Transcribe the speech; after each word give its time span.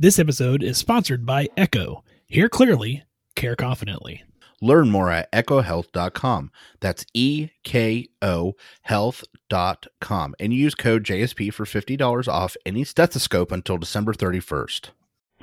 This 0.00 0.20
episode 0.20 0.62
is 0.62 0.78
sponsored 0.78 1.26
by 1.26 1.48
Eko. 1.56 2.02
Hear 2.28 2.48
clearly, 2.48 3.02
care 3.34 3.56
confidently. 3.56 4.22
Learn 4.62 4.90
more 4.90 5.10
at 5.10 5.28
ekohealth.com. 5.32 6.52
That's 6.78 7.04
E 7.14 7.48
K 7.64 8.06
O 8.22 8.54
health.com. 8.82 10.36
And 10.38 10.54
use 10.54 10.76
code 10.76 11.02
JSP 11.02 11.52
for 11.52 11.64
$50 11.64 12.28
off 12.28 12.56
any 12.64 12.84
stethoscope 12.84 13.50
until 13.50 13.76
December 13.76 14.12
31st. 14.12 14.90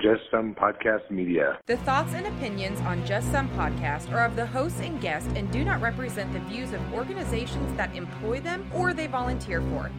Just 0.00 0.22
Some 0.30 0.54
Podcast 0.54 1.10
Media. 1.10 1.58
The 1.66 1.76
thoughts 1.78 2.14
and 2.14 2.26
opinions 2.26 2.80
on 2.80 3.04
Just 3.04 3.30
Some 3.32 3.50
Podcast 3.50 4.10
are 4.12 4.24
of 4.24 4.36
the 4.36 4.46
hosts 4.46 4.80
and 4.80 5.00
guests 5.02 5.30
and 5.34 5.50
do 5.50 5.64
not 5.64 5.82
represent 5.82 6.32
the 6.32 6.40
views 6.40 6.72
of 6.72 6.94
organizations 6.94 7.76
that 7.76 7.94
employ 7.94 8.40
them 8.40 8.70
or 8.74 8.94
they 8.94 9.06
volunteer 9.06 9.60
for. 9.60 9.90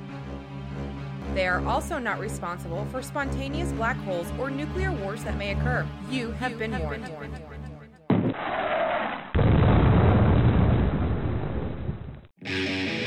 They 1.34 1.48
are 1.48 1.66
also 1.66 2.00
not 2.00 2.20
responsible 2.20 2.86
for 2.92 3.02
spontaneous 3.02 3.72
black 3.74 3.98
holes 3.98 4.28
or 4.40 4.50
nuclear 4.50 4.92
wars 4.92 5.24
that 5.24 5.38
may 5.38 5.52
occur. 5.52 5.86
You 6.10 6.32
have 6.32 6.58
been 6.58 6.78
warned. 6.80 7.10
I 12.46 13.07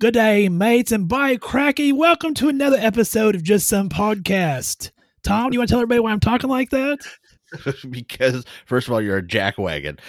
Good 0.00 0.14
day, 0.14 0.48
mates, 0.48 0.92
and 0.92 1.06
bye, 1.06 1.36
cracky. 1.36 1.92
Welcome 1.92 2.32
to 2.36 2.48
another 2.48 2.78
episode 2.78 3.34
of 3.34 3.42
Just 3.42 3.68
Some 3.68 3.90
Podcast. 3.90 4.92
Tom, 5.22 5.50
do 5.50 5.54
you 5.54 5.60
want 5.60 5.68
to 5.68 5.74
tell 5.74 5.80
everybody 5.80 6.00
why 6.00 6.10
I'm 6.10 6.20
talking 6.20 6.48
like 6.48 6.70
that? 6.70 7.00
because 7.90 8.46
first 8.64 8.88
of 8.88 8.94
all, 8.94 9.02
you're 9.02 9.18
a 9.18 9.22
jackwagon. 9.22 10.00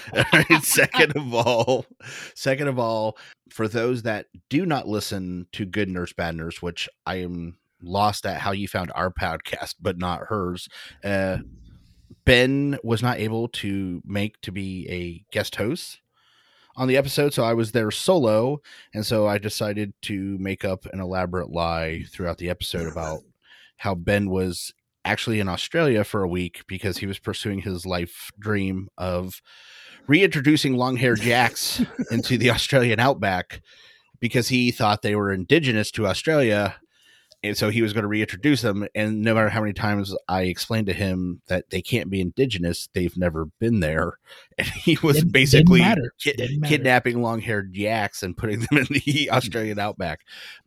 Second 0.64 1.18
of 1.18 1.34
all, 1.34 1.86
second 2.36 2.70
of 2.70 2.80
all, 2.80 3.18
for 3.50 3.68
those 3.68 4.04
that 4.04 4.28
do 4.48 4.66
not 4.66 4.88
listen 4.88 5.46
to 5.52 5.66
Good 5.66 5.90
Nurse 5.90 6.14
Bad 6.14 6.38
Nurse, 6.38 6.62
which 6.62 6.88
I 7.06 7.16
am 7.16 7.58
lost 7.84 8.26
at 8.26 8.40
how 8.40 8.54
you 8.54 8.70
found 8.70 8.94
our 8.96 9.12
podcast 9.12 9.76
but 9.82 9.98
not 9.98 10.22
hers. 10.22 10.70
Uh, 11.04 11.40
ben 12.24 12.80
was 12.82 13.04
not 13.04 13.20
able 13.20 13.50
to 13.50 14.02
make 14.06 14.40
to 14.40 14.54
be 14.54 14.88
a 14.90 15.26
guest 15.34 15.58
host 15.58 16.00
on 16.76 16.88
the 16.88 16.98
episode, 16.98 17.34
so 17.34 17.44
I 17.44 17.54
was 17.54 17.72
there 17.72 17.92
solo, 17.92 18.62
and 18.94 19.06
so 19.06 19.28
I 19.28 19.38
decided 19.38 19.94
to 20.04 20.38
make 20.40 20.64
up 20.64 20.86
an 20.94 21.00
elaborate 21.00 21.52
lie 21.52 22.04
throughout 22.10 22.38
the 22.38 22.50
episode 22.50 22.88
about 22.88 23.20
how 23.78 23.96
Ben 23.96 24.30
was 24.30 24.74
actually 25.04 25.40
in 25.40 25.50
Australia 25.50 26.04
for 26.04 26.24
a 26.24 26.28
week 26.28 26.64
because 26.68 26.98
he 26.98 27.08
was 27.08 27.20
pursuing 27.20 27.60
his 27.60 27.86
life 27.86 28.32
dream 28.40 28.88
of 28.98 29.42
reintroducing 30.08 30.76
long 30.76 30.98
haired 30.98 31.22
jacks 31.22 31.82
into 32.12 32.38
the 32.38 32.52
Australian 32.52 33.00
outback 33.00 33.62
because 34.20 34.50
he 34.50 34.72
thought 34.72 35.02
they 35.02 35.16
were 35.16 35.32
indigenous 35.32 35.92
to 35.92 36.08
Australia. 36.08 36.76
And 37.44 37.58
so 37.58 37.70
he 37.70 37.82
was 37.82 37.92
going 37.92 38.04
to 38.04 38.08
reintroduce 38.08 38.62
them. 38.62 38.88
And 38.94 39.22
no 39.24 39.34
matter 39.34 39.50
how 39.50 39.62
many 39.62 39.74
times 39.74 40.16
I 40.28 40.44
explained 40.44 40.86
to 40.88 40.94
him 40.94 41.42
that 41.48 41.72
they 41.72 41.82
can't 41.82 42.10
be 42.10 42.22
indigenous, 42.22 42.88
they've 42.94 43.18
never 43.18 43.46
been 43.60 43.80
there. 43.80 44.20
And 44.60 44.68
he 44.68 44.98
was 45.02 45.16
Didn't- 45.18 45.32
basically 45.32 45.80
Didn't 45.80 46.62
matter. 46.62 46.68
kidnapping 46.68 47.22
long 47.22 47.40
haired 47.40 47.76
yaks 47.76 48.22
and 48.22 48.38
putting 48.38 48.60
them 48.60 48.78
in 48.78 48.86
the 48.90 49.30
Australian 49.32 49.80
outback. 49.80 50.20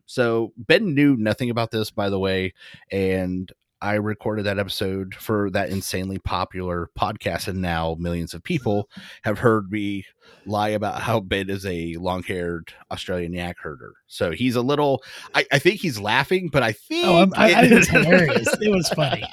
So 0.05 0.51
Ben 0.57 0.93
knew 0.93 1.15
nothing 1.15 1.49
about 1.49 1.71
this, 1.71 1.91
by 1.91 2.09
the 2.09 2.19
way. 2.19 2.53
And 2.91 3.49
I 3.85 3.93
recorded 3.95 4.47
that 4.47 4.57
episode 4.57 5.13
for 5.13 5.51
that 5.51 5.69
insanely 5.69 6.17
popular 6.17 6.89
podcast, 6.97 7.47
and 7.47 7.61
now 7.61 7.95
millions 7.99 8.33
of 8.33 8.41
people 8.41 8.89
have 9.21 9.37
heard 9.37 9.71
me 9.71 10.05
lie 10.47 10.69
about 10.69 11.01
how 11.01 11.19
Ben 11.19 11.51
is 11.51 11.67
a 11.67 11.93
long 11.97 12.23
haired 12.23 12.73
Australian 12.89 13.33
yak 13.33 13.57
herder. 13.61 13.93
So 14.07 14.31
he's 14.31 14.55
a 14.55 14.63
little, 14.63 15.03
I, 15.35 15.45
I 15.51 15.59
think 15.59 15.81
he's 15.81 15.99
laughing, 15.99 16.49
but 16.51 16.63
I 16.63 16.71
think, 16.71 17.05
Oh, 17.05 17.27
I, 17.35 17.53
I 17.53 17.61
think 17.61 17.73
it's 17.73 17.87
hilarious. 17.87 18.47
It 18.59 18.71
was 18.71 18.89
funny. 18.89 19.23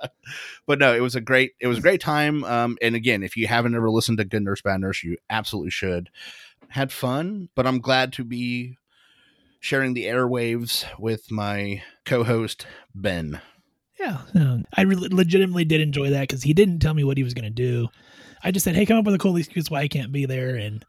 but 0.66 0.78
no, 0.78 0.94
it 0.94 1.00
was 1.00 1.14
a 1.14 1.20
great, 1.20 1.52
it 1.60 1.66
was 1.66 1.76
a 1.76 1.82
great 1.82 2.00
time. 2.00 2.44
Um, 2.44 2.78
and 2.80 2.94
again, 2.94 3.22
if 3.22 3.36
you 3.36 3.46
haven't 3.46 3.74
ever 3.74 3.90
listened 3.90 4.16
to 4.18 4.24
Good 4.24 4.42
Nurse 4.42 4.62
Bad 4.62 4.80
Nurse, 4.80 5.02
you 5.02 5.18
absolutely 5.28 5.70
should. 5.70 6.08
Had 6.68 6.92
fun, 6.92 7.50
but 7.54 7.66
I'm 7.66 7.78
glad 7.78 8.14
to 8.14 8.24
be 8.24 8.78
sharing 9.60 9.92
the 9.92 10.06
airwaves 10.06 10.86
with 10.98 11.30
my 11.30 11.82
co-host 12.06 12.66
Ben. 12.94 13.42
Yeah, 14.02 14.18
no, 14.34 14.62
I 14.76 14.82
re- 14.82 14.96
legitimately 14.96 15.64
did 15.64 15.80
enjoy 15.80 16.10
that 16.10 16.22
because 16.22 16.42
he 16.42 16.52
didn't 16.52 16.80
tell 16.80 16.92
me 16.92 17.04
what 17.04 17.16
he 17.16 17.22
was 17.22 17.34
going 17.34 17.44
to 17.44 17.50
do. 17.50 17.88
I 18.42 18.50
just 18.50 18.64
said, 18.64 18.74
"Hey, 18.74 18.84
come 18.84 18.98
up 18.98 19.04
with 19.04 19.14
a 19.14 19.18
cool 19.18 19.36
excuse 19.36 19.70
why 19.70 19.82
I 19.82 19.86
can't 19.88 20.10
be 20.10 20.26
there," 20.26 20.56
and 20.56 20.84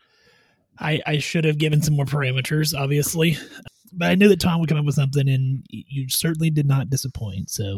I, 0.79 0.99
I 1.05 1.19
should 1.19 1.45
have 1.45 1.59
given 1.59 1.83
some 1.83 1.95
more 1.95 2.05
parameters, 2.05 2.73
obviously, 2.75 3.37
but 3.93 4.09
I 4.09 4.15
knew 4.15 4.27
that 4.29 4.39
Tom 4.39 4.59
would 4.59 4.69
come 4.69 4.79
up 4.79 4.85
with 4.85 4.95
something, 4.95 5.29
and 5.29 5.63
you 5.69 6.09
certainly 6.09 6.49
did 6.49 6.65
not 6.65 6.89
disappoint. 6.89 7.51
So, 7.51 7.77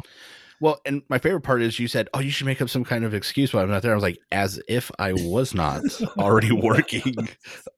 Well, 0.62 0.80
and 0.86 1.02
my 1.10 1.18
favorite 1.20 1.42
part 1.42 1.62
is 1.62 1.78
you 1.78 1.90
said, 1.90 2.08
"Oh, 2.14 2.22
you 2.22 2.32
should 2.32 2.46
make 2.46 2.62
up 2.62 2.70
some 2.70 2.86
kind 2.86 3.04
of 3.04 3.14
excuse 3.14 3.52
why 3.54 3.62
I'm 3.62 3.70
not 3.70 3.82
there." 3.82 3.92
I 3.92 3.96
was 3.96 4.04
like, 4.04 4.20
as 4.32 4.62
if 4.70 4.90
I 5.00 5.12
was 5.12 5.54
not 5.54 5.82
already 6.18 6.54
working 6.54 7.14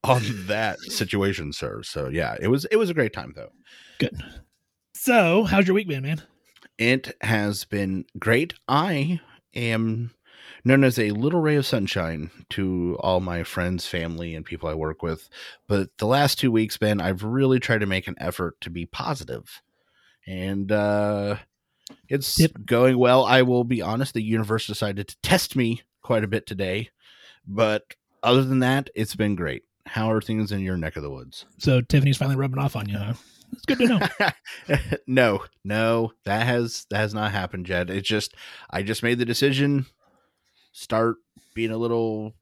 on 0.04 0.22
that 0.46 0.78
situation, 0.78 1.52
sir. 1.52 1.82
So 1.82 2.08
yeah, 2.08 2.36
it 2.40 2.46
was 2.46 2.66
it 2.66 2.76
was 2.76 2.90
a 2.90 2.94
great 2.94 3.12
time 3.12 3.32
though. 3.34 3.50
good. 3.98 4.16
So, 4.94 5.42
how's 5.42 5.66
your 5.66 5.74
week 5.74 5.88
been, 5.88 6.04
man? 6.04 6.22
It 6.78 7.16
has 7.22 7.64
been 7.64 8.04
great. 8.18 8.54
I 8.68 9.20
am 9.54 10.12
known 10.64 10.84
as 10.84 10.98
a 10.98 11.10
little 11.10 11.40
ray 11.40 11.56
of 11.56 11.66
sunshine 11.66 12.30
to 12.50 12.96
all 13.00 13.20
my 13.20 13.42
friends, 13.42 13.86
family, 13.86 14.34
and 14.34 14.44
people 14.44 14.68
I 14.68 14.74
work 14.74 15.02
with. 15.02 15.28
But 15.66 15.90
the 15.98 16.06
last 16.06 16.38
two 16.38 16.52
weeks, 16.52 16.76
Ben, 16.76 17.00
I've 17.00 17.24
really 17.24 17.58
tried 17.58 17.80
to 17.80 17.86
make 17.86 18.06
an 18.06 18.16
effort 18.18 18.60
to 18.62 18.70
be 18.70 18.86
positive. 18.86 19.60
And 20.26 20.70
uh 20.70 21.36
it's 22.08 22.38
Yep. 22.38 22.52
going 22.66 22.98
well. 22.98 23.24
I 23.24 23.42
will 23.42 23.64
be 23.64 23.80
honest, 23.80 24.14
the 24.14 24.22
universe 24.22 24.66
decided 24.66 25.08
to 25.08 25.16
test 25.22 25.56
me 25.56 25.82
quite 26.02 26.22
a 26.22 26.28
bit 26.28 26.46
today. 26.46 26.90
But 27.46 27.94
other 28.22 28.44
than 28.44 28.58
that, 28.58 28.90
it's 28.94 29.16
been 29.16 29.34
great. 29.34 29.64
How 29.86 30.10
are 30.12 30.20
things 30.20 30.52
in 30.52 30.60
your 30.60 30.76
neck 30.76 30.96
of 30.96 31.02
the 31.02 31.10
woods? 31.10 31.46
So 31.56 31.80
Tiffany's 31.80 32.18
finally 32.18 32.36
rubbing 32.36 32.58
off 32.58 32.76
on 32.76 32.88
you, 32.88 32.98
huh? 32.98 33.14
It's 33.52 33.64
good 33.66 33.78
to 33.78 33.86
know. 33.88 34.00
no, 35.06 35.44
no, 35.64 36.12
that 36.24 36.46
has 36.46 36.86
that 36.90 36.98
has 36.98 37.14
not 37.14 37.32
happened 37.32 37.68
yet. 37.68 37.90
It's 37.90 38.08
just 38.08 38.34
I 38.70 38.82
just 38.82 39.02
made 39.02 39.18
the 39.18 39.24
decision 39.24 39.86
start 40.72 41.16
being 41.54 41.70
a 41.70 41.76
little 41.78 42.34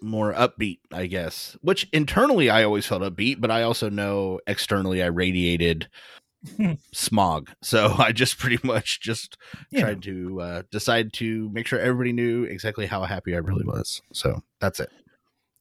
more 0.00 0.32
upbeat, 0.32 0.78
I 0.92 1.06
guess. 1.06 1.56
Which 1.62 1.88
internally 1.92 2.50
I 2.50 2.64
always 2.64 2.86
felt 2.86 3.02
upbeat, 3.02 3.40
but 3.40 3.50
I 3.50 3.62
also 3.62 3.88
know 3.88 4.40
externally 4.46 5.02
I 5.02 5.06
radiated 5.06 5.88
smog. 6.92 7.50
So 7.62 7.94
I 7.98 8.12
just 8.12 8.38
pretty 8.38 8.58
much 8.66 9.00
just 9.00 9.36
Yeah. 9.70 9.80
tried 9.82 10.02
to 10.02 10.40
uh, 10.40 10.62
decide 10.70 11.12
to 11.14 11.48
make 11.50 11.66
sure 11.66 11.78
everybody 11.78 12.12
knew 12.12 12.44
exactly 12.44 12.86
how 12.86 13.04
happy 13.04 13.34
I 13.34 13.38
really 13.38 13.64
was. 13.64 14.02
So 14.12 14.42
that's 14.60 14.80
it. 14.80 14.90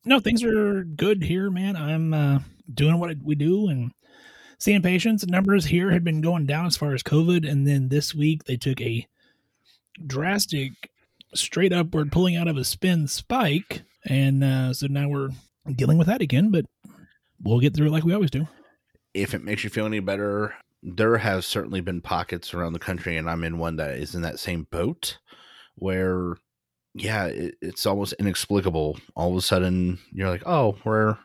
no, 0.05 0.19
things 0.19 0.43
are 0.43 0.83
good 0.83 1.23
here, 1.23 1.51
man. 1.51 1.75
I'm 1.75 2.13
uh, 2.13 2.39
doing 2.73 2.97
what 2.99 3.15
we 3.23 3.35
do 3.35 3.67
and 3.67 3.91
seeing 4.61 4.83
patients. 4.83 5.25
Numbers 5.25 5.65
here 5.65 5.89
had 5.89 6.03
been 6.03 6.21
going 6.21 6.45
down 6.45 6.67
as 6.67 6.77
far 6.77 6.93
as 6.93 7.01
COVID, 7.01 7.49
and 7.49 7.67
then 7.67 7.89
this 7.89 8.13
week 8.13 8.43
they 8.43 8.57
took 8.57 8.79
a 8.79 9.07
drastic, 10.05 10.91
straight 11.33 11.73
upward 11.73 12.11
pulling 12.11 12.35
out 12.35 12.47
of 12.47 12.57
a 12.57 12.63
spin 12.63 13.07
spike, 13.07 13.81
and 14.05 14.43
uh, 14.43 14.71
so 14.71 14.85
now 14.87 15.09
we're 15.09 15.29
dealing 15.75 15.97
with 15.97 16.07
that 16.07 16.21
again. 16.21 16.51
But 16.51 16.65
we'll 17.41 17.59
get 17.59 17.75
through 17.75 17.87
it 17.87 17.91
like 17.91 18.03
we 18.03 18.13
always 18.13 18.29
do. 18.29 18.47
if 19.13 19.33
it 19.33 19.43
makes 19.43 19.63
you 19.63 19.69
feel 19.69 19.85
any 19.85 19.99
better, 19.99 20.53
there 20.83 21.17
has 21.17 21.45
certainly 21.45 21.81
been 21.81 22.01
pockets 22.01 22.53
around 22.53 22.73
the 22.73 22.79
country, 22.79 23.17
and 23.17 23.29
I'm 23.29 23.43
in 23.43 23.57
one 23.57 23.77
that 23.77 23.97
is 23.97 24.15
in 24.15 24.21
that 24.21 24.39
same 24.39 24.67
boat 24.71 25.17
where, 25.75 26.35
yeah, 26.93 27.25
it, 27.25 27.55
it's 27.61 27.85
almost 27.85 28.13
inexplicable. 28.19 28.99
All 29.15 29.31
of 29.31 29.37
a 29.37 29.41
sudden, 29.41 29.99
you're 30.11 30.29
like, 30.29 30.43
oh, 30.45 30.77
we're 30.85 31.17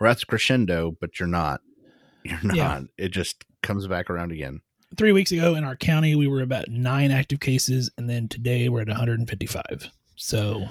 we're 0.00 0.06
at 0.08 0.20
the 0.20 0.26
crescendo, 0.26 0.96
but 1.00 1.20
you're 1.20 1.28
not. 1.28 1.60
You're 2.24 2.38
not. 2.42 2.56
Yeah. 2.56 2.80
It 2.98 3.08
just 3.08 3.44
comes 3.62 3.86
back 3.86 4.10
around 4.10 4.32
again. 4.32 4.60
Three 4.96 5.12
weeks 5.12 5.32
ago 5.32 5.54
in 5.54 5.64
our 5.64 5.76
county, 5.76 6.14
we 6.14 6.26
were 6.26 6.42
about 6.42 6.68
nine 6.68 7.10
active 7.10 7.40
cases, 7.40 7.90
and 7.96 8.10
then 8.10 8.28
today 8.28 8.68
we're 8.68 8.82
at 8.82 8.88
155. 8.88 9.90
So 10.16 10.68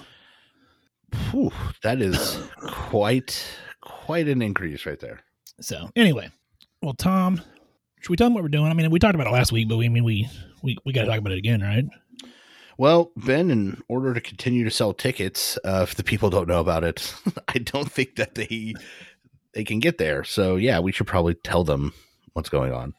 Whew, 1.31 1.51
that 1.83 2.01
is 2.01 2.39
quite 2.61 3.43
quite 3.81 4.27
an 4.27 4.41
increase 4.41 4.85
right 4.85 4.99
there. 4.99 5.21
So 5.59 5.89
anyway, 5.95 6.29
well, 6.81 6.93
Tom, 6.93 7.41
should 7.99 8.09
we 8.09 8.15
tell 8.15 8.27
them 8.27 8.33
what 8.33 8.43
we're 8.43 8.49
doing? 8.49 8.67
I 8.67 8.73
mean, 8.73 8.89
we 8.91 8.99
talked 8.99 9.15
about 9.15 9.27
it 9.27 9.31
last 9.31 9.51
week, 9.51 9.67
but 9.67 9.77
we 9.77 9.85
I 9.85 9.89
mean 9.89 10.03
we 10.03 10.29
we 10.63 10.77
we 10.85 10.93
got 10.93 11.01
to 11.01 11.07
talk 11.07 11.19
about 11.19 11.33
it 11.33 11.39
again, 11.39 11.61
right? 11.61 11.85
Well, 12.77 13.11
Ben, 13.15 13.51
in 13.51 13.81
order 13.89 14.13
to 14.13 14.21
continue 14.21 14.63
to 14.63 14.71
sell 14.71 14.93
tickets, 14.93 15.59
uh, 15.63 15.81
if 15.83 15.95
the 15.95 16.03
people 16.03 16.29
don't 16.29 16.47
know 16.47 16.61
about 16.61 16.83
it, 16.83 17.13
I 17.47 17.59
don't 17.59 17.91
think 17.91 18.15
that 18.15 18.35
they 18.35 18.73
they 19.53 19.63
can 19.63 19.79
get 19.79 19.97
there. 19.97 20.23
So 20.23 20.55
yeah, 20.55 20.79
we 20.79 20.91
should 20.91 21.07
probably 21.07 21.35
tell 21.35 21.63
them 21.63 21.93
what's 22.33 22.49
going 22.49 22.73
on. 22.73 22.93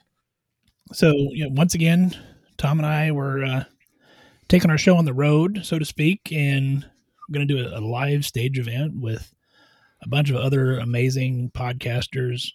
So, 0.93 1.13
you 1.13 1.45
know, 1.45 1.51
once 1.55 1.75
again, 1.75 2.17
Tom 2.59 2.79
and 2.79 2.87
I 2.87 3.13
were 3.13 3.45
uh, 3.45 3.65
taking 4.49 4.71
our 4.71 4.79
show 4.79 4.97
on 4.97 5.05
the 5.05 5.15
road, 5.15 5.61
so 5.65 5.79
to 5.79 5.85
speak, 5.85 6.31
and 6.33 6.85
we're 7.29 7.35
going 7.35 7.49
to 7.49 7.55
do 7.55 7.67
a, 7.67 7.79
a 7.79 7.81
live 7.81 8.27
stage 8.27 8.59
event 8.59 9.01
with 9.01 9.33
a 10.03 10.09
bunch 10.09 10.31
of 10.31 10.37
other 10.37 10.79
amazing 10.79 11.51
podcasters. 11.55 12.53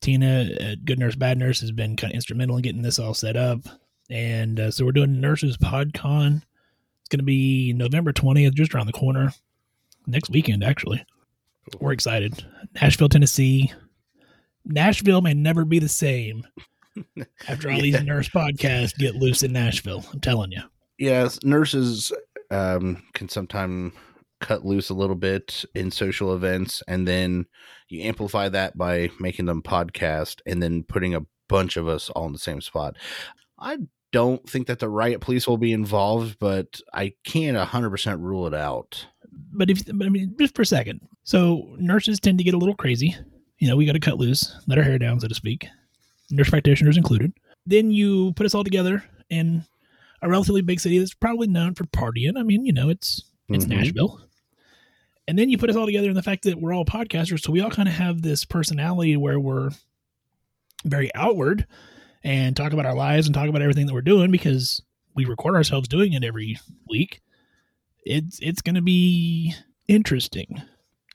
Tina 0.00 0.50
at 0.60 0.84
Good 0.84 0.98
Nurse 0.98 1.14
Bad 1.14 1.38
Nurse 1.38 1.60
has 1.60 1.72
been 1.72 1.96
kind 1.96 2.12
of 2.12 2.14
instrumental 2.14 2.56
in 2.56 2.62
getting 2.62 2.82
this 2.82 2.98
all 2.98 3.14
set 3.14 3.36
up. 3.36 3.60
And 4.10 4.58
uh, 4.58 4.70
so 4.70 4.84
we're 4.84 4.92
doing 4.92 5.20
Nurses 5.20 5.56
PodCon. 5.56 6.36
It's 6.36 7.08
going 7.08 7.18
to 7.18 7.24
be 7.24 7.72
November 7.72 8.12
20th, 8.12 8.54
just 8.54 8.74
around 8.74 8.86
the 8.86 8.92
corner. 8.92 9.32
Next 10.06 10.30
weekend, 10.30 10.64
actually. 10.64 11.04
We're 11.80 11.92
excited. 11.92 12.44
Nashville, 12.80 13.08
Tennessee. 13.08 13.72
Nashville 14.64 15.20
may 15.22 15.34
never 15.34 15.64
be 15.64 15.78
the 15.78 15.88
same 15.88 16.46
after 17.48 17.70
all 17.70 17.76
Yeah. 17.76 17.82
these 17.82 18.02
nurse 18.02 18.28
podcasts 18.28 18.96
get 18.96 19.16
loose 19.16 19.42
in 19.42 19.52
Nashville. 19.52 20.04
I'm 20.12 20.20
telling 20.20 20.52
you. 20.52 20.62
Yes, 20.98 21.38
nurses 21.42 22.12
um, 22.50 23.02
can 23.14 23.28
sometimes 23.28 23.92
cut 24.40 24.64
loose 24.64 24.90
a 24.90 24.94
little 24.94 25.16
bit 25.16 25.64
in 25.74 25.90
social 25.90 26.34
events, 26.34 26.82
and 26.88 27.06
then 27.08 27.46
you 27.88 28.02
amplify 28.02 28.48
that 28.48 28.76
by 28.76 29.10
making 29.20 29.46
them 29.46 29.62
podcast 29.62 30.40
and 30.46 30.62
then 30.62 30.82
putting 30.82 31.14
a 31.14 31.24
bunch 31.48 31.76
of 31.76 31.88
us 31.88 32.10
all 32.10 32.26
in 32.26 32.32
the 32.32 32.38
same 32.38 32.60
spot. 32.60 32.96
I 33.58 33.78
don't 34.12 34.48
think 34.48 34.66
that 34.66 34.78
the 34.78 34.88
riot 34.88 35.20
police 35.20 35.46
will 35.48 35.58
be 35.58 35.72
involved, 35.72 36.38
but 36.38 36.80
I 36.92 37.14
can't 37.24 37.56
100% 37.56 38.20
rule 38.20 38.46
it 38.46 38.54
out. 38.54 39.06
But 39.52 39.70
if 39.70 39.84
but 39.86 40.06
I 40.06 40.10
mean, 40.10 40.34
just 40.38 40.54
for 40.54 40.62
a 40.62 40.66
second. 40.66 41.00
So 41.24 41.74
nurses 41.78 42.20
tend 42.20 42.38
to 42.38 42.44
get 42.44 42.54
a 42.54 42.58
little 42.58 42.74
crazy. 42.74 43.14
You 43.58 43.68
know, 43.68 43.76
we 43.76 43.86
got 43.86 43.92
to 43.92 44.00
cut 44.00 44.18
loose, 44.18 44.54
let 44.66 44.78
our 44.78 44.84
hair 44.84 44.98
down, 44.98 45.20
so 45.20 45.28
to 45.28 45.34
speak. 45.34 45.66
Nurse 46.30 46.50
practitioners 46.50 46.96
included. 46.96 47.32
Then 47.66 47.90
you 47.90 48.32
put 48.32 48.46
us 48.46 48.54
all 48.54 48.64
together 48.64 49.04
in 49.30 49.64
a 50.20 50.28
relatively 50.28 50.62
big 50.62 50.80
city 50.80 50.98
that's 50.98 51.14
probably 51.14 51.46
known 51.46 51.74
for 51.74 51.84
partying. 51.84 52.36
I 52.36 52.42
mean, 52.42 52.64
you 52.66 52.72
know, 52.72 52.88
it's 52.88 53.22
it's 53.48 53.64
Mhm. 53.66 53.68
Nashville. 53.68 54.20
And 55.28 55.38
then 55.38 55.48
you 55.48 55.58
put 55.58 55.70
us 55.70 55.76
all 55.76 55.86
together 55.86 56.08
in 56.08 56.14
the 56.16 56.22
fact 56.22 56.42
that 56.44 56.60
we're 56.60 56.74
all 56.74 56.84
podcasters, 56.84 57.40
so 57.42 57.52
we 57.52 57.60
all 57.60 57.70
kind 57.70 57.88
of 57.88 57.94
have 57.94 58.22
this 58.22 58.44
personality 58.44 59.16
where 59.16 59.38
we're 59.38 59.70
very 60.84 61.14
outward 61.14 61.66
and 62.24 62.56
talk 62.56 62.72
about 62.72 62.86
our 62.86 62.94
lives 62.94 63.26
and 63.26 63.34
talk 63.34 63.48
about 63.48 63.62
everything 63.62 63.86
that 63.86 63.94
we're 63.94 64.00
doing 64.02 64.30
because 64.32 64.82
we 65.14 65.24
record 65.24 65.54
ourselves 65.54 65.86
doing 65.88 66.12
it 66.12 66.24
every 66.24 66.58
week. 66.88 67.20
It's 68.04 68.38
it's 68.40 68.62
going 68.62 68.74
to 68.74 68.82
be 68.82 69.54
interesting. 69.88 70.62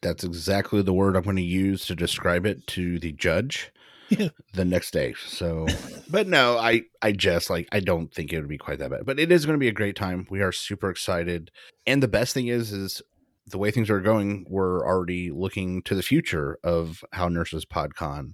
That's 0.01 0.23
exactly 0.23 0.81
the 0.81 0.93
word 0.93 1.15
I'm 1.15 1.23
going 1.23 1.35
to 1.37 1.41
use 1.41 1.85
to 1.87 1.95
describe 1.95 2.45
it 2.45 2.65
to 2.67 2.99
the 2.99 3.11
judge 3.11 3.71
Yeah. 4.09 4.29
the 4.53 4.63
next 4.63 4.91
day. 4.91 5.15
So, 5.25 5.65
but 6.09 6.27
no, 6.27 6.57
I 6.57 6.83
I 7.01 7.11
just 7.11 7.49
like 7.49 7.67
I 7.71 7.79
don't 7.79 8.13
think 8.13 8.31
it 8.31 8.39
would 8.39 8.47
be 8.49 8.57
quite 8.57 8.79
that 8.79 8.91
bad. 8.91 9.05
But 9.05 9.19
it 9.19 9.31
is 9.31 9.45
going 9.45 9.55
to 9.55 9.59
be 9.59 9.67
a 9.67 9.73
great 9.73 9.95
time. 9.95 10.27
We 10.29 10.41
are 10.41 10.51
super 10.51 10.89
excited, 10.89 11.51
and 11.85 12.01
the 12.01 12.07
best 12.07 12.33
thing 12.33 12.47
is 12.47 12.71
is 12.71 13.01
the 13.47 13.57
way 13.57 13.71
things 13.71 13.89
are 13.89 14.01
going. 14.01 14.45
We're 14.49 14.85
already 14.85 15.31
looking 15.31 15.81
to 15.83 15.95
the 15.95 16.03
future 16.03 16.59
of 16.63 17.03
how 17.13 17.27
Nurses 17.29 17.65
PodCon 17.65 18.33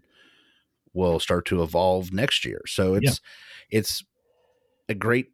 will 0.93 1.19
start 1.19 1.45
to 1.45 1.63
evolve 1.63 2.11
next 2.13 2.45
year. 2.45 2.61
So 2.67 2.95
it's 2.95 3.21
it's 3.69 4.03
a 4.89 4.93
great 4.93 5.27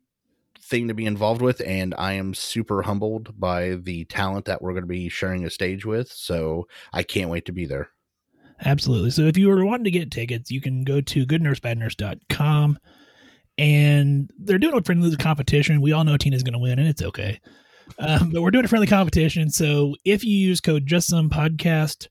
thing 0.69 0.87
to 0.87 0.93
be 0.93 1.05
involved 1.05 1.41
with 1.41 1.61
and 1.65 1.95
I 1.97 2.13
am 2.13 2.33
super 2.33 2.83
humbled 2.83 3.37
by 3.39 3.75
the 3.75 4.05
talent 4.05 4.45
that 4.45 4.61
we're 4.61 4.73
going 4.73 4.83
to 4.83 4.87
be 4.87 5.09
sharing 5.09 5.43
a 5.43 5.49
stage 5.49 5.85
with. 5.85 6.11
So 6.11 6.67
I 6.93 7.03
can't 7.03 7.29
wait 7.29 7.45
to 7.45 7.51
be 7.51 7.65
there. 7.65 7.89
Absolutely. 8.63 9.11
So 9.11 9.23
if 9.23 9.37
you 9.37 9.47
were 9.47 9.65
wanting 9.65 9.85
to 9.85 9.91
get 9.91 10.11
tickets, 10.11 10.51
you 10.51 10.61
can 10.61 10.83
go 10.83 11.01
to 11.01 11.25
goodnursebadnurse.com 11.25 12.79
and 13.57 14.31
they're 14.37 14.57
doing 14.57 14.77
a 14.77 14.83
friendly 14.83 15.15
competition. 15.17 15.81
We 15.81 15.91
all 15.91 16.03
know 16.03 16.17
Tina's 16.17 16.43
going 16.43 16.53
to 16.53 16.59
win 16.59 16.79
and 16.79 16.87
it's 16.87 17.01
okay. 17.01 17.39
Um, 17.97 18.31
but 18.31 18.41
we're 18.41 18.51
doing 18.51 18.65
a 18.65 18.69
friendly 18.69 18.87
competition. 18.87 19.49
So 19.49 19.95
if 20.05 20.23
you 20.23 20.35
use 20.35 20.61
code 20.61 20.85
just 20.85 21.07
some 21.07 21.29
podcast, 21.29 22.07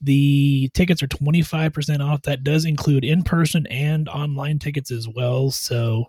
the 0.00 0.70
tickets 0.74 1.02
are 1.02 1.08
25% 1.08 2.00
off. 2.00 2.22
That 2.22 2.44
does 2.44 2.64
include 2.64 3.04
in 3.04 3.22
person 3.22 3.66
and 3.66 4.08
online 4.08 4.58
tickets 4.58 4.90
as 4.90 5.08
well. 5.08 5.50
So 5.50 6.06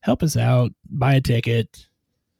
help 0.00 0.22
us 0.22 0.36
out, 0.36 0.72
buy 0.88 1.14
a 1.14 1.20
ticket, 1.20 1.86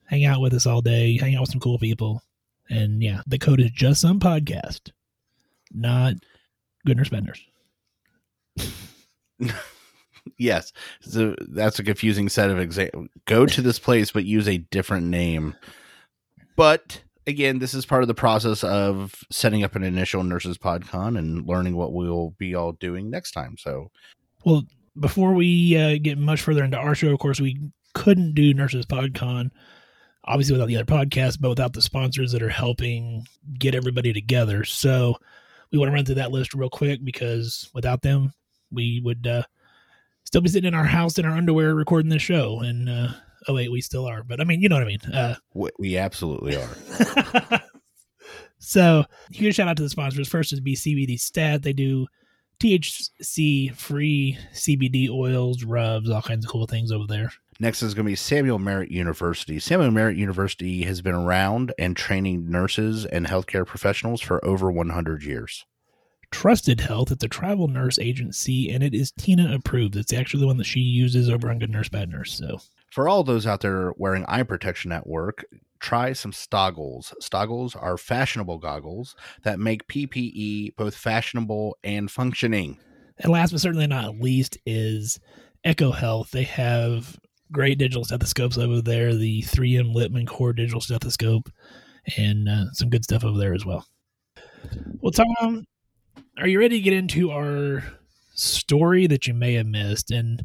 hang 0.06 0.24
out 0.24 0.40
with 0.40 0.54
us 0.54 0.66
all 0.66 0.80
day, 0.80 1.18
hang 1.18 1.34
out 1.34 1.42
with 1.42 1.50
some 1.50 1.60
cool 1.60 1.78
people. 1.78 2.22
And 2.70 3.02
yeah, 3.02 3.22
the 3.26 3.38
code 3.38 3.60
is 3.60 3.70
just 3.70 4.00
some 4.00 4.20
podcast, 4.20 4.90
not 5.72 6.14
good 6.84 6.96
nurse 6.96 7.08
benders. 7.08 7.42
Yes. 10.36 10.72
So 11.00 11.34
that's 11.48 11.78
a 11.78 11.84
confusing 11.84 12.28
set 12.28 12.50
of 12.50 12.58
examples. 12.58 13.08
Go 13.24 13.46
to 13.46 13.62
this 13.62 13.78
place, 13.78 14.12
but 14.12 14.24
use 14.24 14.48
a 14.48 14.58
different 14.58 15.06
name. 15.06 15.54
But 16.56 17.02
again, 17.26 17.58
this 17.58 17.74
is 17.74 17.86
part 17.86 18.02
of 18.02 18.08
the 18.08 18.14
process 18.14 18.62
of 18.64 19.14
setting 19.30 19.64
up 19.64 19.76
an 19.76 19.84
initial 19.84 20.24
Nurses 20.24 20.58
PodCon 20.58 21.18
and 21.18 21.46
learning 21.46 21.76
what 21.76 21.92
we'll 21.92 22.30
be 22.38 22.54
all 22.54 22.72
doing 22.72 23.10
next 23.10 23.32
time. 23.32 23.56
So 23.58 23.90
Well, 24.44 24.64
before 25.00 25.34
we 25.34 25.76
uh, 25.76 25.98
get 26.02 26.18
much 26.18 26.40
further 26.40 26.64
into 26.64 26.76
our 26.76 26.94
show, 26.94 27.08
of 27.08 27.18
course, 27.18 27.40
we 27.40 27.58
couldn't 27.94 28.34
do 28.34 28.54
Nurses 28.54 28.86
PodCon, 28.86 29.50
obviously 30.24 30.54
without 30.54 30.68
the 30.68 30.76
other 30.76 30.84
podcasts, 30.84 31.40
but 31.40 31.48
without 31.48 31.72
the 31.72 31.82
sponsors 31.82 32.32
that 32.32 32.42
are 32.42 32.48
helping 32.48 33.26
get 33.58 33.74
everybody 33.74 34.12
together. 34.12 34.64
So 34.64 35.16
we 35.70 35.78
want 35.78 35.90
to 35.90 35.94
run 35.94 36.04
through 36.04 36.16
that 36.16 36.32
list 36.32 36.54
real 36.54 36.70
quick 36.70 37.04
because 37.04 37.70
without 37.74 38.02
them, 38.02 38.32
we 38.70 39.00
would 39.04 39.26
uh, 39.26 39.42
still 40.24 40.40
be 40.40 40.48
sitting 40.48 40.68
in 40.68 40.74
our 40.74 40.84
house 40.84 41.18
in 41.18 41.24
our 41.24 41.36
underwear 41.36 41.74
recording 41.74 42.10
this 42.10 42.22
show. 42.22 42.60
And 42.60 42.88
uh, 42.88 43.08
oh 43.48 43.54
wait, 43.54 43.72
we 43.72 43.80
still 43.80 44.06
are, 44.06 44.22
but 44.22 44.40
I 44.40 44.44
mean, 44.44 44.60
you 44.60 44.68
know 44.68 44.76
what 44.76 44.84
I 44.84 44.86
mean. 44.86 45.00
Uh, 45.12 45.36
we, 45.54 45.70
we 45.78 45.96
absolutely 45.96 46.56
are. 46.56 47.62
so 48.58 49.04
huge 49.30 49.56
shout 49.56 49.68
out 49.68 49.76
to 49.76 49.82
the 49.82 49.88
sponsors. 49.88 50.28
First 50.28 50.52
is 50.52 50.60
BCBD 50.60 51.18
Stat. 51.18 51.62
They 51.62 51.72
do 51.72 52.06
THC 52.60 53.74
free 53.74 54.38
CBD 54.52 55.08
oils, 55.08 55.62
rubs, 55.64 56.10
all 56.10 56.22
kinds 56.22 56.44
of 56.44 56.50
cool 56.50 56.66
things 56.66 56.90
over 56.90 57.06
there. 57.06 57.32
Next 57.60 57.82
is 57.82 57.94
going 57.94 58.06
to 58.06 58.10
be 58.10 58.16
Samuel 58.16 58.58
Merritt 58.58 58.90
University. 58.90 59.58
Samuel 59.58 59.90
Merritt 59.90 60.16
University 60.16 60.82
has 60.82 61.00
been 61.02 61.14
around 61.14 61.72
and 61.78 61.96
training 61.96 62.48
nurses 62.48 63.04
and 63.04 63.26
healthcare 63.26 63.66
professionals 63.66 64.20
for 64.20 64.44
over 64.44 64.70
100 64.70 65.24
years. 65.24 65.66
Trusted 66.30 66.80
Health. 66.80 67.10
It's 67.10 67.24
a 67.24 67.28
travel 67.28 67.68
nurse 67.68 67.98
agency, 67.98 68.70
and 68.70 68.82
it 68.82 68.94
is 68.94 69.10
Tina 69.12 69.54
approved. 69.54 69.96
It's 69.96 70.12
actually 70.12 70.40
the 70.40 70.46
one 70.46 70.58
that 70.58 70.64
she 70.64 70.80
uses 70.80 71.28
over 71.28 71.50
on 71.50 71.58
Good 71.58 71.70
Nurse 71.70 71.88
Bad 71.88 72.10
Nurse. 72.10 72.32
So 72.34 72.60
For 72.90 73.08
all 73.08 73.22
those 73.22 73.46
out 73.46 73.60
there 73.60 73.92
wearing 73.96 74.24
eye 74.26 74.42
protection 74.42 74.92
at 74.92 75.06
work, 75.06 75.44
try 75.78 76.12
some 76.12 76.32
Stoggles. 76.32 77.12
Stoggles 77.22 77.80
are 77.80 77.98
fashionable 77.98 78.58
goggles 78.58 79.14
that 79.42 79.60
make 79.60 79.86
PPE 79.88 80.76
both 80.76 80.94
fashionable 80.94 81.76
and 81.84 82.10
functioning. 82.10 82.78
And 83.18 83.32
last 83.32 83.52
but 83.52 83.60
certainly 83.60 83.86
not 83.86 84.20
least 84.20 84.58
is 84.64 85.18
Eko 85.64 85.94
Health. 85.94 86.30
They 86.30 86.44
have 86.44 87.18
great 87.50 87.78
digital 87.78 88.04
stethoscopes 88.04 88.58
over 88.58 88.80
there, 88.80 89.14
the 89.14 89.42
3M 89.42 89.94
Littmann 89.94 90.26
Core 90.26 90.52
digital 90.52 90.80
stethoscope, 90.80 91.50
and 92.16 92.48
uh, 92.48 92.72
some 92.72 92.90
good 92.90 93.04
stuff 93.04 93.24
over 93.24 93.38
there 93.38 93.54
as 93.54 93.64
well. 93.64 93.86
Well, 95.00 95.12
Tom, 95.12 95.64
are 96.38 96.46
you 96.48 96.58
ready 96.58 96.78
to 96.78 96.82
get 96.82 96.92
into 96.92 97.30
our 97.30 97.82
story 98.34 99.06
that 99.06 99.26
you 99.26 99.34
may 99.34 99.54
have 99.54 99.66
missed? 99.66 100.10
And 100.10 100.44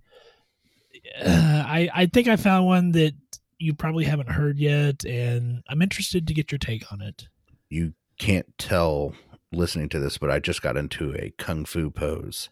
uh, 1.20 1.64
I, 1.68 1.90
I 1.94 2.06
think 2.08 2.28
I 2.28 2.36
found 2.36 2.66
one 2.66 2.92
that 2.92 3.14
you 3.58 3.74
probably 3.74 4.06
haven't 4.06 4.30
heard 4.30 4.58
yet, 4.58 5.06
and 5.06 5.64
I'm 5.70 5.82
interested 5.82 6.28
to 6.28 6.34
get 6.34 6.52
your 6.52 6.60
take 6.60 6.92
on 6.92 7.02
it. 7.02 7.28
You 7.70 7.94
can't 8.20 8.48
tell 8.58 9.14
listening 9.52 9.90
to 9.90 10.00
this, 10.00 10.18
but 10.18 10.30
I 10.30 10.40
just 10.40 10.62
got 10.62 10.78
into 10.78 11.14
a 11.16 11.34
kung 11.38 11.66
fu 11.66 11.90
pose. 11.90 12.50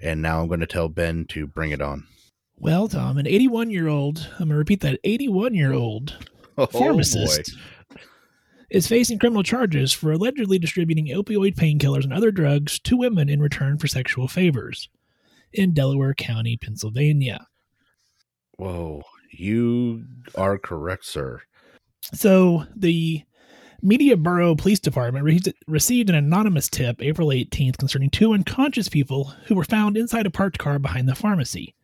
And 0.00 0.20
now 0.20 0.40
I'm 0.40 0.48
going 0.48 0.60
to 0.60 0.66
tell 0.66 0.88
Ben 0.88 1.26
to 1.26 1.46
bring 1.46 1.70
it 1.70 1.80
on. 1.80 2.06
Well, 2.56 2.88
Tom, 2.88 3.18
an 3.18 3.26
81 3.26 3.70
year 3.70 3.88
old, 3.88 4.28
I'm 4.32 4.48
going 4.48 4.50
to 4.50 4.56
repeat 4.56 4.80
that 4.80 4.98
81 5.04 5.54
year 5.54 5.72
old 5.72 6.16
Oh, 6.58 6.66
pharmacist 6.66 7.56
is 8.70 8.86
facing 8.86 9.18
criminal 9.18 9.42
charges 9.42 9.92
for 9.92 10.12
allegedly 10.12 10.58
distributing 10.58 11.06
opioid 11.06 11.54
painkillers 11.54 12.04
and 12.04 12.12
other 12.12 12.30
drugs 12.30 12.78
to 12.80 12.96
women 12.96 13.28
in 13.28 13.40
return 13.40 13.78
for 13.78 13.86
sexual 13.86 14.28
favors 14.28 14.88
in 15.52 15.72
Delaware 15.72 16.14
County, 16.14 16.56
Pennsylvania. 16.56 17.46
Whoa. 18.62 19.02
You 19.32 20.04
are 20.36 20.56
correct, 20.56 21.04
sir. 21.04 21.42
So 22.14 22.64
the 22.76 23.22
Media 23.80 24.16
Borough 24.16 24.54
Police 24.54 24.78
Department 24.78 25.24
re- 25.24 25.40
received 25.66 26.08
an 26.08 26.14
anonymous 26.14 26.68
tip 26.68 27.02
April 27.02 27.28
18th 27.28 27.78
concerning 27.78 28.10
two 28.10 28.32
unconscious 28.32 28.88
people 28.88 29.32
who 29.46 29.56
were 29.56 29.64
found 29.64 29.96
inside 29.96 30.26
a 30.26 30.30
parked 30.30 30.58
car 30.58 30.78
behind 30.78 31.08
the 31.08 31.16
pharmacy. 31.16 31.74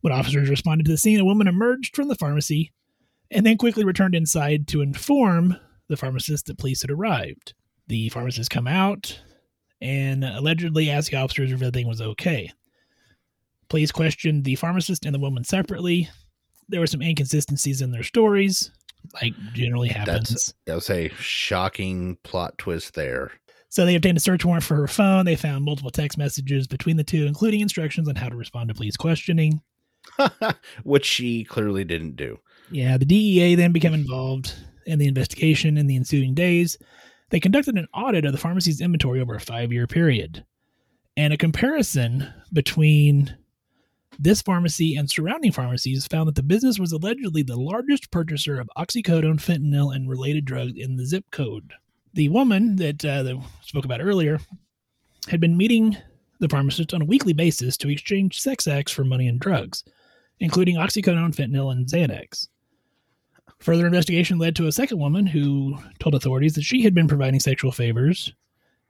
When 0.00 0.12
officers 0.12 0.48
responded 0.48 0.84
to 0.84 0.92
the 0.92 0.98
scene, 0.98 1.18
a 1.18 1.24
woman 1.24 1.48
emerged 1.48 1.96
from 1.96 2.06
the 2.06 2.14
pharmacy 2.14 2.72
and 3.32 3.44
then 3.44 3.58
quickly 3.58 3.84
returned 3.84 4.14
inside 4.14 4.68
to 4.68 4.82
inform 4.82 5.56
the 5.88 5.96
pharmacist 5.96 6.46
that 6.46 6.58
police 6.58 6.82
had 6.82 6.92
arrived. 6.92 7.54
The 7.88 8.08
pharmacist 8.10 8.50
come 8.50 8.68
out 8.68 9.20
and 9.80 10.24
allegedly 10.24 10.90
asked 10.90 11.10
the 11.10 11.16
officers 11.16 11.50
if 11.50 11.56
everything 11.56 11.88
was 11.88 12.00
okay. 12.00 12.52
Police 13.68 13.92
questioned 13.92 14.44
the 14.44 14.54
pharmacist 14.54 15.04
and 15.04 15.14
the 15.14 15.18
woman 15.18 15.44
separately. 15.44 16.08
There 16.68 16.80
were 16.80 16.86
some 16.86 17.02
inconsistencies 17.02 17.80
in 17.80 17.90
their 17.90 18.02
stories, 18.02 18.70
like 19.14 19.34
generally 19.52 19.88
happens. 19.88 20.54
I'll 20.68 20.80
say 20.80 21.10
shocking 21.18 22.16
plot 22.22 22.58
twist 22.58 22.94
there. 22.94 23.32
So 23.70 23.84
they 23.84 23.94
obtained 23.94 24.16
a 24.16 24.20
search 24.20 24.44
warrant 24.44 24.64
for 24.64 24.76
her 24.76 24.88
phone. 24.88 25.26
They 25.26 25.36
found 25.36 25.64
multiple 25.64 25.90
text 25.90 26.16
messages 26.16 26.66
between 26.66 26.96
the 26.96 27.04
two, 27.04 27.26
including 27.26 27.60
instructions 27.60 28.08
on 28.08 28.16
how 28.16 28.28
to 28.28 28.36
respond 28.36 28.68
to 28.68 28.74
police 28.74 28.96
questioning. 28.96 29.60
Which 30.84 31.04
she 31.04 31.44
clearly 31.44 31.84
didn't 31.84 32.16
do. 32.16 32.38
Yeah, 32.70 32.96
the 32.96 33.04
DEA 33.04 33.54
then 33.56 33.72
became 33.72 33.94
involved 33.94 34.54
in 34.86 34.98
the 34.98 35.06
investigation 35.06 35.76
in 35.76 35.86
the 35.86 35.96
ensuing 35.96 36.34
days. 36.34 36.78
They 37.30 37.40
conducted 37.40 37.76
an 37.76 37.88
audit 37.92 38.24
of 38.24 38.32
the 38.32 38.38
pharmacy's 38.38 38.80
inventory 38.80 39.20
over 39.20 39.34
a 39.34 39.40
five 39.40 39.70
year 39.70 39.86
period. 39.86 40.44
And 41.16 41.32
a 41.32 41.36
comparison 41.36 42.32
between 42.52 43.36
this 44.18 44.42
pharmacy 44.42 44.96
and 44.96 45.08
surrounding 45.08 45.52
pharmacies 45.52 46.06
found 46.06 46.26
that 46.26 46.34
the 46.34 46.42
business 46.42 46.78
was 46.78 46.92
allegedly 46.92 47.42
the 47.42 47.56
largest 47.56 48.10
purchaser 48.10 48.58
of 48.58 48.68
oxycodone, 48.76 49.40
fentanyl, 49.40 49.94
and 49.94 50.08
related 50.08 50.44
drugs 50.44 50.72
in 50.76 50.96
the 50.96 51.06
zip 51.06 51.24
code. 51.30 51.72
The 52.14 52.28
woman 52.28 52.76
that, 52.76 53.04
uh, 53.04 53.22
that 53.22 53.40
spoke 53.62 53.84
about 53.84 54.00
earlier 54.00 54.40
had 55.28 55.40
been 55.40 55.56
meeting 55.56 55.96
the 56.40 56.48
pharmacist 56.48 56.94
on 56.94 57.02
a 57.02 57.06
weekly 57.06 57.32
basis 57.32 57.76
to 57.76 57.88
exchange 57.88 58.40
sex 58.40 58.66
acts 58.66 58.92
for 58.92 59.04
money 59.04 59.28
and 59.28 59.38
drugs, 59.38 59.84
including 60.40 60.76
oxycodone, 60.76 61.34
fentanyl, 61.34 61.70
and 61.70 61.86
Xanax. 61.86 62.48
Further 63.60 63.86
investigation 63.86 64.38
led 64.38 64.54
to 64.56 64.66
a 64.66 64.72
second 64.72 64.98
woman 64.98 65.26
who 65.26 65.76
told 65.98 66.14
authorities 66.14 66.54
that 66.54 66.62
she 66.62 66.82
had 66.82 66.94
been 66.94 67.08
providing 67.08 67.40
sexual 67.40 67.72
favors 67.72 68.32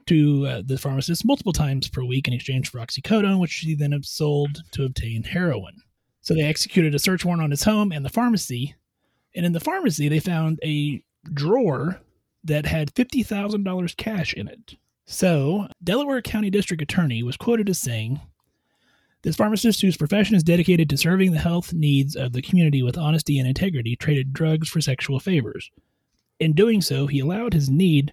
to 0.09 0.47
uh, 0.47 0.63
the 0.65 0.79
pharmacist 0.79 1.25
multiple 1.25 1.53
times 1.53 1.89
per 1.89 2.03
week 2.03 2.29
in 2.29 2.35
exchange 2.35 2.71
for 2.71 2.79
oxycodone, 2.79 3.41
which 3.41 3.51
she 3.51 3.75
then 3.75 3.99
sold 4.03 4.63
to 4.73 4.85
obtain 4.85 5.23
heroin. 5.23 5.83
So 6.23 6.35
they 6.35 6.43
executed 6.43 6.95
a 6.95 6.99
search 6.99 7.25
warrant 7.25 7.43
on 7.43 7.51
his 7.51 7.63
home 7.63 7.93
and 7.93 8.05
the 8.05 8.11
pharmacy. 8.11 8.75
And 9.35 9.45
in 9.47 9.53
the 9.53 9.61
pharmacy, 9.61 10.09
they 10.09 10.21
found 10.21 10.59
a 10.65 11.03
drawer 11.33 12.01
that 12.45 12.67
had 12.67 12.95
$50,000 12.95 13.97
cash 13.97 14.35
in 14.35 14.49
it. 14.49 14.75
So, 15.07 15.69
Delaware 15.83 16.21
County 16.21 16.51
District 16.51 16.83
Attorney 16.83 17.23
was 17.23 17.37
quoted 17.37 17.69
as 17.71 17.79
saying, 17.79 18.21
This 19.23 19.37
pharmacist, 19.37 19.81
whose 19.81 19.97
profession 19.97 20.37
is 20.37 20.43
dedicated 20.43 20.91
to 20.91 20.99
serving 20.99 21.33
the 21.33 21.39
health 21.39 21.73
needs 21.73 22.15
of 22.15 22.33
the 22.33 22.43
community 22.43 22.83
with 22.83 22.99
honesty 22.99 23.39
and 23.39 23.49
integrity, 23.49 23.97
traded 23.97 24.35
drugs 24.35 24.69
for 24.69 24.83
sexual 24.83 25.19
favors. 25.19 25.71
In 26.41 26.53
doing 26.53 26.83
so, 26.83 27.07
he 27.07 27.21
allowed 27.21 27.55
his 27.55 27.71
need 27.71 28.13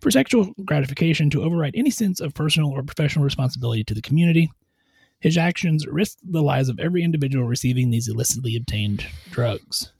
for 0.00 0.10
sexual 0.10 0.52
gratification 0.64 1.30
to 1.30 1.42
override 1.42 1.74
any 1.76 1.90
sense 1.90 2.20
of 2.20 2.34
personal 2.34 2.70
or 2.70 2.82
professional 2.82 3.24
responsibility 3.24 3.84
to 3.84 3.94
the 3.94 4.02
community. 4.02 4.50
His 5.20 5.38
actions 5.38 5.86
risk 5.86 6.18
the 6.22 6.42
lives 6.42 6.68
of 6.68 6.78
every 6.78 7.02
individual 7.02 7.46
receiving 7.46 7.90
these 7.90 8.08
illicitly 8.08 8.56
obtained 8.56 9.06
drugs. 9.30 9.92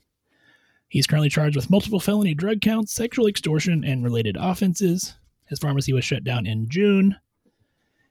He's 0.89 1.07
currently 1.07 1.29
charged 1.29 1.55
with 1.55 1.69
multiple 1.69 1.99
felony 1.99 2.33
drug 2.33 2.61
counts, 2.61 2.93
sexual 2.93 3.27
extortion, 3.27 3.83
and 3.83 4.03
related 4.03 4.37
offenses. 4.39 5.15
His 5.47 5.59
pharmacy 5.59 5.91
was 5.91 6.05
shut 6.05 6.23
down 6.23 6.45
in 6.45 6.69
June, 6.69 7.15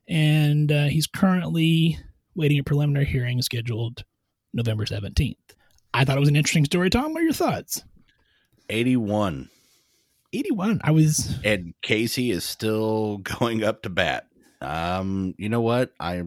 and 0.08 0.70
uh, 0.70 0.86
he's 0.86 1.06
currently 1.06 1.98
waiting 2.34 2.58
a 2.58 2.64
preliminary 2.64 3.06
hearing 3.06 3.40
scheduled 3.40 4.04
November 4.52 4.84
17th. 4.84 5.36
I 5.94 6.04
thought 6.04 6.16
it 6.16 6.20
was 6.20 6.28
an 6.28 6.36
interesting 6.36 6.64
story, 6.66 6.90
Tom. 6.90 7.14
What 7.14 7.22
are 7.22 7.24
your 7.24 7.32
thoughts? 7.32 7.82
81. 8.68 9.48
81. 10.32 10.80
I 10.84 10.90
was 10.90 11.38
And 11.44 11.74
Casey 11.82 12.30
is 12.30 12.44
still 12.44 13.18
going 13.38 13.64
up 13.64 13.82
to 13.82 13.90
bat. 13.90 14.26
Um, 14.60 15.34
you 15.38 15.48
know 15.48 15.60
what? 15.60 15.92
I 16.00 16.22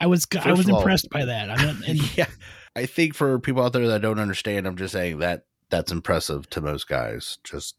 I 0.00 0.06
was 0.06 0.26
I 0.42 0.50
was 0.52 0.66
of 0.66 0.74
all- 0.74 0.80
impressed 0.80 1.10
by 1.10 1.24
that. 1.24 1.50
I 1.50 1.64
mean, 1.64 1.82
and 1.86 2.16
yeah. 2.16 2.26
I 2.74 2.86
think 2.86 3.14
for 3.14 3.38
people 3.38 3.62
out 3.62 3.72
there 3.72 3.86
that 3.88 4.02
don't 4.02 4.18
understand, 4.18 4.66
I'm 4.66 4.76
just 4.76 4.92
saying 4.92 5.18
that 5.18 5.44
that's 5.70 5.92
impressive 5.92 6.48
to 6.50 6.60
most 6.60 6.88
guys. 6.88 7.38
Just 7.44 7.76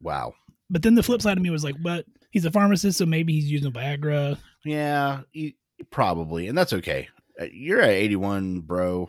wow. 0.00 0.34
but 0.70 0.82
then 0.82 0.94
the 0.94 1.02
flip 1.02 1.20
side 1.22 1.36
of 1.36 1.42
me 1.42 1.50
was 1.50 1.64
like, 1.64 1.76
but 1.82 2.06
he's 2.30 2.44
a 2.44 2.50
pharmacist, 2.50 2.98
so 2.98 3.06
maybe 3.06 3.32
he's 3.32 3.50
using 3.50 3.72
Viagra. 3.72 4.38
Yeah, 4.64 5.22
you, 5.32 5.52
probably, 5.90 6.48
and 6.48 6.56
that's 6.56 6.72
okay. 6.72 7.08
Uh, 7.40 7.46
You're 7.52 7.80
at 7.80 7.90
81, 7.90 8.60
bro. 8.60 9.08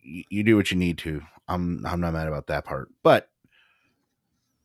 You, 0.00 0.24
you 0.28 0.42
do 0.42 0.56
what 0.56 0.70
you 0.70 0.76
need 0.76 0.98
to. 0.98 1.22
I'm 1.48 1.84
I'm 1.86 2.00
not 2.00 2.14
mad 2.14 2.28
about 2.28 2.46
that 2.48 2.64
part, 2.64 2.88
but 3.02 3.28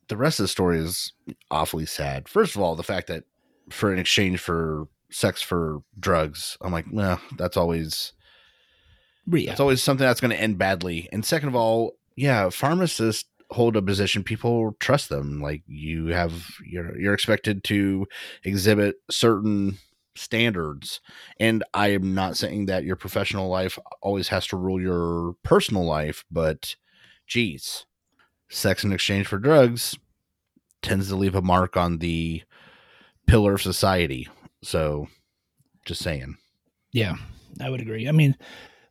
the 0.08 0.16
rest 0.16 0.40
of 0.40 0.44
the 0.44 0.48
story 0.48 0.78
is 0.78 1.12
awfully 1.50 1.86
sad. 1.86 2.28
First 2.28 2.56
of 2.56 2.62
all, 2.62 2.76
the 2.76 2.82
fact 2.82 3.06
that 3.08 3.24
for 3.70 3.92
an 3.92 3.98
exchange 3.98 4.40
for 4.40 4.88
sex 5.10 5.42
for 5.42 5.82
drugs, 5.98 6.56
I'm 6.60 6.72
like, 6.72 6.86
well, 6.90 7.20
that's 7.36 7.56
always 7.56 8.12
yeah, 9.26 9.52
it's 9.52 9.60
always 9.60 9.82
something 9.82 10.06
that's 10.06 10.20
going 10.20 10.30
to 10.30 10.40
end 10.40 10.58
badly. 10.58 11.08
And 11.12 11.24
second 11.24 11.48
of 11.48 11.56
all, 11.56 11.96
yeah, 12.16 12.48
pharmacists 12.50 13.28
hold 13.50 13.76
a 13.76 13.82
position 13.82 14.22
people 14.22 14.76
trust 14.78 15.08
them. 15.08 15.40
Like 15.40 15.62
you 15.66 16.08
have 16.08 16.48
you're 16.66 16.98
you're 16.98 17.14
expected 17.14 17.64
to 17.64 18.06
exhibit 18.44 18.96
certain 19.10 19.78
standards. 20.14 21.00
And 21.38 21.64
I 21.74 21.88
am 21.88 22.14
not 22.14 22.36
saying 22.36 22.66
that 22.66 22.84
your 22.84 22.96
professional 22.96 23.48
life 23.48 23.78
always 24.02 24.28
has 24.28 24.46
to 24.48 24.56
rule 24.56 24.80
your 24.80 25.34
personal 25.44 25.84
life, 25.84 26.24
but 26.30 26.76
geez, 27.26 27.86
sex 28.50 28.84
in 28.84 28.92
exchange 28.92 29.26
for 29.26 29.38
drugs 29.38 29.96
tends 30.82 31.08
to 31.08 31.16
leave 31.16 31.34
a 31.34 31.42
mark 31.42 31.76
on 31.76 31.98
the 31.98 32.42
pillar 33.26 33.54
of 33.54 33.62
society. 33.62 34.28
So 34.62 35.08
just 35.84 36.02
saying. 36.02 36.36
yeah, 36.92 37.14
I 37.60 37.70
would 37.70 37.80
agree. 37.80 38.08
I 38.08 38.12
mean, 38.12 38.34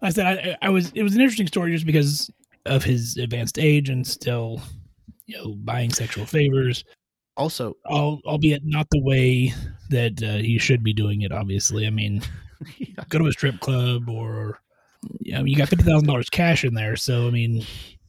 like 0.01 0.09
I 0.09 0.13
said 0.13 0.25
I, 0.61 0.67
I 0.67 0.69
was 0.69 0.91
it 0.93 1.03
was 1.03 1.15
an 1.15 1.21
interesting 1.21 1.47
story 1.47 1.71
just 1.71 1.85
because 1.85 2.29
of 2.65 2.83
his 2.83 3.17
advanced 3.17 3.57
age 3.57 3.89
and 3.89 4.05
still, 4.05 4.61
you 5.25 5.37
know, 5.37 5.55
buying 5.63 5.89
sexual 5.91 6.25
favors, 6.25 6.83
Also, 7.37 7.75
al- 7.89 8.19
albeit 8.25 8.63
not 8.65 8.87
the 8.91 9.01
way 9.01 9.53
that 9.89 10.21
uh, 10.21 10.37
he 10.37 10.57
should 10.59 10.83
be 10.83 10.93
doing 10.93 11.21
it. 11.21 11.31
Obviously, 11.31 11.87
I 11.87 11.89
mean, 11.89 12.21
yeah. 12.77 13.03
go 13.09 13.19
to 13.19 13.27
a 13.27 13.31
strip 13.31 13.59
club 13.59 14.09
or. 14.09 14.59
Yeah, 15.21 15.39
I 15.39 15.43
mean, 15.43 15.53
you 15.53 15.57
got 15.57 15.69
fifty 15.69 15.85
thousand 15.85 16.07
dollars 16.07 16.29
cash 16.29 16.65
in 16.65 16.73
there, 16.73 16.95
so 16.95 17.27
I 17.27 17.29
mean, 17.31 17.63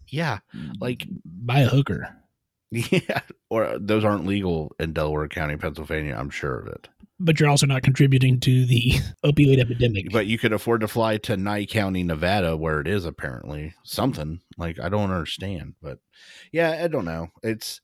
yeah, 0.09 0.39
like 0.81 1.01
mm, 1.01 1.21
buy 1.25 1.61
a 1.61 1.69
hooker. 1.69 2.15
Yeah, 2.71 3.21
or 3.49 3.79
those 3.79 4.05
aren't 4.05 4.27
legal 4.27 4.77
in 4.79 4.93
Delaware 4.93 5.27
County, 5.27 5.57
Pennsylvania. 5.57 6.15
I'm 6.19 6.29
sure 6.29 6.59
of 6.59 6.67
it. 6.67 6.87
But 7.19 7.41
you're 7.41 7.49
also 7.49 7.65
not 7.65 7.83
contributing 7.83 8.41
to 8.41 8.67
the 8.67 8.93
opioid 9.25 9.59
epidemic. 9.59 10.13
But 10.13 10.27
you 10.27 10.37
could 10.37 10.53
afford 10.53 10.83
to 10.83 10.89
fly 10.89 11.17
to 11.17 11.39
Nye 11.39 11.65
County, 11.65 12.03
Nevada, 12.03 12.59
where 12.59 12.79
it 12.81 12.87
is 12.87 13.07
apparently 13.07 13.75
something. 13.85 14.41
Like 14.59 14.79
I 14.79 14.91
don't 14.91 15.11
understand, 15.11 15.77
but 15.81 15.99
yeah, 16.53 16.81
I 16.85 16.89
don't 16.89 17.07
know. 17.07 17.29
It's 17.43 17.81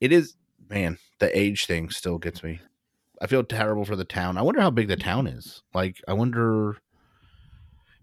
it 0.00 0.10
is 0.12 0.34
man. 0.68 0.98
The 1.20 1.36
age 1.38 1.66
thing 1.66 1.90
still 1.90 2.18
gets 2.18 2.42
me. 2.42 2.60
I 3.22 3.26
feel 3.26 3.44
terrible 3.44 3.84
for 3.84 3.96
the 3.96 4.04
town. 4.04 4.36
I 4.36 4.42
wonder 4.42 4.60
how 4.60 4.70
big 4.70 4.88
the 4.88 4.96
town 4.96 5.26
is. 5.26 5.62
Like 5.72 6.02
I 6.08 6.12
wonder. 6.12 6.78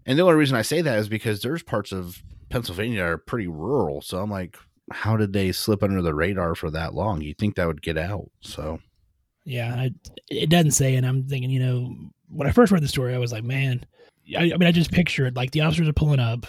And 0.04 0.18
the 0.18 0.22
only 0.22 0.34
reason 0.34 0.56
I 0.56 0.62
say 0.62 0.80
that 0.80 0.98
is 0.98 1.08
because 1.08 1.42
there's 1.42 1.62
parts 1.62 1.92
of 1.92 2.22
Pennsylvania 2.52 3.02
are 3.02 3.18
pretty 3.18 3.48
rural. 3.48 4.02
So 4.02 4.20
I'm 4.20 4.30
like, 4.30 4.56
how 4.90 5.16
did 5.16 5.32
they 5.32 5.52
slip 5.52 5.82
under 5.82 6.02
the 6.02 6.14
radar 6.14 6.54
for 6.54 6.70
that 6.70 6.94
long? 6.94 7.20
You'd 7.22 7.38
think 7.38 7.56
that 7.56 7.66
would 7.66 7.82
get 7.82 7.96
out. 7.96 8.30
So 8.40 8.78
Yeah, 9.44 9.74
I, 9.74 9.90
it 10.28 10.50
doesn't 10.50 10.72
say, 10.72 10.94
and 10.96 11.06
I'm 11.06 11.24
thinking, 11.24 11.50
you 11.50 11.60
know, 11.60 11.96
when 12.28 12.46
I 12.46 12.52
first 12.52 12.72
read 12.72 12.82
the 12.82 12.88
story, 12.88 13.14
I 13.14 13.18
was 13.18 13.32
like, 13.32 13.44
man, 13.44 13.84
I, 14.36 14.52
I 14.52 14.56
mean, 14.56 14.64
I 14.64 14.72
just 14.72 14.92
picture 14.92 15.26
it 15.26 15.34
like 15.34 15.50
the 15.50 15.62
officers 15.62 15.88
are 15.88 15.92
pulling 15.92 16.20
up. 16.20 16.46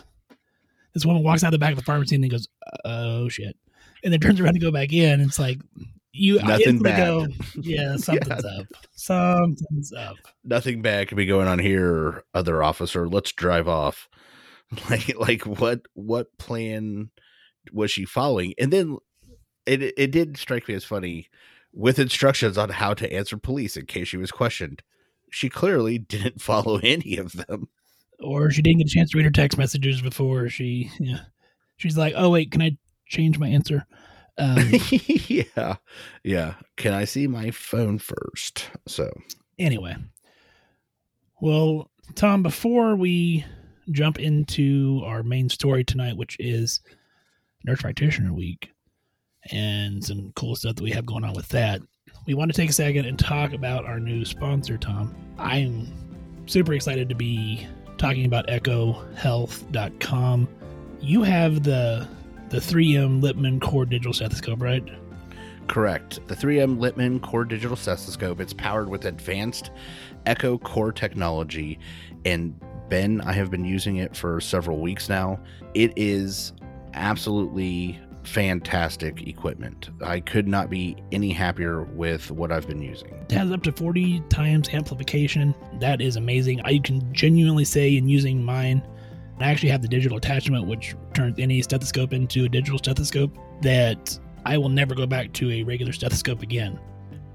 This 0.94 1.06
woman 1.06 1.24
walks 1.24 1.44
out 1.44 1.52
the 1.52 1.58
back 1.58 1.72
of 1.72 1.78
the 1.78 1.84
pharmacy 1.84 2.16
and 2.16 2.24
then 2.24 2.30
goes, 2.30 2.48
"Oh 2.86 3.28
shit," 3.28 3.58
and 4.04 4.14
then 4.14 4.20
turns 4.20 4.40
around 4.40 4.54
to 4.54 4.60
go 4.60 4.70
back 4.70 4.94
in. 4.94 5.22
It's 5.22 5.40
like 5.40 5.60
you 6.12 6.38
Nothing 6.44 6.80
bad. 6.80 6.98
go, 6.98 7.28
"Yeah, 7.56 7.96
something's 7.98 8.46
up. 8.46 8.68
Something's 8.92 9.92
up." 9.92 10.18
nothing 10.44 10.84
bad 10.84 11.08
could 11.08 11.18
be 11.18 11.26
going 11.26 11.48
on 11.48 11.58
here, 11.58 12.24
other 12.36 12.62
officer. 12.62 13.08
Let's 13.10 13.32
drive 13.32 13.68
off. 13.68 14.08
Like, 14.90 15.18
like 15.18 15.42
what, 15.44 15.82
what 15.94 16.38
plan 16.38 17.10
was 17.72 17.92
she 17.92 18.06
following? 18.06 18.54
And 18.58 18.72
then 18.72 18.98
it, 19.66 19.94
it 19.98 20.12
did 20.12 20.38
strike 20.38 20.68
me 20.68 20.74
as 20.76 20.84
funny 20.84 21.30
with 21.74 22.00
instructions 22.00 22.58
on 22.58 22.70
how 22.70 22.94
to 22.94 23.12
answer 23.12 23.38
police 23.38 23.78
in 23.78 23.86
case 23.86 24.08
she 24.08 24.18
was 24.18 24.32
questioned. 24.32 24.84
She 25.32 25.50
clearly 25.50 25.98
didn't 25.98 26.42
follow 26.42 26.80
any 26.84 27.18
of 27.18 27.34
them. 27.34 27.70
Or 28.20 28.52
she 28.52 28.62
didn't 28.62 28.80
get 28.80 28.88
a 28.88 28.94
chance 28.94 29.12
to 29.12 29.18
read 29.18 29.26
her 29.26 29.32
text 29.32 29.58
messages 29.58 30.02
before 30.02 30.48
she, 30.48 30.90
yeah, 31.00 31.22
she's 31.76 31.98
like, 31.98 32.14
"Oh 32.16 32.30
wait, 32.30 32.52
can 32.52 32.62
I 32.62 32.78
change 33.06 33.38
my 33.38 33.50
answer?" 33.50 33.86
Um, 34.38 34.72
yeah, 34.92 35.76
yeah. 36.24 36.54
Can 36.78 36.94
I 36.94 37.04
see 37.04 37.28
my 37.28 37.52
phone 37.52 37.98
first? 37.98 38.70
So 38.88 39.12
anyway 39.60 39.96
well 41.42 41.92
tom 42.16 42.42
before 42.42 42.96
we 42.96 43.46
jump 43.92 44.20
into 44.20 45.02
our 45.06 45.24
main 45.24 45.50
story 45.50 45.84
tonight 45.84 46.18
which 46.18 46.38
is 46.40 46.82
Nurse 47.66 47.82
Practitioner 47.82 48.34
Week 48.34 48.74
and 49.52 50.04
some 50.04 50.32
cool 50.36 50.56
stuff 50.56 50.76
that 50.76 50.84
we 50.84 50.92
have 50.92 51.06
going 51.06 51.24
on 51.24 51.34
with 51.34 51.50
that. 51.50 51.82
We 52.26 52.34
want 52.34 52.52
to 52.52 52.56
take 52.56 52.70
a 52.70 52.74
second 52.74 53.06
and 53.06 53.20
talk 53.20 53.54
about 53.54 53.86
our 53.86 54.00
new 54.00 54.26
sponsor, 54.26 54.78
Tom. 54.78 55.16
I'm 55.38 55.88
super 56.46 56.74
excited 56.74 57.10
to 57.10 57.16
be 57.16 57.68
talking 57.98 58.26
about 58.26 58.48
ekohealth.com. 58.48 60.48
You 61.02 61.24
have 61.24 61.64
the 61.64 62.08
the 62.50 62.60
3M 62.60 63.22
Littmann 63.22 63.60
Core 63.60 63.86
Digital 63.86 64.14
Stethoscope, 64.14 64.62
right? 64.62 64.84
Correct. 65.68 66.20
The 66.28 66.36
3M 66.36 66.78
Littmann 66.78 67.22
Core 67.22 67.46
Digital 67.46 67.76
Stethoscope. 67.76 68.40
It's 68.40 68.54
powered 68.54 68.90
with 68.90 69.06
advanced 69.06 69.72
Eko 70.28 70.62
Core 70.62 70.92
technology. 70.92 71.80
And 72.26 72.60
Ben, 72.94 73.22
I 73.22 73.34
have 73.34 73.50
been 73.50 73.66
using 73.66 73.96
it 73.96 74.16
for 74.16 74.40
several 74.40 74.78
weeks 74.78 75.10
now. 75.10 75.40
It 75.74 75.94
is 75.96 76.54
absolutely 76.94 78.00
fantastic 78.22 79.28
equipment. 79.28 79.90
I 80.06 80.20
could 80.20 80.48
not 80.48 80.70
be 80.70 80.98
any 81.12 81.32
happier 81.32 81.86
with 81.86 82.30
what 82.30 82.52
I've 82.52 82.68
been 82.68 82.84
using. 82.84 83.10
It 83.30 83.32
has 83.32 83.52
up 83.52 83.64
to 83.64 83.72
40 83.72 84.20
times 84.30 84.70
amplification. 84.70 85.56
That 85.80 86.02
is 86.02 86.18
amazing. 86.18 86.62
I 86.66 86.78
can 86.78 87.12
genuinely 87.12 87.66
say 87.66 87.98
in 87.98 88.08
using 88.08 88.44
mine, 88.44 88.88
I 89.40 89.46
actually 89.46 89.70
have 89.70 89.82
the 89.82 89.88
digital 89.88 90.20
attachment, 90.20 90.68
which 90.68 90.94
turns 91.16 91.40
any 91.40 91.64
stethoscope 91.64 92.14
into 92.14 92.46
a 92.46 92.48
digital 92.48 92.78
stethoscope, 92.78 93.36
that 93.64 94.20
I 94.46 94.60
will 94.60 94.70
never 94.70 94.94
go 94.94 95.08
back 95.08 95.34
to 95.34 95.52
a 95.52 95.64
regular 95.64 95.94
stethoscope 95.94 96.44
again. 96.44 96.80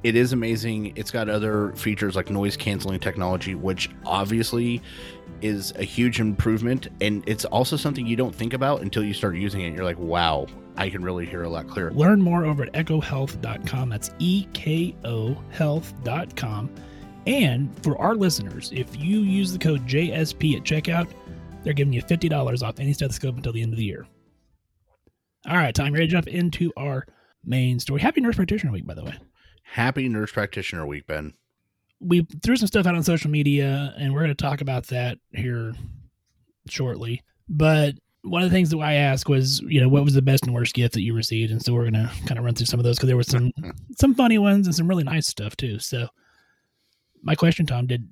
It 0.04 0.14
is 0.14 0.32
amazing. 0.32 0.92
It's 0.96 1.10
got 1.10 1.28
other 1.28 1.72
features 1.72 2.14
like 2.14 2.30
noise 2.30 2.56
canceling 2.56 3.00
technology, 3.00 3.54
which 3.54 3.90
obviously 4.06 4.80
is 5.42 5.72
a 5.76 5.82
huge 5.82 6.20
improvement. 6.20 6.88
And 7.00 7.24
it's 7.28 7.44
also 7.44 7.76
something 7.76 8.06
you 8.06 8.16
don't 8.16 8.34
think 8.34 8.52
about 8.52 8.82
until 8.82 9.02
you 9.02 9.12
start 9.12 9.36
using 9.36 9.60
it. 9.62 9.74
You're 9.74 9.84
like, 9.84 9.98
wow, 9.98 10.46
I 10.76 10.88
can 10.88 11.02
really 11.02 11.26
hear 11.26 11.42
a 11.42 11.48
lot 11.48 11.68
clearer. 11.68 11.90
Learn 11.92 12.22
more 12.22 12.44
over 12.44 12.62
at 12.62 12.72
ekohealth.com. 12.72 13.88
That's 13.88 14.10
E 14.20 14.46
K 14.52 14.94
O 15.04 15.36
health.com. 15.50 16.70
And 17.26 17.82
for 17.82 17.98
our 17.98 18.14
listeners, 18.14 18.70
if 18.72 18.96
you 18.98 19.20
use 19.20 19.52
the 19.52 19.58
code 19.58 19.86
JSP 19.86 20.56
at 20.56 20.62
checkout, 20.62 21.10
they're 21.62 21.74
giving 21.74 21.92
you 21.92 22.02
$50 22.02 22.62
off 22.62 22.78
any 22.78 22.92
stethoscope 22.92 23.36
until 23.36 23.52
the 23.52 23.62
end 23.62 23.72
of 23.72 23.78
the 23.78 23.84
year. 23.84 24.06
All 25.46 25.56
right, 25.56 25.74
time 25.74 25.92
ready 25.92 26.06
to 26.06 26.10
jump 26.10 26.28
into 26.28 26.72
our 26.76 27.04
main 27.44 27.80
story. 27.80 28.00
Happy 28.00 28.20
Nurse 28.20 28.36
Practitioner 28.36 28.72
Week, 28.72 28.86
by 28.86 28.94
the 28.94 29.04
way. 29.04 29.14
Happy 29.70 30.08
Nurse 30.08 30.32
Practitioner 30.32 30.86
Week, 30.86 31.06
Ben. 31.06 31.34
We 32.00 32.26
threw 32.42 32.56
some 32.56 32.68
stuff 32.68 32.86
out 32.86 32.94
on 32.94 33.02
social 33.02 33.30
media, 33.30 33.94
and 33.98 34.14
we're 34.14 34.20
going 34.20 34.34
to 34.34 34.42
talk 34.42 34.60
about 34.60 34.86
that 34.88 35.18
here 35.32 35.74
shortly. 36.68 37.22
But 37.48 37.94
one 38.22 38.42
of 38.42 38.48
the 38.48 38.54
things 38.54 38.70
that 38.70 38.78
I 38.78 38.94
asked 38.94 39.28
was, 39.28 39.60
you 39.60 39.80
know, 39.80 39.88
what 39.88 40.04
was 40.04 40.14
the 40.14 40.22
best 40.22 40.44
and 40.44 40.54
worst 40.54 40.74
gift 40.74 40.94
that 40.94 41.02
you 41.02 41.14
received? 41.14 41.52
And 41.52 41.62
so 41.62 41.74
we're 41.74 41.90
going 41.90 41.94
to 41.94 42.10
kind 42.26 42.38
of 42.38 42.44
run 42.44 42.54
through 42.54 42.66
some 42.66 42.80
of 42.80 42.84
those 42.84 42.96
because 42.96 43.08
there 43.08 43.16
were 43.16 43.22
some 43.22 43.52
some 43.98 44.14
funny 44.14 44.38
ones 44.38 44.66
and 44.66 44.74
some 44.74 44.88
really 44.88 45.04
nice 45.04 45.26
stuff 45.26 45.56
too. 45.56 45.78
So, 45.78 46.08
my 47.22 47.34
question, 47.34 47.66
Tom, 47.66 47.86
did 47.86 48.08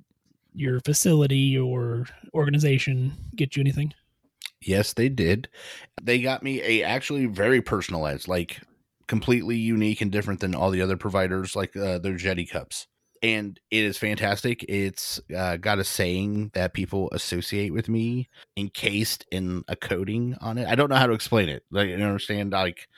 your 0.52 0.80
facility 0.80 1.56
or 1.56 2.06
organization 2.34 3.12
get 3.34 3.56
you 3.56 3.60
anything? 3.60 3.94
Yes, 4.60 4.92
they 4.92 5.08
did. 5.08 5.48
They 6.02 6.20
got 6.20 6.42
me 6.42 6.60
a 6.62 6.82
actually 6.82 7.26
very 7.26 7.62
personalized, 7.62 8.26
like 8.28 8.60
completely 9.08 9.56
unique 9.56 10.00
and 10.00 10.10
different 10.10 10.40
than 10.40 10.54
all 10.54 10.70
the 10.70 10.82
other 10.82 10.96
providers, 10.96 11.54
like 11.54 11.76
uh, 11.76 11.98
their 11.98 12.14
Yeti 12.14 12.48
cups. 12.48 12.86
And 13.22 13.58
it 13.70 13.84
is 13.84 13.96
fantastic. 13.96 14.64
It's 14.68 15.20
uh, 15.36 15.56
got 15.56 15.78
a 15.78 15.84
saying 15.84 16.50
that 16.54 16.74
people 16.74 17.08
associate 17.12 17.72
with 17.72 17.88
me, 17.88 18.28
encased 18.56 19.24
in 19.30 19.64
a 19.68 19.76
coating 19.76 20.36
on 20.40 20.58
it. 20.58 20.68
I 20.68 20.74
don't 20.74 20.90
know 20.90 20.96
how 20.96 21.06
to 21.06 21.14
explain 21.14 21.48
it. 21.48 21.64
Like, 21.70 21.88
you 21.88 21.94
understand? 21.94 22.52
Like, 22.52 22.88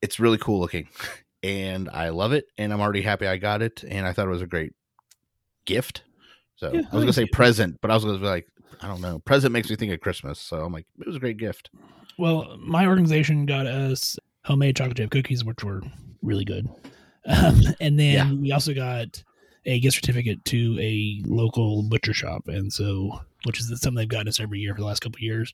it's 0.00 0.18
really 0.18 0.38
cool 0.38 0.60
looking, 0.60 0.88
and 1.42 1.90
I 1.90 2.08
love 2.08 2.32
it. 2.32 2.46
And 2.56 2.72
I'm 2.72 2.80
already 2.80 3.02
happy 3.02 3.26
I 3.26 3.36
got 3.36 3.62
it. 3.62 3.84
And 3.84 4.06
I 4.06 4.12
thought 4.12 4.26
it 4.26 4.30
was 4.30 4.42
a 4.42 4.46
great 4.46 4.72
gift. 5.66 6.02
So 6.56 6.72
Yeah, 6.72 6.80
I 6.90 6.94
was 6.94 7.04
gonna 7.04 7.12
say 7.12 7.26
present, 7.26 7.78
but 7.82 7.90
I 7.90 7.94
was 7.94 8.04
gonna 8.04 8.18
be 8.18 8.24
like, 8.24 8.46
I 8.80 8.88
don't 8.88 9.02
know. 9.02 9.18
Present 9.20 9.52
makes 9.52 9.68
me 9.68 9.76
think 9.76 9.92
of 9.92 10.00
Christmas, 10.00 10.38
so 10.38 10.64
I'm 10.64 10.72
like, 10.72 10.86
it 10.98 11.06
was 11.06 11.16
a 11.16 11.20
great 11.20 11.36
gift. 11.36 11.70
Well, 12.18 12.56
my 12.58 12.86
organization 12.86 13.44
got 13.44 13.66
us 13.66 14.18
homemade 14.46 14.76
chocolate 14.76 14.96
chip 14.96 15.10
cookies, 15.10 15.44
which 15.44 15.62
were 15.64 15.82
really 16.22 16.44
good. 16.44 16.68
Um, 17.26 17.60
and 17.80 17.98
then 17.98 18.14
Yeah. 18.14 18.32
we 18.32 18.52
also 18.52 18.72
got 18.72 19.22
a 19.64 19.80
gift 19.80 19.96
certificate 19.96 20.44
to 20.46 20.78
a 20.80 21.20
local 21.26 21.82
butcher 21.82 22.14
shop, 22.14 22.46
and 22.48 22.72
so 22.72 23.20
which 23.44 23.60
is 23.60 23.68
something 23.68 23.94
they've 23.96 24.08
gotten 24.08 24.28
us 24.28 24.40
every 24.40 24.60
year 24.60 24.74
for 24.74 24.80
the 24.80 24.86
last 24.86 25.00
couple 25.00 25.18
of 25.18 25.22
years. 25.22 25.52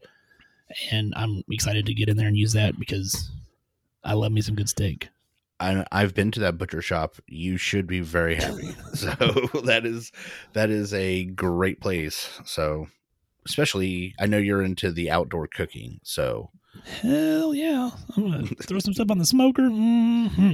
And 0.91 1.13
I'm 1.17 1.43
excited 1.51 1.87
to 1.87 1.95
get 1.95 2.09
in 2.09 2.17
there 2.17 2.29
and 2.29 2.37
use 2.37 2.53
that 2.53 2.79
because 2.79 3.31
I 4.05 4.13
love 4.15 4.33
me 4.33 4.41
some 4.43 4.55
good 4.55 4.69
steak. 4.69 5.09
I, 5.61 5.85
I've 5.93 6.15
been 6.15 6.31
to 6.33 6.41
that 6.41 6.59
butcher 6.59 6.83
shop. 6.83 7.17
You 7.27 7.57
should 7.57 7.87
be 7.87 8.01
very 8.01 8.35
happy. 8.37 8.75
so 8.95 9.11
that 9.65 9.83
is 9.87 10.13
that 10.55 10.71
is 10.71 10.93
a 10.93 11.25
great 11.25 11.81
place. 11.81 12.29
So 12.45 12.89
especially, 13.47 14.15
I 14.21 14.27
know 14.27 14.39
you're 14.39 14.63
into 14.63 14.91
the 14.93 15.11
outdoor 15.11 15.47
cooking. 15.47 16.01
So 16.03 16.51
Hell 16.85 17.55
yeah! 17.55 17.91
I'm 18.17 18.31
gonna 18.31 18.47
throw 18.63 18.79
some 18.79 18.95
stuff 18.95 19.11
on 19.11 19.19
the 19.19 19.27
smoker. 19.27 19.69
hmm 19.69 20.53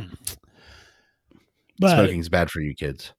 But 1.79 1.95
smoking's 1.97 2.29
bad 2.29 2.51
for 2.51 2.61
you 2.61 2.75
kids. 2.75 3.13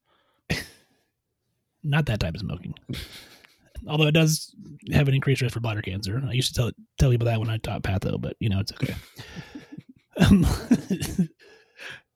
not 1.83 2.05
that 2.07 2.19
type 2.19 2.33
of 2.35 2.41
smoking. 2.41 2.73
Although 3.87 4.07
it 4.07 4.11
does 4.11 4.53
have 4.91 5.07
an 5.07 5.13
increased 5.15 5.41
risk 5.41 5.53
for 5.53 5.61
bladder 5.61 5.81
cancer. 5.81 6.21
I 6.27 6.33
used 6.33 6.53
to 6.53 6.61
tell 6.61 6.71
tell 6.99 7.09
people 7.11 7.25
that 7.25 7.39
when 7.39 7.49
I 7.49 7.57
taught 7.57 7.81
patho, 7.83 8.19
but 8.19 8.35
you 8.39 8.49
know 8.49 8.59
it's 8.59 8.73
okay. 8.73 8.95
um, 10.19 10.45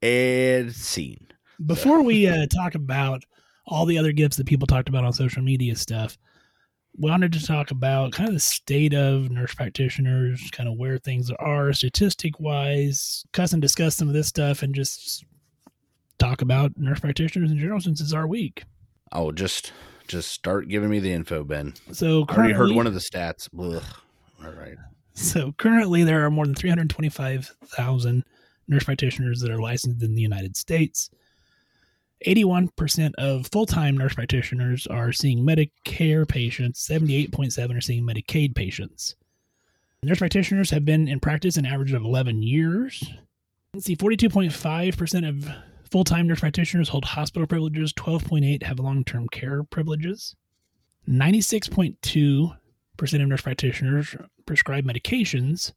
And 0.02 0.74
scene. 0.74 1.28
before 1.66 2.02
we 2.04 2.28
uh, 2.28 2.46
talk 2.48 2.76
about 2.76 3.24
all 3.66 3.86
the 3.86 3.98
other 3.98 4.12
gifts 4.12 4.36
that 4.36 4.46
people 4.46 4.68
talked 4.68 4.90
about 4.90 5.06
on 5.06 5.14
social 5.14 5.42
media 5.42 5.76
stuff, 5.78 6.18
wanted 6.96 7.34
to 7.34 7.46
talk 7.46 7.72
about 7.72 8.12
kind 8.12 8.30
of 8.30 8.36
the 8.36 8.40
state 8.40 8.94
of 8.94 9.30
nurse 9.32 9.54
practitioners, 9.54 10.50
kind 10.52 10.70
of 10.70 10.78
where 10.78 10.98
things 10.98 11.32
are 11.40 11.74
statistic 11.74 12.40
wise, 12.40 13.24
cuss 13.34 13.54
and 13.54 13.62
discuss 13.62 13.96
some 13.96 14.08
of 14.08 14.14
this 14.14 14.28
stuff, 14.28 14.62
and 14.62 14.76
just 14.76 15.26
talk 16.20 16.42
about 16.42 16.78
nurse 16.78 17.00
practitioners 17.00 17.52
in 17.52 17.58
general 17.58 17.82
since 17.82 18.00
it's 18.00 18.14
our 18.14 18.28
week. 18.28 18.64
Oh, 19.12 19.32
just 19.32 19.72
just 20.08 20.32
start 20.32 20.68
giving 20.68 20.90
me 20.90 21.00
the 21.00 21.12
info, 21.12 21.44
Ben. 21.44 21.74
So 21.92 22.26
I 22.30 22.36
already 22.36 22.54
heard 22.54 22.72
one 22.72 22.88
of 22.88 22.94
the 22.94 23.00
stats. 23.00 23.50
Ugh. 23.58 23.84
All 24.44 24.52
right. 24.52 24.76
So 25.14 25.52
currently, 25.54 26.04
there 26.04 26.26
are 26.26 26.32
more 26.32 26.46
than 26.46 26.56
325,000 26.56 28.24
nurse 28.68 28.84
practitioners 28.84 29.42
that 29.42 29.52
are 29.52 29.62
licensed 29.62 30.04
in 30.04 30.16
the 30.16 30.22
United 30.22 30.58
States. 30.58 31.10
81% 32.26 33.14
of 33.16 33.48
full 33.52 33.66
time 33.66 33.98
nurse 33.98 34.14
practitioners 34.14 34.88
are 34.88 35.12
seeing 35.12 35.46
Medicare 35.46 36.28
patients, 36.28 36.88
78.7 36.88 37.78
are 37.78 37.82
seeing 37.82 38.04
Medicaid 38.04 38.56
patients. 38.56 39.16
Nurse 40.04 40.20
practitioners 40.20 40.70
have 40.72 40.84
been 40.84 41.08
in 41.08 41.20
practice 41.20 41.56
an 41.56 41.66
average 41.66 41.94
of 41.94 42.04
11 42.04 42.44
years. 42.44 43.04
Let's 43.74 43.86
see, 43.86 43.96
42.5% 43.96 45.30
of 45.30 45.50
full 45.90 46.04
time 46.04 46.28
nurse 46.28 46.42
practitioners 46.42 46.90
hold 46.90 47.06
hospital 47.06 47.48
privileges, 47.48 47.94
12.8 47.94 48.64
have 48.64 48.80
long 48.80 49.04
term 49.04 49.28
care 49.30 49.64
privileges. 49.64 50.36
96.2 51.08 52.58
percent 52.98 53.24
of 53.24 53.30
nurse 53.30 53.42
practitioners 53.42 54.16
prescribe 54.46 54.86
medications, 54.86 55.74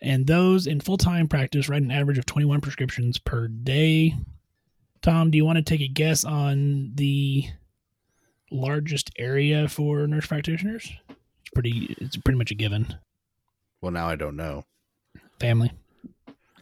and 0.00 0.26
those 0.26 0.66
in 0.66 0.80
full 0.80 0.96
time 0.96 1.28
practice 1.28 1.68
write 1.68 1.82
an 1.82 1.90
average 1.90 2.18
of 2.18 2.26
21 2.26 2.60
prescriptions 2.60 3.18
per 3.18 3.48
day. 3.48 4.14
Tom, 5.02 5.30
do 5.30 5.36
you 5.36 5.44
want 5.44 5.56
to 5.56 5.62
take 5.62 5.80
a 5.80 5.88
guess 5.88 6.24
on 6.24 6.92
the 6.94 7.44
largest 8.50 9.10
area 9.18 9.68
for 9.68 10.06
nurse 10.06 10.26
practitioners? 10.26 10.92
It's 11.08 11.50
pretty. 11.54 11.94
It's 12.00 12.16
pretty 12.16 12.38
much 12.38 12.50
a 12.50 12.54
given. 12.54 12.94
Well, 13.80 13.92
now 13.92 14.08
I 14.08 14.14
don't 14.16 14.36
know. 14.36 14.64
Family. 15.40 15.72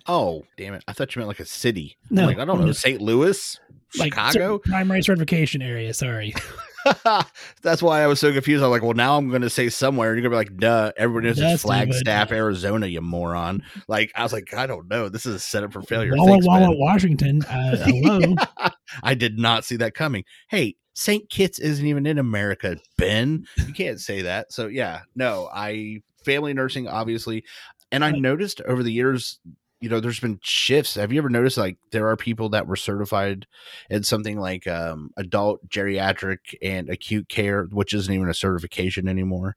Oh, 0.06 0.44
damn 0.56 0.72
it! 0.74 0.82
I 0.88 0.92
thought 0.94 1.14
you 1.14 1.20
meant 1.20 1.28
like 1.28 1.40
a 1.40 1.44
city. 1.44 1.96
I'm 2.10 2.16
No, 2.16 2.26
like 2.26 2.38
I 2.38 2.44
don't 2.46 2.58
know. 2.60 2.66
no. 2.66 2.72
St. 2.72 3.00
Louis, 3.02 3.60
Like 3.98 4.14
Chicago. 4.14 4.58
primary 4.58 5.02
certification 5.02 5.60
area. 5.60 5.92
Sorry. 5.92 6.34
That's 7.62 7.82
why 7.82 8.02
I 8.02 8.06
was 8.06 8.20
so 8.20 8.32
confused. 8.32 8.62
I'm 8.62 8.70
like, 8.70 8.82
well, 8.82 8.94
now 8.94 9.16
I'm 9.16 9.28
going 9.28 9.42
to 9.42 9.50
say 9.50 9.68
somewhere. 9.68 10.10
And 10.12 10.22
you're 10.22 10.30
going 10.30 10.46
to 10.46 10.50
be 10.50 10.54
like, 10.54 10.60
duh, 10.60 10.92
everyone 10.96 11.24
knows 11.24 11.38
it's 11.38 11.62
Flagstaff, 11.62 12.28
stupid. 12.28 12.38
Arizona, 12.38 12.86
you 12.86 13.00
moron. 13.00 13.62
Like, 13.88 14.12
I 14.14 14.22
was 14.22 14.32
like, 14.32 14.54
I 14.54 14.66
don't 14.66 14.88
know. 14.88 15.08
This 15.08 15.26
is 15.26 15.34
a 15.34 15.38
setup 15.38 15.72
for 15.72 15.82
failure. 15.82 16.14
Walla 16.16 16.30
Thanks, 16.32 16.46
Walla, 16.46 16.68
Ben. 16.68 16.78
Washington. 16.78 17.42
Uh, 17.44 17.76
hello. 17.76 18.34
I 19.02 19.14
did 19.14 19.38
not 19.38 19.64
see 19.64 19.76
that 19.76 19.94
coming. 19.94 20.24
Hey, 20.48 20.76
St. 20.94 21.28
Kitts 21.30 21.58
isn't 21.58 21.86
even 21.86 22.06
in 22.06 22.18
America, 22.18 22.76
Ben. 22.96 23.46
You 23.56 23.72
can't 23.72 24.00
say 24.00 24.22
that. 24.22 24.52
So, 24.52 24.66
yeah, 24.66 25.00
no, 25.14 25.48
I, 25.52 26.02
family 26.24 26.54
nursing, 26.54 26.88
obviously. 26.88 27.44
And 27.92 28.04
I 28.04 28.12
noticed 28.12 28.60
over 28.62 28.82
the 28.82 28.92
years, 28.92 29.40
you 29.80 29.88
know, 29.88 29.98
there's 30.00 30.20
been 30.20 30.38
shifts. 30.42 30.94
Have 30.96 31.12
you 31.12 31.18
ever 31.18 31.30
noticed 31.30 31.56
like 31.56 31.78
there 31.90 32.08
are 32.08 32.16
people 32.16 32.50
that 32.50 32.66
were 32.66 32.76
certified 32.76 33.46
in 33.88 34.02
something 34.02 34.38
like 34.38 34.66
um, 34.66 35.10
adult 35.16 35.66
geriatric 35.68 36.38
and 36.62 36.88
acute 36.90 37.28
care, 37.28 37.64
which 37.64 37.94
isn't 37.94 38.12
even 38.14 38.28
a 38.28 38.34
certification 38.34 39.08
anymore? 39.08 39.56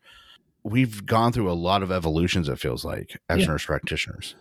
we've 0.66 1.06
gone 1.06 1.34
through 1.34 1.52
a 1.52 1.54
lot 1.54 1.84
of 1.84 1.92
evolutions. 1.92 2.48
It 2.48 2.58
feels 2.58 2.86
like 2.86 3.20
as 3.28 3.42
Yeah. 3.42 3.48
nurse 3.48 3.66
practitioners. 3.66 4.34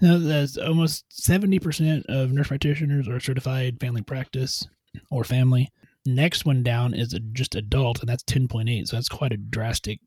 Now, 0.00 0.16
That's 0.16 0.56
almost 0.56 1.04
70% 1.10 2.06
of 2.08 2.32
nurse 2.32 2.48
practitioners 2.48 3.06
are 3.06 3.20
certified 3.20 3.78
family 3.78 4.00
practice 4.00 4.66
or 5.10 5.24
family. 5.24 5.68
Next 6.06 6.46
one 6.46 6.62
down 6.62 6.94
is 6.94 7.12
a, 7.12 7.20
just 7.20 7.54
adult, 7.54 8.00
and 8.00 8.08
that's 8.08 8.22
10.8. 8.24 8.86
So 8.88 8.96
that's 8.96 9.10
quite 9.10 9.32
a 9.32 9.36
drastic 9.36 10.00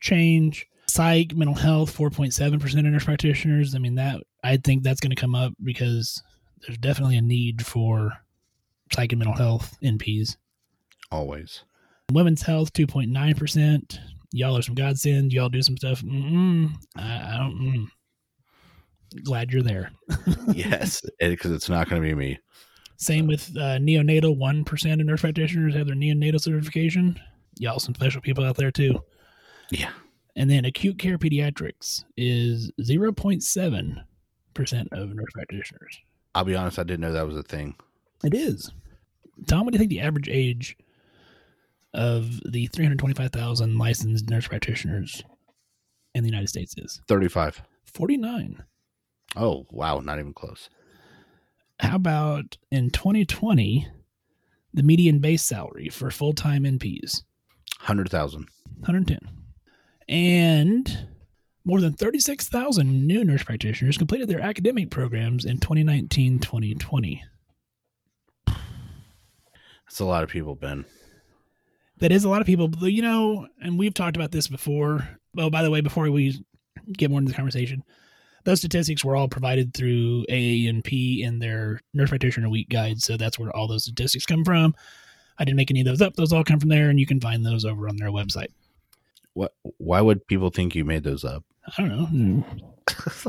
change. 0.00 0.66
Psych, 0.86 1.34
mental 1.34 1.54
health, 1.56 1.96
4.7% 1.96 2.62
of 2.78 2.84
nurse 2.84 3.04
practitioners. 3.04 3.74
I 3.74 3.78
mean, 3.78 3.94
that 3.94 4.22
I 4.44 4.58
think 4.58 4.82
that's 4.82 5.00
going 5.00 5.10
to 5.10 5.20
come 5.20 5.34
up 5.34 5.54
because 5.62 6.22
there's 6.60 6.78
definitely 6.78 7.16
a 7.16 7.22
need 7.22 7.64
for 7.64 8.12
psych 8.92 9.12
and 9.12 9.18
mental 9.18 9.36
health 9.36 9.76
NPs. 9.82 10.36
Always. 11.10 11.64
Women's 12.12 12.42
health, 12.42 12.72
2.9%. 12.74 13.98
Y'all 14.32 14.58
are 14.58 14.62
some 14.62 14.74
godsend. 14.74 15.32
Y'all 15.32 15.48
do 15.48 15.62
some 15.62 15.76
stuff. 15.78 16.02
Mm-mm, 16.02 16.72
I, 16.96 17.34
I 17.34 17.38
don't. 17.38 17.58
Mm. 17.58 17.86
Glad 19.22 19.50
you're 19.52 19.62
there. 19.62 19.92
yes, 20.52 21.00
because 21.20 21.52
it's 21.52 21.68
not 21.68 21.88
going 21.88 22.02
to 22.02 22.08
be 22.08 22.14
me. 22.14 22.38
Same 22.96 23.26
with 23.26 23.48
uh, 23.56 23.78
neonatal. 23.78 24.36
One 24.36 24.64
percent 24.64 25.00
of 25.00 25.06
nurse 25.06 25.20
practitioners 25.20 25.74
have 25.74 25.86
their 25.86 25.94
neonatal 25.94 26.40
certification. 26.40 27.20
Y'all, 27.58 27.78
some 27.78 27.94
special 27.94 28.20
people 28.20 28.44
out 28.44 28.56
there 28.56 28.72
too. 28.72 28.98
Yeah. 29.70 29.90
And 30.36 30.50
then 30.50 30.64
acute 30.64 30.98
care 30.98 31.16
pediatrics 31.16 32.02
is 32.16 32.72
zero 32.82 33.12
point 33.12 33.44
seven 33.44 34.02
percent 34.54 34.88
of 34.92 35.14
nurse 35.14 35.30
practitioners. 35.34 35.98
I'll 36.34 36.44
be 36.44 36.56
honest, 36.56 36.78
I 36.78 36.82
didn't 36.84 37.00
know 37.00 37.12
that 37.12 37.26
was 37.26 37.36
a 37.36 37.42
thing. 37.42 37.76
It 38.24 38.34
is. 38.34 38.72
Tom, 39.46 39.64
what 39.64 39.72
do 39.72 39.76
you 39.76 39.78
think 39.78 39.90
the 39.90 40.00
average 40.00 40.28
age 40.28 40.76
of 41.92 42.40
the 42.50 42.66
three 42.68 42.84
hundred 42.84 42.98
twenty-five 42.98 43.30
thousand 43.30 43.78
licensed 43.78 44.28
nurse 44.30 44.48
practitioners 44.48 45.22
in 46.14 46.22
the 46.24 46.30
United 46.30 46.48
States 46.48 46.74
is? 46.76 47.00
35. 47.08 47.62
Forty-nine. 47.84 48.62
Oh, 49.36 49.66
wow. 49.70 49.98
Not 50.00 50.18
even 50.18 50.32
close. 50.32 50.70
How 51.80 51.96
about 51.96 52.56
in 52.70 52.90
2020, 52.90 53.88
the 54.72 54.82
median 54.82 55.18
base 55.18 55.42
salary 55.42 55.88
for 55.88 56.10
full-time 56.10 56.62
NPs? 56.62 57.22
100,000. 57.80 58.48
110. 58.80 59.18
And 60.08 61.08
more 61.64 61.80
than 61.80 61.94
36,000 61.94 63.06
new 63.06 63.24
nurse 63.24 63.42
practitioners 63.42 63.96
completed 63.96 64.28
their 64.28 64.40
academic 64.40 64.90
programs 64.90 65.44
in 65.44 65.58
2019 65.58 66.38
2020. 66.38 67.22
That's 68.46 70.00
a 70.00 70.04
lot 70.04 70.22
of 70.22 70.30
people, 70.30 70.54
Ben. 70.54 70.84
That 71.98 72.12
is 72.12 72.24
a 72.24 72.28
lot 72.28 72.40
of 72.40 72.46
people, 72.46 72.68
but, 72.68 72.92
you 72.92 73.02
know, 73.02 73.46
and 73.62 73.78
we've 73.78 73.94
talked 73.94 74.16
about 74.16 74.32
this 74.32 74.48
before. 74.48 75.08
Oh, 75.38 75.50
by 75.50 75.62
the 75.62 75.70
way, 75.70 75.80
before 75.80 76.10
we 76.10 76.44
get 76.92 77.10
more 77.10 77.20
into 77.20 77.30
the 77.30 77.36
conversation, 77.36 77.82
those 78.44 78.58
statistics 78.58 79.04
were 79.04 79.16
all 79.16 79.28
provided 79.28 79.72
through 79.72 80.26
AANP 80.26 81.20
in 81.20 81.38
their 81.38 81.80
Nurse 81.94 82.10
Practitioner 82.10 82.50
Week 82.50 82.68
guide. 82.68 83.00
So 83.00 83.16
that's 83.16 83.38
where 83.38 83.54
all 83.56 83.68
those 83.68 83.84
statistics 83.84 84.26
come 84.26 84.44
from. 84.44 84.74
I 85.38 85.44
didn't 85.44 85.56
make 85.56 85.70
any 85.70 85.80
of 85.80 85.86
those 85.86 86.02
up. 86.02 86.14
Those 86.14 86.32
all 86.32 86.44
come 86.44 86.60
from 86.60 86.68
there, 86.68 86.90
and 86.90 87.00
you 87.00 87.06
can 87.06 87.20
find 87.20 87.44
those 87.44 87.64
over 87.64 87.88
on 87.88 87.96
their 87.96 88.10
website. 88.10 88.48
What? 89.34 89.52
Why 89.78 90.00
would 90.00 90.26
people 90.26 90.50
think 90.50 90.74
you 90.74 90.84
made 90.84 91.04
those 91.04 91.24
up? 91.24 91.44
I 91.66 91.82
don't 91.82 91.96
know. 91.96 92.06
Hmm. 92.06 93.28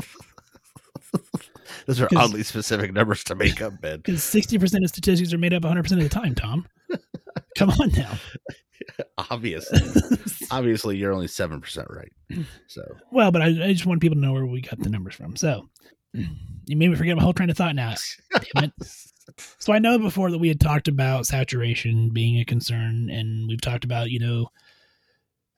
Those 1.86 2.00
are 2.00 2.08
oddly 2.16 2.42
specific 2.42 2.92
numbers 2.92 3.22
to 3.24 3.34
make 3.34 3.62
up, 3.62 3.80
Ben. 3.80 3.98
Because 3.98 4.20
60% 4.20 4.82
of 4.82 4.88
statistics 4.88 5.32
are 5.32 5.38
made 5.38 5.54
up 5.54 5.62
100% 5.62 5.78
of 5.92 5.98
the 6.00 6.08
time, 6.08 6.34
Tom. 6.34 6.66
Come 7.58 7.70
on 7.70 7.92
now. 7.92 8.12
Obviously. 9.30 9.80
Obviously, 10.50 10.96
you're 10.96 11.12
only 11.12 11.28
7% 11.28 11.86
right. 11.94 12.12
So, 12.66 12.82
Well, 13.12 13.30
but 13.30 13.42
I, 13.42 13.46
I 13.46 13.72
just 13.72 13.86
want 13.86 14.00
people 14.00 14.16
to 14.16 14.20
know 14.20 14.32
where 14.32 14.46
we 14.46 14.60
got 14.60 14.80
the 14.80 14.90
numbers 14.90 15.14
from. 15.14 15.36
So 15.36 15.68
you 16.12 16.76
made 16.76 16.90
me 16.90 16.96
forget 16.96 17.16
my 17.16 17.22
whole 17.22 17.32
train 17.32 17.50
of 17.50 17.56
thought 17.56 17.74
now. 17.74 17.94
Damn 18.54 18.64
it. 18.64 18.72
So 19.58 19.72
I 19.72 19.78
know 19.78 19.98
before 19.98 20.30
that 20.30 20.38
we 20.38 20.48
had 20.48 20.60
talked 20.60 20.88
about 20.88 21.26
saturation 21.26 22.10
being 22.10 22.38
a 22.38 22.44
concern, 22.44 23.10
and 23.10 23.48
we've 23.48 23.60
talked 23.60 23.84
about, 23.84 24.10
you 24.10 24.18
know, 24.18 24.48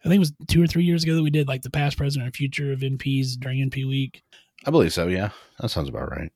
I 0.09 0.11
think 0.11 0.21
it 0.21 0.21
was 0.21 0.33
two 0.47 0.62
or 0.62 0.66
three 0.66 0.85
years 0.85 1.05
ago 1.05 1.14
that 1.14 1.23
we 1.23 1.29
did 1.29 1.49
like 1.49 1.61
the 1.61 1.68
past, 1.68 1.99
present, 1.99 2.25
and 2.25 2.35
future 2.35 2.73
of 2.73 2.81
NPs 2.81 3.38
during 3.38 3.68
NP 3.68 3.87
week. 3.87 4.23
I 4.64 4.71
believe 4.71 4.94
so. 4.94 5.07
Yeah. 5.07 5.29
That 5.61 5.68
sounds 5.68 5.90
about 5.90 6.11
right. 6.11 6.33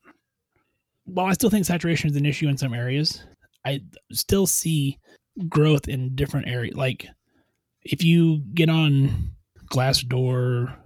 While 1.07 1.25
I 1.25 1.33
still 1.33 1.49
think 1.49 1.65
saturation 1.65 2.11
is 2.11 2.17
an 2.17 2.27
issue 2.27 2.49
in 2.49 2.59
some 2.59 2.75
areas, 2.75 3.25
I 3.65 3.81
still 4.13 4.47
see 4.47 4.99
growth 5.49 5.89
in 5.89 6.15
different 6.15 6.49
areas. 6.49 6.77
Like 6.77 7.09
if 7.83 8.05
you 8.05 8.43
get 8.53 8.69
on 8.69 9.33
Glassdoor, 9.73 10.77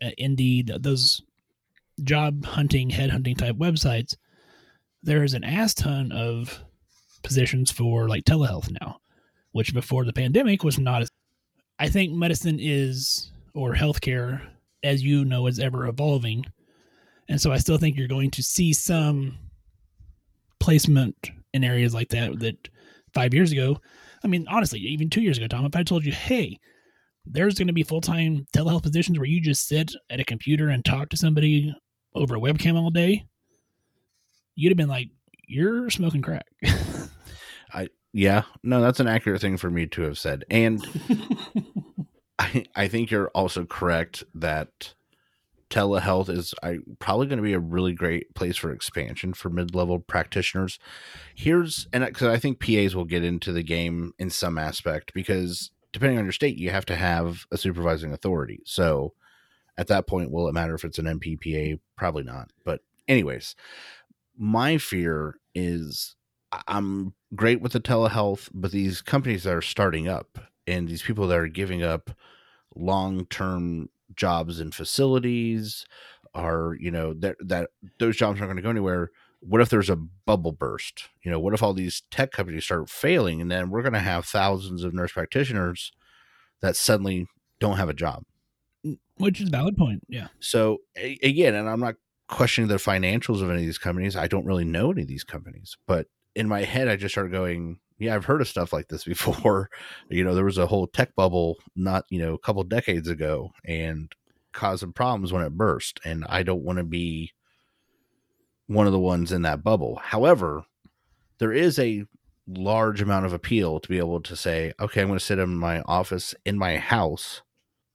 uh, 0.00 0.10
Indeed, 0.16 0.72
those 0.80 1.20
job 2.02 2.46
hunting, 2.46 2.88
headhunting 2.88 3.36
type 3.36 3.56
websites, 3.56 4.16
there 5.02 5.24
is 5.24 5.34
an 5.34 5.44
ass 5.44 5.74
ton 5.74 6.10
of 6.10 6.64
positions 7.22 7.70
for 7.70 8.08
like 8.08 8.24
telehealth 8.24 8.70
now, 8.80 8.96
which 9.52 9.74
before 9.74 10.06
the 10.06 10.14
pandemic 10.14 10.64
was 10.64 10.78
not 10.78 11.02
as. 11.02 11.10
I 11.80 11.88
think 11.88 12.12
medicine 12.12 12.58
is, 12.60 13.32
or 13.54 13.74
healthcare, 13.74 14.40
as 14.84 15.02
you 15.02 15.24
know, 15.24 15.48
is 15.48 15.58
ever 15.58 15.86
evolving. 15.86 16.44
And 17.28 17.40
so 17.40 17.50
I 17.50 17.58
still 17.58 17.78
think 17.78 17.96
you're 17.96 18.06
going 18.06 18.30
to 18.32 18.42
see 18.42 18.72
some 18.72 19.38
placement 20.60 21.30
in 21.52 21.64
areas 21.64 21.94
like 21.94 22.10
that 22.10 22.38
that 22.40 22.68
five 23.14 23.34
years 23.34 23.50
ago, 23.50 23.78
I 24.22 24.28
mean, 24.28 24.46
honestly, 24.48 24.78
even 24.80 25.10
two 25.10 25.22
years 25.22 25.38
ago, 25.38 25.48
Tom, 25.48 25.64
if 25.64 25.74
I 25.74 25.82
told 25.82 26.04
you, 26.04 26.12
hey, 26.12 26.58
there's 27.26 27.54
going 27.54 27.68
to 27.68 27.72
be 27.72 27.82
full 27.82 28.00
time 28.00 28.46
telehealth 28.54 28.82
positions 28.82 29.18
where 29.18 29.26
you 29.26 29.40
just 29.40 29.66
sit 29.66 29.92
at 30.10 30.20
a 30.20 30.24
computer 30.24 30.68
and 30.68 30.84
talk 30.84 31.08
to 31.10 31.16
somebody 31.16 31.74
over 32.14 32.36
a 32.36 32.40
webcam 32.40 32.76
all 32.76 32.90
day, 32.90 33.24
you'd 34.54 34.70
have 34.70 34.76
been 34.76 34.88
like, 34.88 35.08
you're 35.46 35.90
smoking 35.90 36.22
crack. 36.22 36.46
I, 37.72 37.88
Yeah. 38.12 38.42
No, 38.62 38.80
that's 38.80 39.00
an 39.00 39.06
accurate 39.06 39.40
thing 39.40 39.56
for 39.56 39.70
me 39.70 39.86
to 39.86 40.02
have 40.02 40.18
said. 40.18 40.44
And 40.50 40.84
I, 42.40 42.64
I 42.74 42.88
think 42.88 43.10
you're 43.10 43.28
also 43.28 43.66
correct 43.66 44.24
that 44.34 44.94
telehealth 45.68 46.30
is 46.30 46.54
I, 46.62 46.78
probably 46.98 47.26
going 47.26 47.36
to 47.36 47.42
be 47.42 47.52
a 47.52 47.60
really 47.60 47.92
great 47.92 48.34
place 48.34 48.56
for 48.56 48.72
expansion 48.72 49.34
for 49.34 49.50
mid-level 49.50 50.00
practitioners. 50.00 50.78
Here's 51.34 51.86
and 51.92 52.04
because 52.04 52.28
I 52.28 52.38
think 52.38 52.58
PAs 52.58 52.96
will 52.96 53.04
get 53.04 53.24
into 53.24 53.52
the 53.52 53.62
game 53.62 54.14
in 54.18 54.30
some 54.30 54.56
aspect 54.56 55.12
because 55.12 55.70
depending 55.92 56.18
on 56.18 56.24
your 56.24 56.32
state, 56.32 56.56
you 56.56 56.70
have 56.70 56.86
to 56.86 56.96
have 56.96 57.44
a 57.52 57.58
supervising 57.58 58.12
authority. 58.12 58.60
So 58.64 59.12
at 59.76 59.88
that 59.88 60.06
point, 60.06 60.30
will 60.30 60.48
it 60.48 60.54
matter 60.54 60.74
if 60.74 60.84
it's 60.84 60.98
an 60.98 61.06
MPPA? 61.06 61.78
Probably 61.96 62.22
not. 62.22 62.50
But 62.64 62.80
anyways, 63.06 63.54
my 64.36 64.78
fear 64.78 65.36
is 65.54 66.16
I'm 66.66 67.14
great 67.34 67.60
with 67.60 67.72
the 67.72 67.80
telehealth, 67.80 68.48
but 68.54 68.72
these 68.72 69.02
companies 69.02 69.44
that 69.44 69.54
are 69.54 69.62
starting 69.62 70.08
up 70.08 70.38
and 70.66 70.88
these 70.88 71.02
people 71.02 71.26
that 71.28 71.38
are 71.38 71.48
giving 71.48 71.82
up 71.82 72.10
long 72.74 73.26
term 73.26 73.88
jobs 74.14 74.60
and 74.60 74.74
facilities 74.74 75.86
are, 76.34 76.76
you 76.78 76.90
know, 76.90 77.12
that 77.14 77.36
that 77.40 77.70
those 77.98 78.16
jobs 78.16 78.40
aren't 78.40 78.48
going 78.48 78.56
to 78.56 78.62
go 78.62 78.70
anywhere. 78.70 79.10
What 79.40 79.60
if 79.60 79.70
there's 79.70 79.90
a 79.90 79.96
bubble 79.96 80.52
burst? 80.52 81.08
You 81.22 81.30
know, 81.30 81.40
what 81.40 81.54
if 81.54 81.62
all 81.62 81.72
these 81.72 82.02
tech 82.10 82.30
companies 82.30 82.64
start 82.64 82.90
failing 82.90 83.40
and 83.40 83.50
then 83.50 83.70
we're 83.70 83.82
going 83.82 83.94
to 83.94 83.98
have 83.98 84.26
thousands 84.26 84.84
of 84.84 84.92
nurse 84.92 85.12
practitioners 85.12 85.92
that 86.60 86.76
suddenly 86.76 87.26
don't 87.58 87.78
have 87.78 87.88
a 87.88 87.94
job? 87.94 88.24
Mm, 88.84 88.98
which 89.16 89.40
is 89.40 89.48
a 89.48 89.50
valid 89.50 89.78
point. 89.78 90.02
Yeah. 90.08 90.28
So 90.40 90.78
again, 90.96 91.54
and 91.54 91.68
I'm 91.68 91.80
not 91.80 91.94
questioning 92.28 92.68
the 92.68 92.76
financials 92.76 93.42
of 93.42 93.50
any 93.50 93.60
of 93.60 93.66
these 93.66 93.78
companies. 93.78 94.14
I 94.14 94.26
don't 94.26 94.46
really 94.46 94.64
know 94.64 94.92
any 94.92 95.02
of 95.02 95.08
these 95.08 95.24
companies, 95.24 95.76
but 95.86 96.06
in 96.34 96.46
my 96.46 96.62
head, 96.62 96.88
I 96.88 96.96
just 96.96 97.14
started 97.14 97.32
going, 97.32 97.78
yeah, 98.00 98.14
I've 98.14 98.24
heard 98.24 98.40
of 98.40 98.48
stuff 98.48 98.72
like 98.72 98.88
this 98.88 99.04
before. 99.16 99.70
you 100.08 100.24
know, 100.24 100.34
there 100.34 100.44
was 100.44 100.58
a 100.58 100.66
whole 100.66 100.86
tech 100.86 101.14
bubble 101.14 101.58
not, 101.76 102.04
you 102.10 102.20
know, 102.20 102.34
a 102.34 102.38
couple 102.38 102.62
decades 102.64 103.08
ago 103.08 103.52
and 103.64 104.12
causing 104.52 104.92
problems 104.92 105.32
when 105.32 105.42
it 105.42 105.56
burst. 105.56 106.00
And 106.04 106.24
I 106.28 106.42
don't 106.42 106.64
want 106.64 106.78
to 106.78 106.84
be 106.84 107.32
one 108.66 108.86
of 108.86 108.92
the 108.92 108.98
ones 108.98 109.32
in 109.32 109.42
that 109.42 109.62
bubble. 109.62 110.00
However, 110.02 110.64
there 111.38 111.52
is 111.52 111.78
a 111.78 112.04
large 112.48 113.00
amount 113.00 113.26
of 113.26 113.32
appeal 113.32 113.78
to 113.78 113.88
be 113.88 113.98
able 113.98 114.20
to 114.20 114.34
say, 114.34 114.72
okay, 114.80 115.02
I'm 115.02 115.08
going 115.08 115.18
to 115.18 115.24
sit 115.24 115.38
in 115.38 115.56
my 115.56 115.82
office 115.82 116.34
in 116.44 116.58
my 116.58 116.78
house 116.78 117.42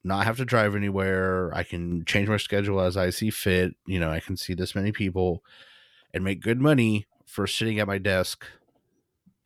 not 0.06 0.26
have 0.26 0.38
to 0.38 0.46
drive 0.46 0.76
anywhere. 0.76 1.52
I 1.54 1.64
can 1.64 2.06
change 2.06 2.30
my 2.30 2.38
schedule 2.38 2.80
as 2.80 2.96
I 2.96 3.10
see 3.10 3.32
fit. 3.32 3.74
You 3.88 4.00
know, 4.00 4.12
I 4.12 4.20
can 4.20 4.38
see 4.38 4.54
this 4.54 4.76
many 4.76 4.92
people 4.92 5.44
and 6.14 6.24
make 6.24 6.42
good 6.42 6.62
money 6.62 7.08
for 7.26 7.48
sitting 7.48 7.80
at 7.80 7.88
my 7.88 7.98
desk 7.98 8.46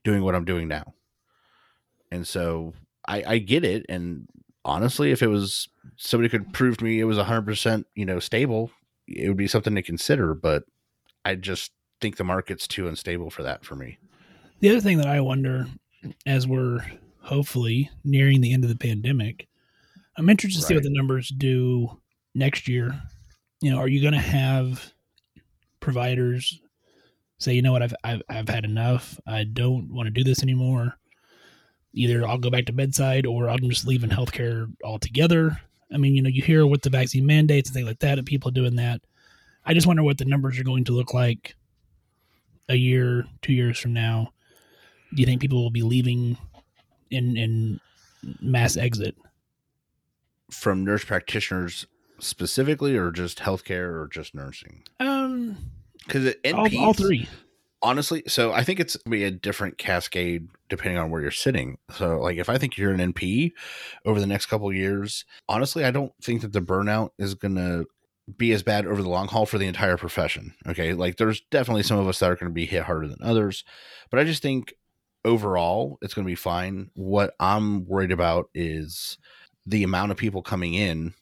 doing 0.03 0.23
what 0.23 0.35
I'm 0.35 0.45
doing 0.45 0.67
now. 0.67 0.93
And 2.11 2.27
so 2.27 2.73
I, 3.07 3.23
I 3.25 3.37
get 3.37 3.63
it. 3.63 3.85
And 3.89 4.27
honestly, 4.65 5.11
if 5.11 5.21
it 5.21 5.27
was 5.27 5.67
somebody 5.97 6.29
could 6.29 6.53
prove 6.53 6.77
to 6.77 6.83
me 6.83 6.99
it 6.99 7.05
was 7.05 7.17
100%, 7.17 7.83
you 7.95 8.05
know, 8.05 8.19
stable, 8.19 8.71
it 9.07 9.27
would 9.27 9.37
be 9.37 9.47
something 9.47 9.75
to 9.75 9.81
consider. 9.81 10.33
But 10.33 10.63
I 11.25 11.35
just 11.35 11.71
think 12.01 12.17
the 12.17 12.23
market's 12.23 12.67
too 12.67 12.87
unstable 12.87 13.29
for 13.29 13.43
that 13.43 13.65
for 13.65 13.75
me. 13.75 13.97
The 14.59 14.69
other 14.69 14.81
thing 14.81 14.97
that 14.97 15.07
I 15.07 15.21
wonder 15.21 15.67
as 16.25 16.47
we're 16.47 16.79
hopefully 17.21 17.89
nearing 18.03 18.41
the 18.41 18.53
end 18.53 18.63
of 18.63 18.69
the 18.69 18.77
pandemic, 18.77 19.47
I'm 20.17 20.29
interested 20.29 20.61
to 20.61 20.65
see 20.65 20.73
what 20.73 20.83
the 20.83 20.89
numbers 20.89 21.29
do 21.29 21.99
next 22.35 22.67
year. 22.67 23.01
You 23.61 23.71
know, 23.71 23.79
are 23.79 23.87
you 23.87 24.01
going 24.01 24.13
to 24.13 24.19
have 24.19 24.93
providers 25.79 26.61
say, 27.39 27.53
you 27.53 27.61
know 27.61 27.71
what, 27.71 27.81
I've 27.81 27.95
I've, 28.03 28.21
I've 28.29 28.49
had 28.49 28.65
enough. 28.65 29.19
I 29.25 29.43
don't 29.43 29.91
want 29.91 30.07
to 30.07 30.11
do 30.11 30.23
this 30.23 30.43
anymore. 30.43 30.97
Either 31.93 32.27
I'll 32.27 32.37
go 32.37 32.51
back 32.51 32.65
to 32.65 32.73
bedside 32.73 33.25
or 33.25 33.49
I'm 33.49 33.67
just 33.69 33.87
leaving 33.87 34.11
healthcare 34.11 34.71
altogether. 34.83 35.59
I 35.91 35.97
mean, 35.97 36.13
you 36.13 36.21
know, 36.21 36.29
you 36.29 36.43
hear 36.43 36.67
with 36.67 36.83
the 36.83 36.91
vaccine 36.91 37.25
mandates 37.25 37.69
and 37.69 37.73
things 37.73 37.87
like 37.87 37.99
that, 37.99 38.19
and 38.19 38.27
people 38.27 38.51
doing 38.51 38.75
that. 38.75 39.01
I 39.65 39.73
just 39.73 39.87
wonder 39.87 40.03
what 40.03 40.19
the 40.19 40.25
numbers 40.25 40.59
are 40.59 40.63
going 40.63 40.83
to 40.85 40.91
look 40.91 41.13
like 41.13 41.55
a 42.69 42.75
year, 42.75 43.25
two 43.41 43.53
years 43.53 43.79
from 43.79 43.93
now. 43.93 44.31
Do 45.15 45.21
you 45.21 45.25
think 45.25 45.41
people 45.41 45.63
will 45.63 45.71
be 45.71 45.81
leaving 45.81 46.37
in 47.09 47.35
in 47.35 47.79
mass 48.41 48.77
exit? 48.77 49.15
From 50.51 50.83
nurse 50.83 51.03
practitioners 51.03 51.87
specifically, 52.19 52.95
or 52.95 53.11
just 53.11 53.39
healthcare, 53.39 53.91
or 53.91 54.07
just 54.11 54.35
nursing? 54.35 54.83
Um, 54.99 55.57
Because 56.05 56.33
all, 56.53 56.77
all 56.77 56.93
three. 56.93 57.27
honestly 57.81 58.23
so 58.27 58.51
i 58.51 58.63
think 58.63 58.79
it's 58.79 58.97
be 59.09 59.23
a 59.23 59.31
different 59.31 59.77
cascade 59.77 60.47
depending 60.69 60.97
on 60.97 61.09
where 61.09 61.21
you're 61.21 61.31
sitting. 61.31 61.77
So 61.91 62.19
like 62.19 62.37
if 62.37 62.49
i 62.49 62.57
think 62.57 62.77
you're 62.77 62.93
an 62.93 63.13
np 63.13 63.51
over 64.05 64.19
the 64.19 64.27
next 64.27 64.47
couple 64.47 64.69
of 64.69 64.75
years 64.75 65.25
honestly 65.47 65.83
i 65.85 65.91
don't 65.91 66.13
think 66.21 66.41
that 66.41 66.53
the 66.53 66.61
burnout 66.61 67.09
is 67.17 67.35
gonna 67.35 67.83
be 68.37 68.51
as 68.51 68.61
bad 68.61 68.85
over 68.85 69.01
the 69.01 69.09
long 69.09 69.27
haul 69.27 69.45
for 69.45 69.57
the 69.57 69.65
entire 69.67 69.97
profession 69.97 70.53
okay? 70.67 70.93
Like 70.93 71.17
there's 71.17 71.41
definitely 71.49 71.83
some 71.83 71.97
of 71.97 72.07
us 72.07 72.19
that 72.19 72.29
are 72.29 72.35
going 72.35 72.49
to 72.49 72.53
be 72.53 72.67
hit 72.67 72.83
harder 72.83 73.07
than 73.07 73.17
others 73.23 73.63
but 74.11 74.19
i 74.19 74.23
just 74.23 74.41
think 74.43 74.73
overall 75.25 75.97
it's 76.01 76.13
going 76.13 76.25
to 76.25 76.31
be 76.31 76.35
fine. 76.35 76.91
What 76.93 77.33
i'm 77.39 77.85
worried 77.85 78.11
about 78.11 78.49
is 78.53 79.17
the 79.65 79.83
amount 79.83 80.11
of 80.11 80.17
people 80.17 80.41
coming 80.41 80.73
in 80.73 81.13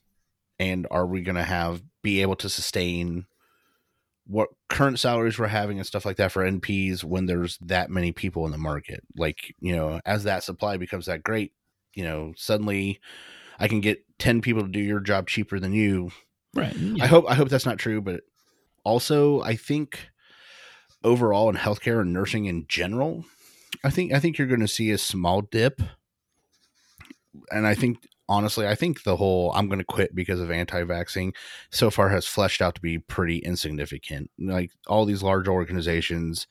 and 0.60 0.88
are 0.92 1.06
we 1.06 1.22
going 1.22 1.36
to 1.36 1.44
have 1.44 1.82
be 2.04 2.22
able 2.22 2.36
to 2.38 2.50
sustain 2.50 3.26
what 4.28 4.50
current 4.70 5.00
salaries 5.00 5.40
we're 5.40 5.48
having 5.48 5.78
and 5.78 5.88
stuff 5.88 6.06
like 6.06 6.18
that 6.18 6.32
for 6.32 6.44
NPs 6.44 7.04
when 7.04 7.26
there's 7.26 7.58
that 7.60 7.90
many 7.90 8.12
people 8.12 8.46
in 8.46 8.52
the 8.52 8.58
market. 8.58 9.02
Like, 9.16 9.56
you 9.60 9.76
know, 9.76 10.02
as 10.06 10.26
that 10.26 10.44
supply 10.44 10.78
becomes 10.78 11.06
that 11.06 11.24
great, 11.24 11.54
you 11.94 12.04
know, 12.04 12.34
suddenly 12.36 13.00
I 13.58 13.68
can 13.68 13.82
get 13.82 14.04
10 14.20 14.42
people 14.42 14.63
to 14.63 14.68
do 14.68 14.80
your 14.80 15.00
job 15.00 15.28
cheaper 15.28 15.60
than 15.60 15.74
you. 15.74 16.12
Right. 16.54 16.76
I 17.02 17.08
hope 17.08 17.26
I 17.28 17.36
hope 17.36 17.50
that's 17.50 17.66
not 17.66 17.78
true, 17.78 18.02
but 18.02 18.22
also 18.84 19.42
I 19.42 19.56
think 19.56 20.10
overall 21.04 21.50
in 21.50 21.56
healthcare 21.56 22.02
and 22.02 22.13
nursing 22.13 22.46
in 22.46 22.66
general, 22.68 23.26
I 23.84 23.90
think 23.90 24.12
I 24.12 24.20
think 24.20 24.38
you're 24.38 24.48
going 24.48 24.60
to 24.60 24.68
see 24.68 24.92
a 24.92 24.98
small 24.98 25.42
dip. 25.42 25.82
And 27.52 27.68
I 27.68 27.76
think 27.76 28.00
honestly, 28.30 28.68
I 28.68 28.76
think 28.76 29.04
the 29.04 29.16
whole 29.16 29.52
I'm 29.54 29.68
going 29.68 29.80
to 29.80 29.86
quit 29.86 30.13
because 30.13 30.40
of 30.40 30.52
anti-vaxxing 30.52 31.34
so 31.72 31.90
far 31.90 32.10
has 32.10 32.26
fleshed 32.26 32.62
out 32.62 32.76
to 32.76 32.82
be 32.82 33.00
pretty 33.00 33.40
insignificant. 33.40 34.30
Like 34.38 34.72
all 34.88 35.06
these 35.06 35.24
large 35.24 35.48
organizations, 35.48 36.48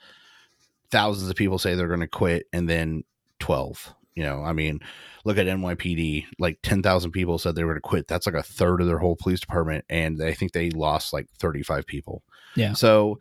thousands 0.91 1.31
of 1.31 1.37
people 1.37 1.59
say 1.59 1.75
they're 1.75 1.89
going 1.89 2.01
to 2.01 2.07
quit, 2.07 2.47
and 2.53 2.69
then 2.69 3.05
twelve. 3.39 3.95
You 4.15 4.23
know, 4.23 4.43
I 4.43 4.55
mean, 4.55 4.81
look 5.25 5.37
at 5.37 5.47
NYPD. 5.47 6.27
Like 6.39 6.59
ten 6.63 6.83
thousand 6.83 7.11
people 7.11 7.39
said 7.39 7.55
they 7.55 7.65
were 7.65 7.73
going 7.73 7.83
to 7.83 7.89
quit. 7.89 8.09
That's 8.09 8.27
like 8.27 8.35
a 8.35 8.43
third 8.43 8.81
of 8.81 8.87
their 8.87 8.99
whole 8.99 9.17
police 9.17 9.41
department, 9.41 9.85
and 9.91 10.23
I 10.23 10.33
think 10.33 10.53
they 10.53 10.71
lost 10.71 11.13
like 11.13 11.29
thirty-five 11.39 11.87
people. 11.87 12.23
Yeah. 12.55 12.73
So, 12.73 13.19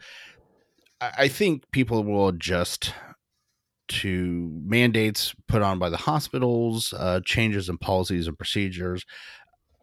I 1.02 1.12
I 1.18 1.28
think 1.28 1.70
people 1.72 2.04
will 2.04 2.30
adjust 2.30 2.94
to 3.88 4.62
mandates 4.66 5.36
put 5.48 5.62
on 5.62 5.80
by 5.80 5.90
the 5.90 5.98
hospitals, 5.98 6.94
uh, 6.94 7.22
changes 7.24 7.70
in 7.70 7.78
policies 7.78 8.28
and 8.28 8.38
procedures. 8.38 9.06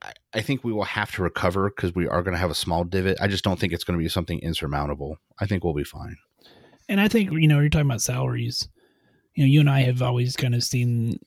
I, 0.03 0.12
I 0.35 0.41
think 0.41 0.65
we 0.65 0.73
will 0.73 0.85
have 0.85 1.12
to 1.12 1.23
recover 1.23 1.71
because 1.71 1.95
we 1.95 2.09
are 2.09 2.23
going 2.23 2.35
to 2.35 2.41
have 2.41 2.51
a 2.51 2.55
small 2.55 2.85
divot. 2.85 3.19
I 3.21 3.29
just 3.29 3.45
don't 3.45 3.59
think 3.59 3.73
it's 3.73 3.85
going 3.85 3.99
to 3.99 4.03
be 4.03 4.09
something 4.09 4.38
insurmountable. 4.41 5.19
I 5.41 5.47
think 5.47 5.65
we'll 5.65 5.75
be 5.75 5.85
fine. 5.85 6.17
And 6.88 7.01
I 7.01 7.09
think 7.09 7.33
you 7.33 7.49
know 7.49 7.61
you're 7.61 7.69
talking 7.69 7.87
about 7.87 8.03
salaries. 8.03 8.69
You 9.35 9.45
know, 9.45 9.49
you 9.49 9.61
and 9.61 9.71
I 9.71 9.83
have 9.83 10.03
always 10.03 10.37
kind 10.37 10.55
of 10.55 10.62
seen 10.62 11.19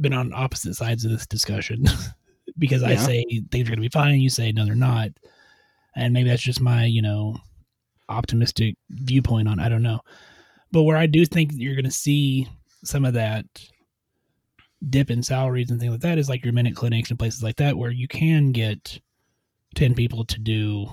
been 0.00 0.12
on 0.12 0.32
opposite 0.32 0.74
sides 0.74 1.04
of 1.04 1.10
this 1.10 1.26
discussion 1.26 1.84
because 2.58 2.82
I 2.82 2.96
say 2.96 3.24
things 3.50 3.68
are 3.68 3.72
going 3.72 3.78
to 3.78 3.82
be 3.82 3.88
fine, 3.88 4.20
you 4.20 4.30
say 4.30 4.52
no, 4.52 4.64
they're 4.64 4.74
not, 4.74 5.10
and 5.96 6.12
maybe 6.12 6.28
that's 6.28 6.42
just 6.42 6.60
my 6.60 6.84
you 6.84 7.02
know 7.02 7.36
optimistic 8.08 8.76
viewpoint 8.90 9.48
on. 9.48 9.58
I 9.58 9.68
don't 9.68 9.82
know, 9.82 10.00
but 10.72 10.82
where 10.82 10.96
I 10.96 11.06
do 11.06 11.24
think 11.24 11.52
you're 11.54 11.74
going 11.74 11.84
to 11.84 11.90
see 11.90 12.48
some 12.84 13.04
of 13.04 13.14
that 13.14 13.44
dip 14.88 15.10
in 15.10 15.22
salaries 15.22 15.70
and 15.70 15.78
things 15.78 15.92
like 15.92 16.00
that 16.00 16.18
is 16.18 16.28
like 16.28 16.44
your 16.44 16.54
minute 16.54 16.74
clinics 16.74 17.10
and 17.10 17.18
places 17.18 17.42
like 17.42 17.56
that 17.56 17.76
where 17.76 17.90
you 17.90 18.08
can 18.08 18.52
get 18.52 18.98
10 19.74 19.94
people 19.94 20.24
to 20.24 20.38
do 20.38 20.86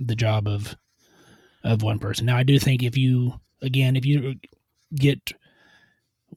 the 0.00 0.16
job 0.16 0.48
of 0.48 0.76
of 1.64 1.82
one 1.82 1.98
person. 1.98 2.26
Now 2.26 2.36
I 2.36 2.42
do 2.42 2.58
think 2.58 2.82
if 2.82 2.96
you 2.96 3.34
again 3.62 3.96
if 3.96 4.04
you 4.04 4.34
get 4.94 5.32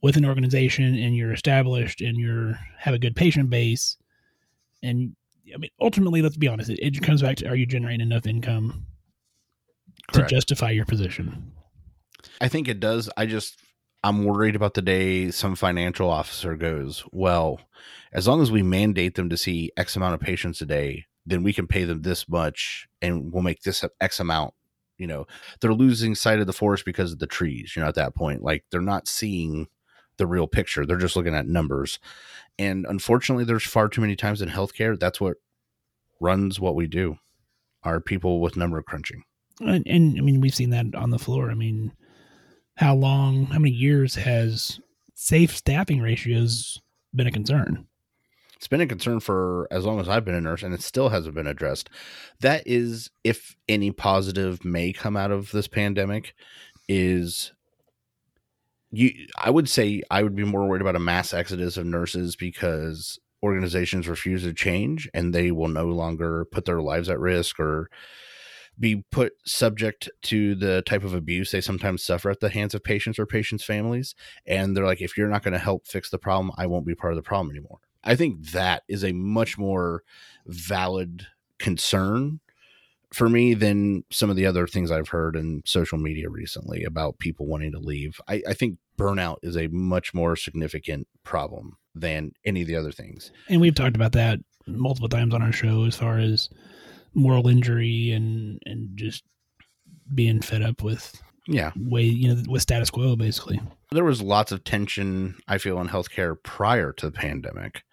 with 0.02 0.18
an 0.18 0.26
organization 0.26 0.96
and 0.96 1.16
you're 1.16 1.34
established 1.34 2.02
and 2.02 2.18
you're 2.18 2.58
have 2.78 2.94
a 2.94 3.00
good 3.00 3.16
patient 3.16 3.50
base 3.50 3.98
and 4.82 5.16
I 5.54 5.58
mean 5.58 5.72
ultimately 5.82 6.22
let's 6.22 6.38
be 6.38 6.48
honest 6.48 6.70
it, 6.70 6.80
it 6.80 7.02
comes 7.02 7.22
back 7.22 7.38
to 7.38 7.48
are 7.48 7.56
you 7.56 7.66
generating 7.66 8.02
enough 8.02 8.26
income 8.26 8.86
Correct. 10.12 10.30
to 10.30 10.36
justify 10.36 10.72
your 10.72 10.86
position. 10.86 11.52
I 12.42 12.48
think 12.48 12.68
it 12.68 12.80
does. 12.80 13.10
I 13.18 13.26
just 13.26 13.58
I'm 14.04 14.24
worried 14.24 14.56
about 14.56 14.74
the 14.74 14.82
day 14.82 15.30
some 15.32 15.56
financial 15.56 16.10
officer 16.10 16.56
goes, 16.56 17.04
well, 17.12 17.60
as 18.14 18.28
long 18.28 18.42
as 18.42 18.52
we 18.52 18.64
mandate 18.64 19.16
them 19.16 19.30
to 19.30 19.38
see 19.38 19.72
X 19.76 19.96
amount 19.96 20.14
of 20.14 20.22
patients 20.22 20.62
a 20.62 20.66
day, 20.66 21.06
then 21.26 21.44
we 21.44 21.54
can 21.54 21.68
pay 21.68 21.84
them 21.84 22.02
this 22.02 22.28
much 22.30 22.88
and 23.02 23.34
we'll 23.34 23.44
make 23.44 23.62
this 23.62 23.84
X 24.00 24.20
amount. 24.20 24.54
You 24.98 25.08
know, 25.08 25.28
they're 25.60 25.74
losing 25.74 26.16
sight 26.16 26.40
of 26.40 26.48
the 26.48 26.54
forest 26.54 26.86
because 26.86 27.14
of 27.14 27.20
the 27.20 27.28
trees, 27.28 27.74
you 27.76 27.82
know, 27.82 27.88
at 27.88 27.96
that 27.96 28.16
point. 28.16 28.42
Like 28.42 28.66
they're 28.72 28.82
not 28.82 29.08
seeing 29.08 29.68
the 30.18 30.28
real 30.28 30.48
picture. 30.48 30.86
They're 30.86 30.98
just 30.98 31.16
looking 31.16 31.36
at 31.36 31.48
numbers. 31.48 32.00
And 32.58 32.86
unfortunately, 32.86 33.46
there's 33.46 33.64
far 33.64 33.88
too 33.88 34.02
many 34.02 34.16
times 34.16 34.42
in 34.42 34.50
healthcare. 34.50 35.00
That's 35.00 35.22
what 35.22 35.38
runs 36.20 36.60
what 36.60 36.76
we 36.76 36.88
do. 36.88 37.18
Are 37.84 38.02
people 38.02 38.42
with 38.42 38.58
number 38.58 38.82
crunching. 38.82 39.24
And, 39.62 39.88
and 39.88 40.18
I 40.18 40.22
mean 40.22 40.42
we've 40.42 40.56
seen 40.56 40.70
that 40.72 40.96
on 40.96 41.12
the 41.12 41.20
floor. 41.20 41.50
I 41.50 41.54
mean 41.54 41.94
how 42.80 42.96
long 42.96 43.46
how 43.46 43.60
many 43.60 43.74
years 43.74 44.16
has 44.16 44.80
safe 45.14 45.56
staffing 45.56 46.02
ratios 46.02 46.82
been 47.14 47.28
a 47.28 47.32
concern? 47.32 47.86
it's 48.60 48.68
been 48.68 48.82
a 48.82 48.88
concern 48.88 49.22
for 49.22 49.70
as 49.72 49.86
long 49.86 50.02
as 50.02 50.10
I've 50.10 50.26
been 50.26 50.36
a 50.36 50.42
nurse, 50.42 50.64
and 50.64 50.74
it 50.74 50.82
still 50.82 51.08
hasn't 51.08 51.34
been 51.34 51.48
addressed. 51.48 51.90
That 52.42 52.62
is, 52.66 53.10
if 53.24 53.56
any 53.70 53.90
positive 53.90 54.66
may 54.66 54.92
come 54.92 55.16
out 55.16 55.32
of 55.32 55.52
this 55.52 55.70
pandemic, 55.70 56.34
is 56.90 57.54
you. 58.92 59.12
I 59.38 59.50
would 59.50 59.70
say 59.70 60.04
I 60.12 60.24
would 60.24 60.36
be 60.36 60.44
more 60.44 60.68
worried 60.68 60.82
about 60.82 60.98
a 60.98 61.00
mass 61.00 61.34
exodus 61.34 61.78
of 61.78 61.86
nurses 61.86 62.36
because 62.36 63.18
organizations 63.42 64.10
refuse 64.10 64.44
to 64.44 64.54
change, 64.54 65.10
and 65.14 65.34
they 65.34 65.52
will 65.52 65.70
no 65.70 65.86
longer 65.86 66.44
put 66.44 66.66
their 66.66 66.82
lives 66.82 67.08
at 67.08 67.18
risk 67.18 67.62
or 67.62 67.90
be 68.80 69.04
put 69.12 69.34
subject 69.46 70.10
to 70.24 70.56
the 70.56 70.82
type 70.84 71.04
of 71.04 71.14
abuse 71.14 71.52
they 71.52 71.62
sometimes 71.62 72.04
suffer 72.04 72.30
at 72.30 72.40
the 72.40 72.50
hands 72.50 72.74
of 72.74 72.84
patients 72.84 73.20
or 73.20 73.26
patients' 73.26 73.64
families. 73.64 74.16
And 74.46 74.76
they're 74.76 74.86
like, 74.86 75.02
if 75.02 75.18
you're 75.18 75.28
not 75.28 75.44
going 75.44 75.54
to 75.54 75.60
help 75.60 75.86
fix 75.86 76.10
the 76.10 76.18
problem, 76.18 76.52
I 76.58 76.68
won't 76.68 76.86
be 76.86 76.96
part 76.96 77.14
of 77.14 77.18
the 77.18 77.24
problem 77.24 77.52
anymore. 77.52 77.80
I 78.04 78.16
think 78.16 78.52
that 78.52 78.84
is 78.88 79.04
a 79.04 79.12
much 79.12 79.58
more 79.58 80.04
valid 80.46 81.28
concern 81.58 82.40
for 83.14 83.28
me 83.28 83.54
than 83.54 84.04
some 84.12 84.30
of 84.30 84.36
the 84.36 84.46
other 84.46 84.68
things 84.68 84.92
I've 84.92 85.10
heard 85.10 85.36
in 85.36 85.64
social 85.66 85.98
media 85.98 86.30
recently 86.30 86.84
about 86.84 87.20
people 87.20 87.48
wanting 87.48 87.72
to 87.72 87.80
leave. 87.80 88.22
I, 88.28 88.42
I 88.48 88.54
think 88.54 88.78
burnout 88.98 89.38
is 89.42 89.58
a 89.58 89.68
much 89.68 90.14
more 90.14 90.36
significant 90.36 91.08
problem 91.24 91.78
than 91.96 92.34
any 92.46 92.62
of 92.62 92.68
the 92.68 92.76
other 92.76 92.92
things. 92.92 93.32
and 93.50 93.60
we've 93.60 93.76
talked 93.76 93.96
about 93.96 94.12
that 94.14 94.40
multiple 94.68 95.10
times 95.10 95.34
on 95.34 95.42
our 95.42 95.52
show 95.52 95.86
as 95.86 95.96
far 95.96 96.20
as 96.20 96.50
moral 97.14 97.48
injury 97.48 98.12
and 98.12 98.60
and 98.66 98.90
just 98.96 99.24
being 100.14 100.42
fed 100.42 100.62
up 100.62 100.82
with 100.84 101.22
Yeah. 101.48 101.72
way 101.78 102.04
you 102.04 102.34
know 102.34 102.44
with 102.48 102.62
status 102.62 102.90
quo 102.90 103.16
basically 103.16 103.60
There 103.92 104.04
was 104.04 104.22
lots 104.22 104.52
of 104.52 104.64
tension, 104.64 105.36
I 105.48 105.58
feel, 105.58 105.80
in 105.82 105.88
healthcare 105.88 106.36
prior 106.42 106.92
to 106.94 107.08
the 107.08 107.12
pandemic. 107.12 107.84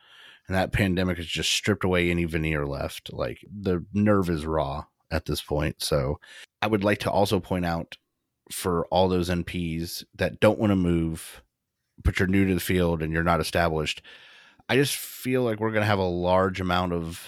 And 0.48 0.54
that 0.56 0.70
pandemic 0.72 1.16
has 1.16 1.26
just 1.26 1.50
stripped 1.50 1.82
away 1.82 2.08
any 2.10 2.24
veneer 2.24 2.66
left. 2.66 3.12
Like 3.12 3.38
the 3.50 3.84
nerve 3.92 4.30
is 4.30 4.46
raw 4.46 4.84
at 5.10 5.24
this 5.24 5.40
point. 5.42 5.82
So 5.82 6.20
I 6.62 6.66
would 6.68 6.84
like 6.84 6.98
to 7.00 7.10
also 7.10 7.40
point 7.40 7.64
out 7.64 7.96
for 8.52 8.86
all 8.86 9.08
those 9.08 9.28
NPs 9.28 10.04
that 10.14 10.38
don't 10.38 10.58
want 10.58 10.70
to 10.70 10.76
move, 10.76 11.42
but 12.02 12.18
you're 12.18 12.28
new 12.28 12.46
to 12.46 12.54
the 12.54 12.60
field 12.60 13.02
and 13.02 13.12
you're 13.12 13.24
not 13.24 13.40
established. 13.40 14.02
I 14.68 14.76
just 14.76 14.94
feel 14.96 15.42
like 15.42 15.58
we're 15.60 15.70
going 15.72 15.82
to 15.82 15.86
have 15.86 15.98
a 15.98 16.04
large 16.04 16.60
amount 16.60 16.92
of 16.92 17.26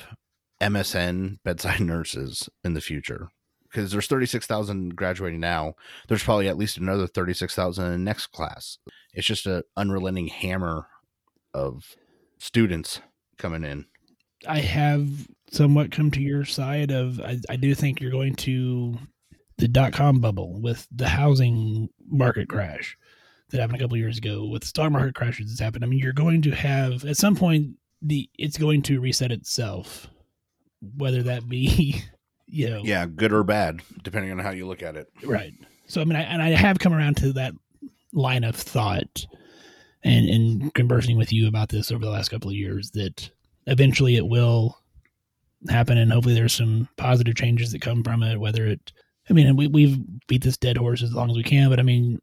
MSN 0.61 1.38
bedside 1.44 1.81
nurses 1.81 2.49
in 2.64 2.75
the 2.75 2.81
future 2.81 3.29
because 3.68 3.92
there's 3.92 4.07
36,000 4.07 4.97
graduating 4.97 5.40
now. 5.40 5.75
There's 6.09 6.23
probably 6.23 6.49
at 6.49 6.57
least 6.57 6.79
another 6.79 7.07
36,000 7.07 7.85
in 7.85 7.92
the 7.92 7.99
next 7.99 8.29
class. 8.29 8.79
It's 9.12 9.27
just 9.27 9.47
an 9.47 9.62
unrelenting 9.77 10.29
hammer 10.29 10.87
of 11.53 11.97
students 12.38 13.01
coming 13.37 13.64
in. 13.64 13.87
I 14.47 14.61
have 14.61 15.29
somewhat 15.51 15.90
come 15.90 16.11
to 16.12 16.21
your 16.21 16.44
side 16.44 16.90
of 16.90 17.21
I, 17.21 17.38
I 17.49 17.57
do 17.57 17.75
think 17.75 18.01
you're 18.01 18.11
going 18.11 18.35
to 18.37 18.99
the 19.57 19.68
dot 19.68 19.92
com 19.92 20.21
bubble 20.21 20.61
with 20.61 20.87
the 20.92 21.09
housing 21.09 21.88
market 22.07 22.49
crash 22.49 22.97
that 23.51 23.61
happened 23.61 23.79
a 23.79 23.81
couple 23.83 23.97
years 23.97 24.18
ago 24.18 24.47
with 24.47 24.64
stock 24.64 24.92
market 24.92 25.14
crashes 25.14 25.49
that's 25.49 25.61
happened. 25.61 25.85
I 25.85 25.88
mean, 25.88 25.99
you're 25.99 26.12
going 26.12 26.42
to 26.42 26.51
have 26.53 27.05
at 27.05 27.16
some 27.16 27.35
point 27.35 27.77
the 28.03 28.29
it's 28.38 28.59
going 28.59 28.83
to 28.83 29.01
reset 29.01 29.33
itself, 29.33 30.09
whether 30.97 31.23
that 31.25 31.49
be 31.49 32.03
you 32.47 32.71
know 32.71 32.83
Yeah, 32.85 33.07
good 33.07 33.33
or 33.33 33.45
bad, 33.45 33.81
depending 34.03 34.33
on 34.33 34.38
how 34.38 34.51
you 34.51 34.67
look 34.67 34.83
at 34.83 34.97
it. 34.97 35.09
Right. 35.25 35.55
So 35.87 36.01
I 36.01 36.05
mean, 36.05 36.17
I, 36.17 36.23
and 36.23 36.43
I 36.43 36.51
have 36.51 36.79
come 36.79 36.93
around 36.93 37.17
to 37.19 37.33
that 37.35 37.53
line 38.12 38.45
of 38.45 38.57
thought, 38.57 39.27
and 40.03 40.29
and 40.29 40.75
conversing 40.75 41.17
with 41.17 41.33
you 41.33 41.49
about 41.49 41.69
this 41.69 41.91
over 41.91 42.05
the 42.05 42.11
last 42.11 42.29
couple 42.29 42.51
of 42.51 42.57
years 42.57 42.91
that 42.93 43.31
eventually 43.67 44.17
it 44.17 44.27
will 44.27 44.79
happen, 45.69 45.99
and 45.99 46.12
hopefully 46.12 46.35
there's 46.35 46.53
some 46.53 46.88
positive 46.97 47.35
changes 47.35 47.73
that 47.73 47.83
come 47.83 48.03
from 48.03 48.23
it. 48.23 48.38
Whether 48.38 48.67
it, 48.67 48.93
I 49.29 49.33
mean, 49.33 49.57
we 49.57 49.67
we've 49.67 49.99
beat 50.27 50.43
this 50.43 50.57
dead 50.57 50.77
horse 50.77 51.03
as 51.03 51.12
long 51.12 51.31
as 51.31 51.37
we 51.37 51.43
can, 51.43 51.71
but 51.71 51.81
I 51.81 51.83
mean, 51.83 52.21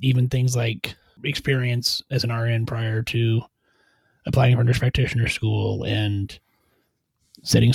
even 0.00 0.28
things 0.28 0.56
like 0.56 0.94
experience 1.24 2.02
as 2.10 2.24
an 2.24 2.32
RN 2.32 2.66
prior 2.66 3.02
to 3.02 3.42
applying 4.26 4.56
for 4.56 4.64
nurse 4.64 4.78
practitioner 4.78 5.28
school 5.28 5.84
and 5.84 6.38
setting 7.42 7.72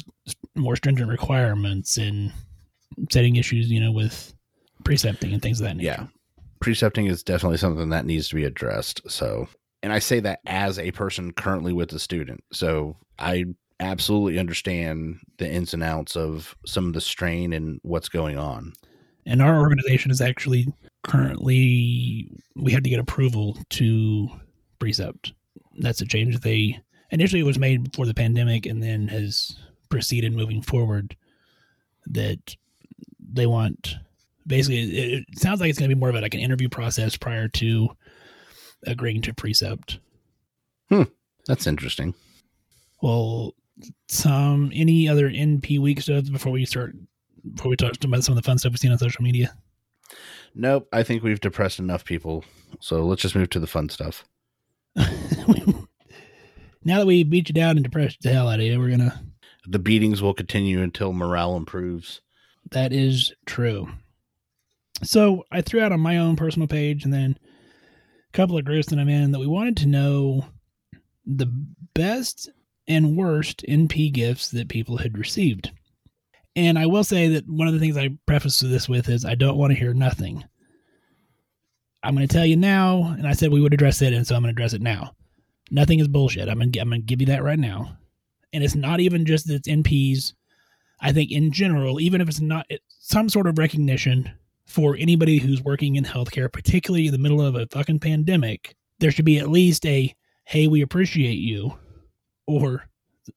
more 0.55 0.75
stringent 0.75 1.09
requirements 1.09 1.97
and 1.97 2.31
setting 3.09 3.35
issues, 3.35 3.69
you 3.69 3.79
know, 3.79 3.91
with 3.91 4.33
precepting 4.83 5.33
and 5.33 5.41
things 5.41 5.59
of 5.59 5.67
that 5.67 5.77
nature. 5.77 5.85
Yeah. 5.85 6.07
Precepting 6.59 7.07
is 7.07 7.23
definitely 7.23 7.57
something 7.57 7.89
that 7.89 8.05
needs 8.05 8.29
to 8.29 8.35
be 8.35 8.43
addressed. 8.43 9.01
So, 9.09 9.47
and 9.81 9.91
I 9.91 9.99
say 9.99 10.19
that 10.19 10.39
as 10.45 10.77
a 10.77 10.91
person 10.91 11.31
currently 11.31 11.73
with 11.73 11.91
a 11.93 11.99
student. 11.99 12.43
So 12.51 12.97
I 13.17 13.45
absolutely 13.79 14.37
understand 14.37 15.19
the 15.37 15.49
ins 15.49 15.73
and 15.73 15.83
outs 15.83 16.15
of 16.15 16.55
some 16.65 16.85
of 16.87 16.93
the 16.93 17.01
strain 17.01 17.51
and 17.51 17.79
what's 17.83 18.09
going 18.09 18.37
on. 18.37 18.73
And 19.25 19.41
our 19.41 19.59
organization 19.59 20.11
is 20.11 20.21
actually 20.21 20.67
currently 21.03 22.29
we 22.55 22.71
had 22.71 22.83
to 22.83 22.89
get 22.89 22.99
approval 22.99 23.57
to 23.71 24.29
precept. 24.79 25.33
That's 25.79 26.01
a 26.01 26.05
change 26.05 26.39
they 26.39 26.79
initially 27.11 27.41
it 27.41 27.45
was 27.45 27.59
made 27.59 27.83
before 27.91 28.05
the 28.05 28.13
pandemic 28.13 28.65
and 28.65 28.81
then 28.81 29.07
has 29.07 29.57
proceeded 29.91 30.33
moving 30.33 30.61
forward 30.61 31.15
that 32.07 32.55
they 33.33 33.45
want 33.45 33.95
basically 34.47 34.79
it, 34.79 35.25
it 35.29 35.39
sounds 35.39 35.61
like 35.61 35.69
it's 35.69 35.79
going 35.79 35.89
to 35.89 35.95
be 35.95 35.99
more 35.99 36.09
of 36.09 36.15
a, 36.15 36.21
like 36.21 36.33
an 36.33 36.39
interview 36.39 36.69
process 36.69 37.15
prior 37.15 37.47
to 37.47 37.89
agreeing 38.87 39.21
to 39.21 39.33
precept. 39.33 39.99
Hmm. 40.89 41.03
That's 41.47 41.67
interesting. 41.67 42.13
Well, 43.01 43.53
some 44.07 44.71
any 44.73 45.07
other 45.07 45.29
NP 45.29 45.79
week 45.79 46.01
stuff 46.01 46.31
before 46.31 46.51
we 46.51 46.65
start 46.65 46.95
before 47.53 47.69
we 47.69 47.75
talk 47.75 47.93
about 48.03 48.23
some 48.23 48.37
of 48.37 48.43
the 48.43 48.47
fun 48.47 48.57
stuff 48.57 48.71
we've 48.71 48.79
seen 48.79 48.91
on 48.91 48.97
social 48.97 49.23
media. 49.23 49.55
Nope. 50.53 50.87
I 50.91 51.03
think 51.03 51.23
we've 51.23 51.39
depressed 51.39 51.79
enough 51.79 52.03
people. 52.05 52.43
So 52.79 53.05
let's 53.05 53.21
just 53.21 53.35
move 53.35 53.49
to 53.51 53.59
the 53.59 53.67
fun 53.67 53.89
stuff. 53.89 54.25
now 54.95 54.99
that 56.99 57.07
we 57.07 57.23
beat 57.23 57.49
you 57.49 57.53
down 57.53 57.77
and 57.77 57.83
depressed 57.83 58.21
the 58.21 58.33
hell 58.33 58.49
out 58.49 58.59
of 58.59 58.65
you, 58.65 58.77
we're 58.77 58.89
gonna. 58.89 59.23
The 59.67 59.79
beatings 59.79 60.21
will 60.21 60.33
continue 60.33 60.81
until 60.81 61.13
morale 61.13 61.55
improves. 61.55 62.21
That 62.71 62.93
is 62.93 63.33
true. 63.45 63.89
So 65.03 65.45
I 65.51 65.61
threw 65.61 65.81
out 65.81 65.91
on 65.91 65.99
my 65.99 66.17
own 66.17 66.35
personal 66.35 66.67
page 66.67 67.03
and 67.03 67.13
then 67.13 67.37
a 68.29 68.37
couple 68.37 68.57
of 68.57 68.65
groups 68.65 68.87
that 68.89 68.99
I'm 68.99 69.09
in 69.09 69.31
that 69.31 69.39
we 69.39 69.47
wanted 69.47 69.77
to 69.77 69.87
know 69.87 70.45
the 71.25 71.47
best 71.93 72.49
and 72.87 73.15
worst 73.15 73.63
NP 73.67 74.11
gifts 74.13 74.49
that 74.51 74.69
people 74.69 74.97
had 74.97 75.17
received. 75.17 75.71
And 76.55 76.77
I 76.77 76.85
will 76.85 77.03
say 77.03 77.27
that 77.29 77.47
one 77.47 77.67
of 77.67 77.73
the 77.73 77.79
things 77.79 77.97
I 77.97 78.09
preface 78.25 78.59
this 78.59 78.89
with 78.89 79.07
is 79.07 79.23
I 79.23 79.35
don't 79.35 79.57
want 79.57 79.71
to 79.71 79.79
hear 79.79 79.93
nothing. 79.93 80.43
I'm 82.03 82.15
going 82.15 82.27
to 82.27 82.33
tell 82.33 82.45
you 82.45 82.57
now, 82.57 83.15
and 83.17 83.27
I 83.27 83.33
said 83.33 83.51
we 83.51 83.61
would 83.61 83.73
address 83.73 84.01
it, 84.01 84.13
and 84.13 84.25
so 84.25 84.35
I'm 84.35 84.41
going 84.41 84.53
to 84.53 84.59
address 84.59 84.73
it 84.73 84.81
now. 84.81 85.15
Nothing 85.69 85.99
is 85.99 86.07
bullshit. 86.07 86.49
I'm 86.49 86.57
going 86.57 86.71
to 86.71 86.79
I'm 86.79 86.89
going 86.89 87.01
to 87.01 87.05
give 87.05 87.21
you 87.21 87.27
that 87.27 87.43
right 87.43 87.59
now, 87.59 87.97
and 88.53 88.63
it's 88.63 88.75
not 88.75 88.99
even 88.99 89.25
just 89.25 89.47
that 89.47 89.55
it's 89.55 89.67
NPs. 89.67 90.33
I 90.99 91.11
think 91.11 91.31
in 91.31 91.51
general, 91.51 91.99
even 91.99 92.21
if 92.21 92.27
it's 92.29 92.41
not 92.41 92.65
it's 92.69 92.83
some 92.99 93.27
sort 93.29 93.47
of 93.47 93.57
recognition 93.57 94.31
for 94.65 94.95
anybody 94.99 95.37
who's 95.39 95.61
working 95.63 95.95
in 95.95 96.03
healthcare, 96.03 96.51
particularly 96.51 97.07
in 97.07 97.11
the 97.11 97.17
middle 97.17 97.41
of 97.41 97.55
a 97.55 97.65
fucking 97.67 97.99
pandemic, 97.99 98.75
there 98.99 99.11
should 99.11 99.25
be 99.25 99.37
at 99.39 99.49
least 99.49 99.85
a 99.85 100.13
"Hey, 100.45 100.67
we 100.67 100.81
appreciate 100.81 101.39
you," 101.39 101.77
or 102.47 102.87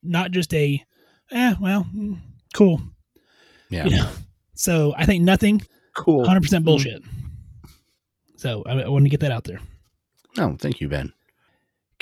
not 0.03 0.31
just 0.31 0.53
a 0.55 0.85
"Eh, 1.31 1.55
well, 1.61 1.87
mm, 1.95 2.19
cool." 2.53 2.81
Yeah. 3.71 3.85
You 3.87 3.97
know? 3.97 4.11
So 4.55 4.95
I 4.97 5.07
think 5.07 5.25
nothing, 5.25 5.63
Cool. 5.97 6.25
hundred 6.27 6.43
percent 6.43 6.65
bullshit. 6.65 7.03
So 8.37 8.63
I, 8.67 8.83
I 8.83 8.89
want 8.89 9.05
to 9.05 9.09
get 9.11 9.21
that 9.21 9.33
out 9.33 9.45
there. 9.45 9.61
Oh, 10.39 10.55
thank 10.59 10.81
you, 10.81 10.89
Ben. 10.89 11.13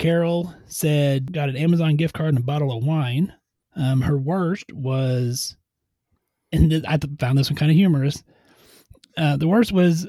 Carol 0.03 0.53
said 0.67 1.31
got 1.31 1.47
an 1.47 1.55
Amazon 1.55 1.95
gift 1.95 2.13
card 2.13 2.27
and 2.27 2.39
a 2.39 2.41
bottle 2.41 2.77
of 2.77 2.83
wine. 2.83 3.33
Um, 3.73 4.01
her 4.01 4.17
worst 4.17 4.65
was, 4.73 5.55
and 6.51 6.69
th- 6.69 6.83
I 6.85 6.99
found 7.19 7.37
this 7.37 7.49
one 7.49 7.55
kind 7.55 7.71
of 7.71 7.77
humorous. 7.77 8.21
Uh, 9.15 9.37
the 9.37 9.47
worst 9.47 9.71
was 9.71 10.05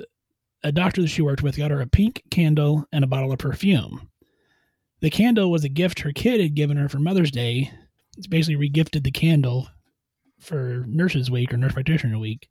a 0.64 0.72
doctor 0.72 1.00
that 1.00 1.06
she 1.06 1.22
worked 1.22 1.44
with 1.44 1.56
got 1.56 1.70
her 1.70 1.80
a 1.80 1.86
pink 1.86 2.24
candle 2.28 2.84
and 2.90 3.04
a 3.04 3.06
bottle 3.06 3.30
of 3.30 3.38
perfume. 3.38 4.10
The 4.98 5.10
candle 5.10 5.48
was 5.48 5.62
a 5.62 5.68
gift 5.68 6.00
her 6.00 6.10
kid 6.10 6.40
had 6.40 6.56
given 6.56 6.76
her 6.76 6.88
for 6.88 6.98
Mother's 6.98 7.30
Day. 7.30 7.70
It's 8.18 8.26
basically 8.26 8.68
regifted 8.68 9.04
the 9.04 9.12
candle 9.12 9.68
for 10.40 10.84
Nurses 10.88 11.30
Week 11.30 11.54
or 11.54 11.56
Nurse 11.56 11.74
Practitioner 11.74 12.18
Week. 12.18 12.48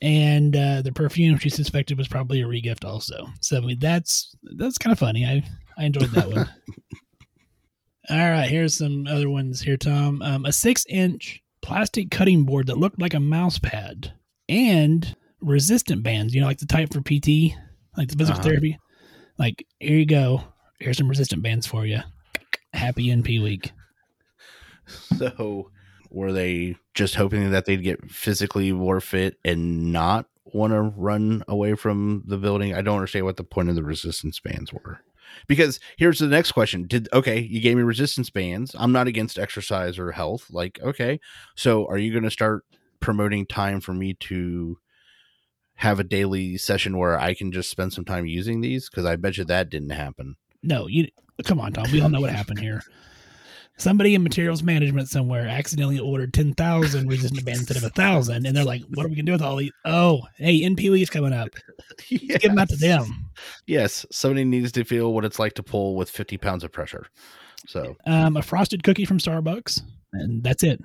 And 0.00 0.54
uh, 0.56 0.82
the 0.82 0.92
perfume 0.92 1.38
she 1.38 1.48
suspected 1.50 1.98
was 1.98 2.06
probably 2.08 2.40
a 2.40 2.46
regift 2.46 2.84
also. 2.84 3.26
So 3.40 3.56
I 3.56 3.60
mean, 3.60 3.78
that's 3.80 4.34
that's 4.56 4.78
kind 4.78 4.92
of 4.92 4.98
funny. 4.98 5.24
I 5.26 5.42
I 5.76 5.84
enjoyed 5.86 6.10
that 6.12 6.30
one. 6.30 6.48
All 8.10 8.16
right, 8.30 8.48
here's 8.48 8.74
some 8.78 9.06
other 9.06 9.28
ones 9.28 9.60
here, 9.60 9.76
Tom. 9.76 10.22
Um, 10.22 10.46
a 10.46 10.52
six 10.52 10.86
inch 10.88 11.42
plastic 11.60 12.10
cutting 12.10 12.44
board 12.44 12.68
that 12.68 12.78
looked 12.78 13.00
like 13.00 13.12
a 13.14 13.20
mouse 13.20 13.58
pad 13.58 14.12
and 14.48 15.14
resistant 15.42 16.02
bands, 16.02 16.34
you 16.34 16.40
know, 16.40 16.46
like 16.46 16.58
the 16.58 16.66
type 16.66 16.92
for 16.92 17.00
PT, 17.02 17.54
like 17.96 18.08
the 18.08 18.16
physical 18.16 18.40
Uh-huh. 18.40 18.42
therapy. 18.42 18.78
Like, 19.38 19.66
here 19.78 19.98
you 19.98 20.06
go. 20.06 20.42
Here's 20.80 20.96
some 20.96 21.08
resistant 21.08 21.42
bands 21.42 21.66
for 21.66 21.84
you. 21.84 22.00
Happy 22.72 23.08
NP 23.08 23.42
week. 23.42 23.72
So, 25.18 25.70
were 26.10 26.32
they 26.32 26.76
just 26.94 27.14
hoping 27.14 27.50
that 27.50 27.64
they'd 27.64 27.82
get 27.82 28.10
physically 28.10 28.72
more 28.72 29.00
fit 29.00 29.38
and 29.44 29.92
not 29.92 30.26
want 30.44 30.72
to 30.72 30.80
run 30.80 31.42
away 31.48 31.74
from 31.74 32.22
the 32.26 32.38
building? 32.38 32.74
I 32.74 32.82
don't 32.82 32.96
understand 32.96 33.24
what 33.24 33.36
the 33.36 33.44
point 33.44 33.68
of 33.68 33.74
the 33.74 33.82
resistance 33.82 34.40
bands 34.40 34.72
were. 34.72 35.00
Because 35.46 35.78
here's 35.96 36.18
the 36.18 36.26
next 36.26 36.52
question. 36.52 36.86
Did 36.86 37.08
okay, 37.12 37.40
you 37.40 37.60
gave 37.60 37.76
me 37.76 37.82
resistance 37.82 38.30
bands. 38.30 38.74
I'm 38.78 38.92
not 38.92 39.06
against 39.08 39.38
exercise 39.38 39.98
or 39.98 40.12
health. 40.12 40.46
Like, 40.50 40.78
okay. 40.82 41.20
So, 41.54 41.86
are 41.86 41.98
you 41.98 42.12
going 42.12 42.24
to 42.24 42.30
start 42.30 42.64
promoting 43.00 43.46
time 43.46 43.80
for 43.80 43.92
me 43.92 44.14
to 44.14 44.78
have 45.74 46.00
a 46.00 46.04
daily 46.04 46.56
session 46.56 46.96
where 46.96 47.20
I 47.20 47.34
can 47.34 47.52
just 47.52 47.70
spend 47.70 47.92
some 47.92 48.04
time 48.04 48.26
using 48.26 48.60
these? 48.60 48.88
Because 48.88 49.04
I 49.04 49.16
bet 49.16 49.36
you 49.36 49.44
that 49.44 49.70
didn't 49.70 49.90
happen. 49.90 50.36
No, 50.62 50.86
you 50.86 51.08
come 51.44 51.60
on, 51.60 51.72
Tom. 51.72 51.86
We 51.92 52.00
all 52.00 52.08
know 52.08 52.20
what 52.20 52.30
happened 52.30 52.60
here. 52.60 52.82
Somebody 53.78 54.14
in 54.16 54.22
materials 54.24 54.62
management 54.62 55.08
somewhere 55.08 55.46
accidentally 55.46 55.98
ordered 56.00 56.34
ten 56.34 56.52
thousand 56.54 57.08
resistant 57.08 57.44
bands 57.44 57.60
instead 57.60 57.76
of 57.76 57.84
a 57.84 57.90
thousand, 57.90 58.44
and 58.46 58.56
they're 58.56 58.64
like, 58.64 58.82
"What 58.94 59.06
are 59.06 59.08
we 59.08 59.14
gonna 59.14 59.26
do 59.26 59.32
with 59.32 59.42
all 59.42 59.56
these?" 59.56 59.70
Oh, 59.84 60.22
hey, 60.36 60.62
NPE 60.62 61.00
is 61.02 61.10
coming 61.10 61.32
up. 61.32 61.48
Give 62.08 62.40
them 62.42 62.58
out 62.58 62.68
to 62.70 62.76
them. 62.76 63.30
Yes, 63.66 64.04
somebody 64.10 64.44
needs 64.44 64.72
to 64.72 64.84
feel 64.84 65.12
what 65.14 65.24
it's 65.24 65.38
like 65.38 65.54
to 65.54 65.62
pull 65.62 65.94
with 65.94 66.10
50 66.10 66.36
pounds 66.38 66.64
of 66.64 66.72
pressure. 66.72 67.06
So 67.66 67.96
Um, 68.04 68.36
a 68.36 68.42
frosted 68.42 68.82
cookie 68.82 69.04
from 69.04 69.18
Starbucks, 69.18 69.82
and 70.12 70.42
that's 70.42 70.62
it. 70.64 70.80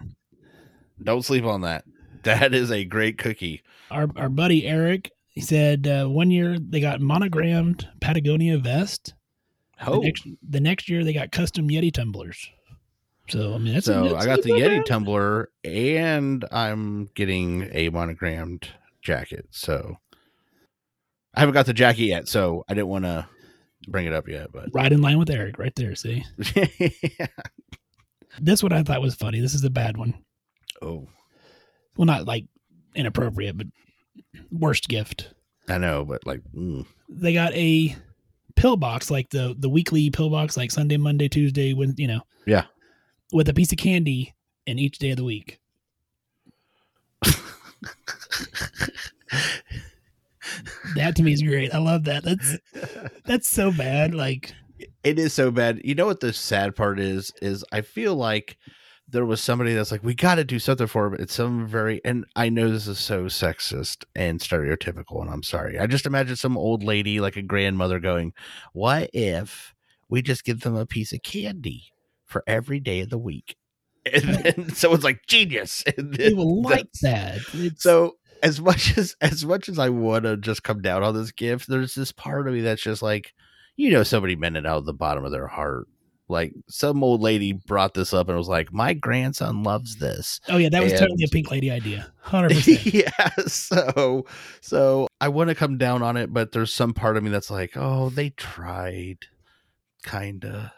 don't 1.03 1.24
sleep 1.26 1.45
on 1.45 1.61
that. 1.61 1.86
That 2.24 2.53
is 2.53 2.72
a 2.72 2.86
great 2.86 3.17
cookie. 3.17 3.63
Our 3.91 4.07
our 4.15 4.30
buddy 4.30 4.65
Eric, 4.67 5.11
he 5.28 5.41
said 5.41 5.88
uh, 5.88 6.05
one 6.07 6.30
year 6.32 6.57
they 6.59 6.80
got 6.80 7.01
monogrammed 7.01 7.88
Patagonia 8.01 8.57
vest. 8.59 9.13
Oh, 9.86 9.95
The 9.95 10.01
next, 10.05 10.28
the 10.47 10.59
next 10.61 10.89
year 10.89 11.03
they 11.03 11.11
got 11.13 11.32
custom 11.32 11.67
Yeti 11.70 11.91
tumblers. 11.91 12.49
So 13.30 13.53
I 13.53 13.57
mean, 13.57 13.74
that's 13.74 13.86
so 13.86 14.09
that's 14.09 14.26
I 14.26 14.28
got 14.28 14.43
the 14.43 14.51
Yeti 14.51 14.86
tumbler 14.86 15.49
and 15.63 16.45
I'm 16.51 17.09
getting 17.15 17.69
a 17.71 17.89
monogrammed 17.89 18.67
jacket. 19.01 19.47
So 19.51 19.97
I 21.34 21.39
haven't 21.39 21.53
got 21.53 21.65
the 21.65 21.74
jacket 21.74 22.05
yet, 22.05 22.28
so 22.28 22.65
I 22.67 22.74
didn't 22.74 22.89
want 22.89 23.05
to 23.05 23.28
bring 23.88 24.05
it 24.05 24.13
up 24.13 24.28
yet. 24.28 24.51
But 24.51 24.69
right 24.74 24.91
in 24.91 25.01
line 25.01 25.19
with 25.19 25.30
Eric, 25.30 25.57
right 25.57 25.74
there. 25.76 25.95
See, 25.95 26.26
this 28.39 28.61
one 28.61 28.74
I 28.74 28.84
thought 28.84 29.01
was 29.01 29.15
funny. 29.15 29.39
This 29.39 29.53
is 29.53 29.63
a 29.63 29.69
bad 29.69 29.97
one. 29.97 30.15
oh, 30.82 31.07
Well, 31.95 32.05
not 32.05 32.26
like 32.26 32.45
inappropriate, 32.95 33.57
but 33.57 33.67
worst 34.51 34.89
gift. 34.89 35.34
I 35.69 35.78
know, 35.78 36.03
but 36.03 36.28
like, 36.28 36.41
mm, 36.55 36.86
They 37.07 37.34
got 37.34 37.53
a 37.53 37.95
pill 38.55 38.76
box, 38.76 39.09
like 39.09 39.30
the 39.30 39.55
the 39.57 39.69
weekly 39.69 40.09
pill 40.09 40.30
box, 40.30 40.57
like 40.57 40.71
Sunday, 40.71 40.97
Monday, 40.97 41.30
Tuesday, 41.30 41.74
when 41.74 41.95
you 41.97 42.07
know. 42.07 42.21
Yeah. 42.45 42.65
With 43.34 43.49
a 43.49 43.53
piece 43.53 43.71
of 43.71 43.77
candy 43.77 44.34
in 44.65 44.79
each 44.79 44.99
day 44.99 45.11
of 45.11 45.17
the 45.17 45.23
week. 45.23 45.59
that 50.95 51.15
to 51.15 51.23
me 51.23 51.34
is 51.34 51.41
great. 51.41 51.73
I 51.73 51.79
love 51.79 52.03
that. 52.05 52.23
That's 52.23 52.57
that's 53.25 53.47
so 53.47 53.71
bad. 53.71 54.13
Like 54.13 54.53
It 55.03 55.19
is 55.19 55.34
so 55.34 55.51
bad. 55.51 55.81
You 55.84 55.95
know 55.95 56.05
what 56.05 56.19
the 56.19 56.31
sad 56.31 56.75
part 56.75 56.99
is? 56.99 57.34
Is 57.41 57.65
I 57.71 57.81
feel 57.81 58.15
like 58.15 58.57
there 59.07 59.25
was 59.25 59.41
somebody 59.41 59.73
that's 59.73 59.91
like, 59.91 60.03
we 60.03 60.15
got 60.15 60.36
to 60.36 60.43
do 60.43 60.59
something 60.59 60.88
for 60.88 61.07
him. 61.07 61.15
It's 61.19 61.36
some 61.36 61.67
very, 61.67 62.01
and 62.03 62.25
I 62.36 62.49
know 62.49 62.71
this 62.71 62.88
is 62.88 62.97
so 62.97 63.25
sexist 63.25 64.05
and 64.15 64.39
stereotypical, 64.39 65.21
and 65.21 65.29
I'm 65.29 65.43
sorry. 65.43 65.77
I 65.77 65.86
just 65.88 66.05
imagine 66.05 66.36
some 66.36 66.57
old 66.57 66.84
lady, 66.84 67.19
like 67.19 67.36
a 67.36 67.41
grandmother, 67.41 67.99
going, 67.99 68.34
"What 68.71 69.09
if 69.13 69.75
we 70.09 70.21
just 70.21 70.45
give 70.45 70.61
them 70.61 70.75
a 70.75 70.86
piece 70.86 71.13
of 71.13 71.21
candy 71.21 71.93
for 72.34 72.43
every 72.47 72.81
day 72.81 72.99
of 72.99 73.09
the 73.09 73.17
week?" 73.17 73.55
And 74.11 74.23
then 74.23 74.69
someone's 74.73 75.03
like, 75.03 75.25
"Genius!" 75.27 75.84
And 75.97 76.13
then 76.13 76.29
people 76.29 76.61
like 76.61 76.91
that. 77.01 77.39
It's, 77.53 77.84
so 77.84 78.17
as 78.41 78.59
much 78.59 78.97
as 78.97 79.15
as 79.21 79.45
much 79.45 79.69
as 79.69 79.79
I 79.79 79.89
want 79.89 80.25
to 80.25 80.38
just 80.38 80.63
come 80.63 80.81
down 80.81 81.03
on 81.03 81.15
this 81.15 81.31
gift, 81.31 81.67
there's 81.67 81.95
this 81.95 82.11
part 82.11 82.47
of 82.47 82.53
me 82.53 82.61
that's 82.61 82.81
just 82.81 83.01
like, 83.01 83.34
you 83.77 83.91
know, 83.91 84.03
somebody 84.03 84.36
meant 84.36 84.57
it 84.57 84.65
out 84.65 84.79
of 84.79 84.86
the 84.86 84.93
bottom 84.93 85.23
of 85.23 85.31
their 85.31 85.47
heart. 85.47 85.88
Like 86.29 86.53
some 86.69 87.03
old 87.03 87.21
lady 87.21 87.53
brought 87.53 87.93
this 87.93 88.13
up 88.13 88.27
and 88.29 88.38
was 88.38 88.47
like, 88.47 88.73
"My 88.73 88.93
grandson 88.93 89.63
loves 89.63 89.97
this." 89.97 90.39
oh 90.49 90.57
yeah, 90.57 90.69
that 90.69 90.84
was 90.84 90.93
totally 90.93 91.23
a 91.23 91.27
pink 91.27 91.51
lady 91.51 91.69
idea. 91.69 92.11
Hundred 92.21 92.53
percent. 92.53 92.86
yeah, 92.93 93.29
so 93.45 94.25
so 94.61 95.07
I 95.19 95.27
want 95.27 95.49
to 95.49 95.55
come 95.55 95.77
down 95.77 96.01
on 96.01 96.17
it, 96.17 96.34
but 96.34 96.51
there's 96.51 96.73
some 96.73 96.93
part 96.93 97.17
of 97.17 97.23
me 97.23 97.29
that's 97.29 97.51
like, 97.51 97.73
"Oh, 97.75 98.09
they 98.09 98.29
tried, 98.31 99.17
kinda, 100.05 100.73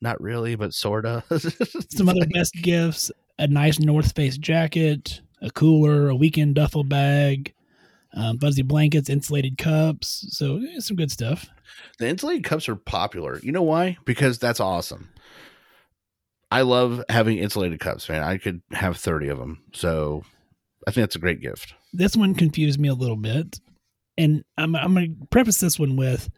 not 0.00 0.20
really, 0.20 0.54
but 0.54 0.74
sorta." 0.74 1.24
Some 1.90 2.08
other 2.08 2.26
best 2.32 2.54
gifts: 2.54 3.10
a 3.38 3.46
nice 3.46 3.78
North 3.78 4.14
Face 4.14 4.38
jacket, 4.38 5.20
a 5.42 5.50
cooler, 5.50 6.08
a 6.08 6.16
weekend 6.16 6.54
duffel 6.54 6.84
bag, 6.84 7.54
um, 8.14 8.38
fuzzy 8.38 8.62
blankets, 8.62 9.08
insulated 9.08 9.58
cups. 9.58 10.26
So 10.30 10.56
eh, 10.56 10.80
some 10.80 10.96
good 10.96 11.10
stuff. 11.10 11.48
The 11.98 12.08
insulated 12.08 12.44
cups 12.44 12.68
are 12.68 12.76
popular. 12.76 13.38
You 13.42 13.52
know 13.52 13.62
why? 13.62 13.98
Because 14.04 14.38
that's 14.38 14.60
awesome. 14.60 15.10
I 16.50 16.62
love 16.62 17.04
having 17.08 17.38
insulated 17.38 17.78
cups, 17.80 18.08
man. 18.08 18.22
I 18.22 18.38
could 18.38 18.62
have 18.72 18.96
30 18.96 19.28
of 19.28 19.38
them. 19.38 19.62
So 19.72 20.22
I 20.86 20.90
think 20.90 21.02
that's 21.02 21.16
a 21.16 21.20
great 21.20 21.40
gift. 21.40 21.74
This 21.92 22.16
one 22.16 22.34
confused 22.34 22.80
me 22.80 22.88
a 22.88 22.94
little 22.94 23.16
bit, 23.16 23.60
and 24.16 24.44
I'm 24.56 24.74
I'm 24.74 24.94
going 24.94 25.16
to 25.20 25.26
preface 25.26 25.60
this 25.60 25.78
one 25.78 25.96
with: 25.96 26.30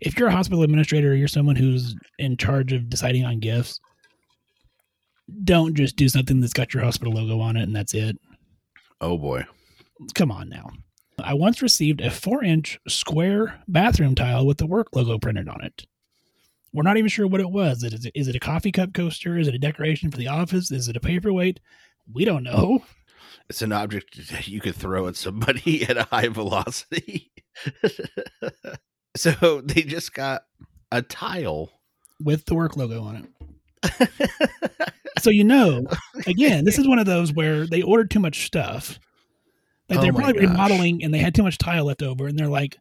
if 0.00 0.18
you're 0.18 0.28
a 0.28 0.32
hospital 0.32 0.62
administrator, 0.62 1.12
or 1.12 1.14
you're 1.14 1.28
someone 1.28 1.56
who's 1.56 1.94
in 2.18 2.36
charge 2.36 2.72
of 2.72 2.88
deciding 2.88 3.24
on 3.24 3.40
gifts. 3.40 3.80
Don't 5.44 5.74
just 5.74 5.96
do 5.96 6.08
something 6.08 6.40
that's 6.40 6.52
got 6.52 6.74
your 6.74 6.82
hospital 6.82 7.14
logo 7.14 7.40
on 7.40 7.56
it 7.56 7.62
and 7.62 7.74
that's 7.74 7.94
it. 7.94 8.18
Oh 9.00 9.16
boy. 9.16 9.44
come 10.14 10.30
on 10.30 10.48
now. 10.48 10.70
I 11.18 11.34
once 11.34 11.62
received 11.62 12.00
a 12.00 12.10
four 12.10 12.44
inch 12.44 12.78
square 12.88 13.60
bathroom 13.68 14.14
tile 14.14 14.46
with 14.46 14.58
the 14.58 14.66
work 14.66 14.88
logo 14.94 15.18
printed 15.18 15.48
on 15.48 15.62
it. 15.64 15.86
We're 16.72 16.82
not 16.82 16.96
even 16.96 17.08
sure 17.08 17.26
what 17.26 17.40
it 17.40 17.50
was. 17.50 17.84
Is 17.84 18.04
it, 18.04 18.12
is 18.14 18.28
it 18.28 18.36
a 18.36 18.40
coffee 18.40 18.72
cup 18.72 18.92
coaster? 18.92 19.38
Is 19.38 19.46
it 19.46 19.54
a 19.54 19.58
decoration 19.58 20.10
for 20.10 20.18
the 20.18 20.28
office? 20.28 20.70
Is 20.70 20.88
it 20.88 20.96
a 20.96 21.00
paperweight? 21.00 21.60
We 22.12 22.24
don't 22.24 22.42
know. 22.42 22.82
It's 23.48 23.62
an 23.62 23.72
object 23.72 24.30
that 24.30 24.48
you 24.48 24.60
could 24.60 24.74
throw 24.74 25.06
at 25.06 25.16
somebody 25.16 25.84
at 25.88 25.96
a 25.96 26.04
high 26.04 26.28
velocity. 26.28 27.32
so 29.16 29.60
they 29.64 29.82
just 29.82 30.14
got 30.14 30.44
a 30.92 31.02
tile. 31.02 31.70
With 32.22 32.44
the 32.46 32.54
work 32.54 32.76
logo 32.76 33.02
on 33.02 33.28
it. 33.82 34.10
So, 35.20 35.30
you 35.30 35.44
know, 35.44 35.86
again, 36.26 36.64
this 36.66 36.78
is 36.78 36.86
one 36.86 36.98
of 36.98 37.06
those 37.06 37.32
where 37.32 37.66
they 37.66 37.80
ordered 37.80 38.10
too 38.10 38.18
much 38.20 38.44
stuff. 38.44 38.98
Like 39.88 39.98
Oh 39.98 40.02
they're 40.02 40.12
my 40.12 40.20
probably 40.22 40.42
gosh. 40.42 40.50
remodeling 40.50 41.02
and 41.04 41.14
they 41.14 41.18
had 41.18 41.34
too 41.34 41.42
much 41.44 41.56
tile 41.56 41.86
left 41.86 42.02
over. 42.02 42.26
And 42.26 42.38
they're 42.38 42.48
like, 42.48 42.76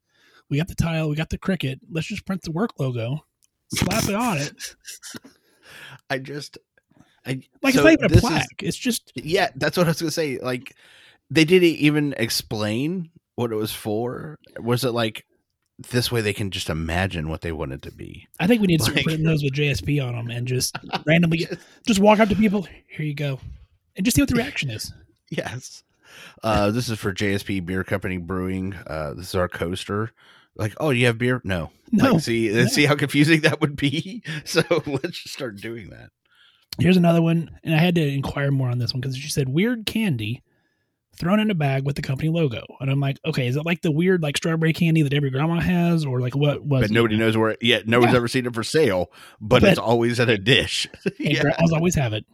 we 0.50 0.58
got 0.58 0.68
the 0.68 0.76
tile, 0.76 1.10
we 1.10 1.16
got 1.16 1.30
the 1.30 1.38
cricket. 1.38 1.80
Let's 1.90 2.08
just 2.08 2.26
print 2.26 2.42
the 2.42 2.52
work 2.52 2.72
logo, 2.80 3.24
slap 3.74 4.10
it 4.10 4.16
on 4.16 4.40
it. 4.40 4.76
I 6.10 6.18
just 6.18 6.58
I 7.26 7.42
Like 7.62 7.76
so 7.76 7.80
it's 7.80 7.84
not 7.86 7.94
even 7.94 8.06
a 8.06 8.10
this 8.10 8.24
is- 8.24 8.30
plaque. 8.30 8.48
it's 8.64 8.78
just 8.78 9.12
yeah, 9.16 9.50
that's 9.56 9.78
what 9.78 9.86
I 9.88 9.92
was 9.92 10.02
gonna 10.02 10.12
say. 10.12 10.40
Like 10.40 10.76
they 11.30 11.46
didn't 11.46 11.70
even 11.78 12.14
explain 12.18 13.10
what 13.36 13.52
it 13.54 13.56
was 13.56 13.72
for. 13.74 14.38
Was 14.60 14.84
it 14.84 14.92
like 14.92 15.26
this 15.92 16.12
way 16.12 16.22
they 16.22 16.34
can 16.34 16.52
just 16.52 16.70
imagine 16.70 17.30
what 17.30 17.42
they 17.42 17.52
want 17.52 17.74
it 17.74 17.82
to 17.84 17.92
be? 17.92 18.28
I 18.40 18.48
think 18.48 18.62
we 18.62 18.68
need 18.68 18.80
to 18.82 18.92
Like- 18.92 19.04
putting 19.04 19.24
those 19.24 19.44
with 19.44 19.54
JSP 19.54 20.06
on 20.06 20.16
them 20.16 20.30
and 20.30 20.48
just 20.48 20.78
randomly 21.06 21.48
just 21.88 22.00
walk 22.00 22.20
up 22.20 22.30
to 22.30 22.36
people. 22.36 22.68
Here 22.88 23.06
you 23.06 23.14
go, 23.16 23.40
and 23.96 24.06
just 24.06 24.16
see 24.16 24.22
what 24.22 24.30
the 24.30 24.36
reaction 24.36 24.70
is. 24.70 24.92
Yes. 25.30 25.82
Uh, 26.44 26.70
this 26.70 26.90
is 26.90 27.00
for 27.00 27.12
JSP 27.12 27.66
Beer 27.66 27.84
Company 27.84 28.18
Brewing. 28.18 28.76
Uh, 28.86 29.16
this 29.16 29.30
is 29.30 29.36
our 29.36 29.48
coaster. 29.50 30.12
Like, 30.56 30.76
oh, 30.80 30.92
you 30.92 31.08
have 31.08 31.18
beer? 31.18 31.42
No. 31.44 31.72
No, 31.92 32.12
Like, 32.14 32.22
see, 32.22 32.52
no. 32.54 32.68
see 32.68 32.86
how 32.86 32.94
confusing 32.96 33.42
that 33.42 33.60
would 33.60 33.76
be. 33.76 34.22
So 34.46 34.62
let's 34.86 35.24
just 35.24 35.34
start 35.34 35.56
doing 35.56 35.90
that. 35.90 36.10
here's 36.78 36.98
another 36.98 37.24
one, 37.24 37.50
and 37.64 37.74
I 37.74 37.80
had 37.80 37.96
to 37.96 38.08
inquire 38.08 38.52
more 38.52 38.70
on 38.70 38.78
this 38.78 38.94
one 38.94 39.02
because 39.02 39.18
she 39.18 39.30
said 39.30 39.50
weird 39.50 39.88
candy 39.88 40.44
thrown 41.20 41.40
in 41.40 41.52
a 41.52 41.56
bag 41.56 41.86
with 41.86 41.96
the 41.96 42.02
company 42.02 42.30
logo, 42.30 42.64
and 42.80 42.90
I'm 42.90 43.00
like, 43.00 43.18
okay, 43.26 43.48
is 43.48 43.56
it 43.56 43.66
like 43.66 43.82
the 43.82 43.92
weird 43.92 44.22
like 44.24 44.38
strawberry 44.38 44.74
candy 44.74 45.02
that 45.04 45.14
every 45.14 45.30
grandma 45.30 45.60
has, 45.60 46.06
or 46.06 46.20
like 46.20 46.36
what 46.36 46.64
was? 46.64 46.82
But 46.82 46.92
nobody 46.92 47.18
knows 47.18 47.38
where. 47.38 47.52
it 47.52 47.60
Yeah, 47.62 47.82
nobody's 47.86 48.14
Yeah. 48.14 48.18
ever 48.18 48.28
seen 48.28 48.46
it 48.46 48.54
for 48.54 48.64
sale. 48.64 49.12
But, 49.40 49.62
But- 49.62 49.70
it's 49.72 49.80
always 49.80 50.20
at 50.20 50.30
a 50.30 50.38
dish. 50.38 50.88
Yeah. 51.20 51.42
grandmas 51.42 51.72
always 51.72 51.96
have 51.96 52.14
it. 52.14 52.26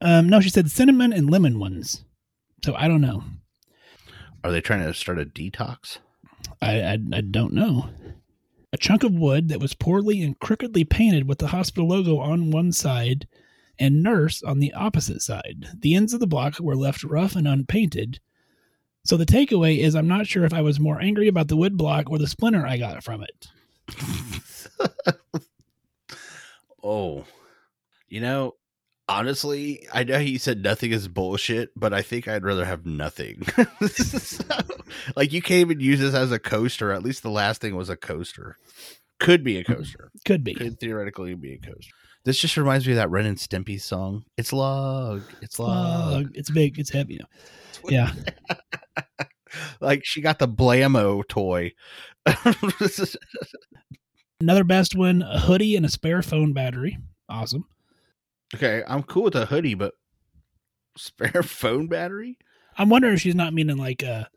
Um, 0.00 0.28
no, 0.28 0.40
she 0.40 0.50
said 0.50 0.70
cinnamon 0.70 1.12
and 1.12 1.30
lemon 1.30 1.58
ones. 1.58 2.04
So 2.64 2.74
I 2.74 2.88
don't 2.88 3.00
know. 3.00 3.22
Are 4.44 4.50
they 4.50 4.60
trying 4.60 4.84
to 4.84 4.94
start 4.94 5.18
a 5.20 5.24
detox? 5.24 5.98
I, 6.60 6.80
I 6.80 6.92
I 7.12 7.20
don't 7.20 7.52
know. 7.52 7.88
A 8.72 8.78
chunk 8.78 9.04
of 9.04 9.12
wood 9.12 9.48
that 9.50 9.60
was 9.60 9.74
poorly 9.74 10.22
and 10.22 10.38
crookedly 10.40 10.84
painted 10.84 11.28
with 11.28 11.38
the 11.38 11.48
hospital 11.48 11.86
logo 11.88 12.18
on 12.18 12.50
one 12.50 12.72
side 12.72 13.28
and 13.82 14.02
nurse 14.02 14.42
on 14.42 14.60
the 14.60 14.72
opposite 14.74 15.20
side. 15.20 15.66
The 15.80 15.94
ends 15.96 16.14
of 16.14 16.20
the 16.20 16.26
block 16.26 16.60
were 16.60 16.76
left 16.76 17.02
rough 17.02 17.34
and 17.34 17.48
unpainted. 17.48 18.20
So 19.04 19.16
the 19.16 19.26
takeaway 19.26 19.78
is 19.78 19.96
I'm 19.96 20.06
not 20.06 20.28
sure 20.28 20.44
if 20.44 20.54
I 20.54 20.62
was 20.62 20.78
more 20.78 21.00
angry 21.00 21.26
about 21.26 21.48
the 21.48 21.56
wood 21.56 21.76
block 21.76 22.08
or 22.08 22.18
the 22.18 22.28
splinter 22.28 22.64
I 22.64 22.76
got 22.78 23.02
from 23.02 23.24
it. 23.24 23.48
Oh, 26.84 27.24
you 28.08 28.20
know, 28.20 28.56
honestly, 29.08 29.86
I 29.94 30.02
know 30.02 30.18
you 30.18 30.40
said 30.40 30.64
nothing 30.64 30.90
is 30.90 31.06
bullshit, 31.06 31.70
but 31.76 31.94
I 31.94 32.02
think 32.02 32.26
I'd 32.26 32.44
rather 32.44 32.64
have 32.64 32.84
nothing. 32.84 33.46
So, 33.88 34.42
like, 35.14 35.32
you 35.32 35.40
can't 35.40 35.60
even 35.60 35.80
use 35.80 36.00
this 36.00 36.14
as 36.14 36.32
a 36.32 36.40
coaster. 36.40 36.90
At 36.90 37.04
least 37.04 37.22
the 37.22 37.30
last 37.30 37.60
thing 37.60 37.76
was 37.76 37.88
a 37.88 37.96
coaster. 37.96 38.56
Could 39.20 39.44
be 39.44 39.58
a 39.58 39.64
coaster. 39.64 40.10
Could 40.24 40.42
be. 40.42 40.54
Could 40.54 40.80
theoretically 40.80 41.34
be 41.34 41.52
a 41.52 41.58
coaster. 41.58 41.94
This 42.24 42.38
just 42.38 42.56
reminds 42.56 42.86
me 42.86 42.92
of 42.92 42.96
that 42.96 43.10
Ren 43.10 43.26
and 43.26 43.36
Stimpy 43.36 43.80
song. 43.80 44.24
It's 44.36 44.52
log. 44.52 45.22
It's 45.40 45.58
log. 45.58 46.26
Uh, 46.26 46.28
it's 46.34 46.50
big. 46.50 46.78
It's 46.78 46.90
heavy. 46.90 47.20
Yeah. 47.88 48.12
like 49.80 50.02
she 50.04 50.20
got 50.20 50.38
the 50.38 50.46
Blammo 50.48 51.26
toy. 51.26 51.72
Another 54.40 54.64
best 54.64 54.94
one 54.94 55.22
a 55.22 55.40
hoodie 55.40 55.76
and 55.76 55.86
a 55.86 55.88
spare 55.88 56.22
phone 56.22 56.52
battery. 56.52 56.98
Awesome. 57.28 57.64
okay, 58.54 58.82
I'm 58.86 59.02
cool 59.02 59.24
with 59.24 59.34
a 59.36 59.46
hoodie, 59.46 59.74
but 59.74 59.94
spare 60.96 61.42
phone 61.42 61.88
battery? 61.88 62.38
I'm 62.76 62.88
wondering 62.88 63.14
if 63.14 63.20
she's 63.20 63.34
not 63.34 63.54
meaning 63.54 63.76
like 63.76 64.02
a 64.02 64.28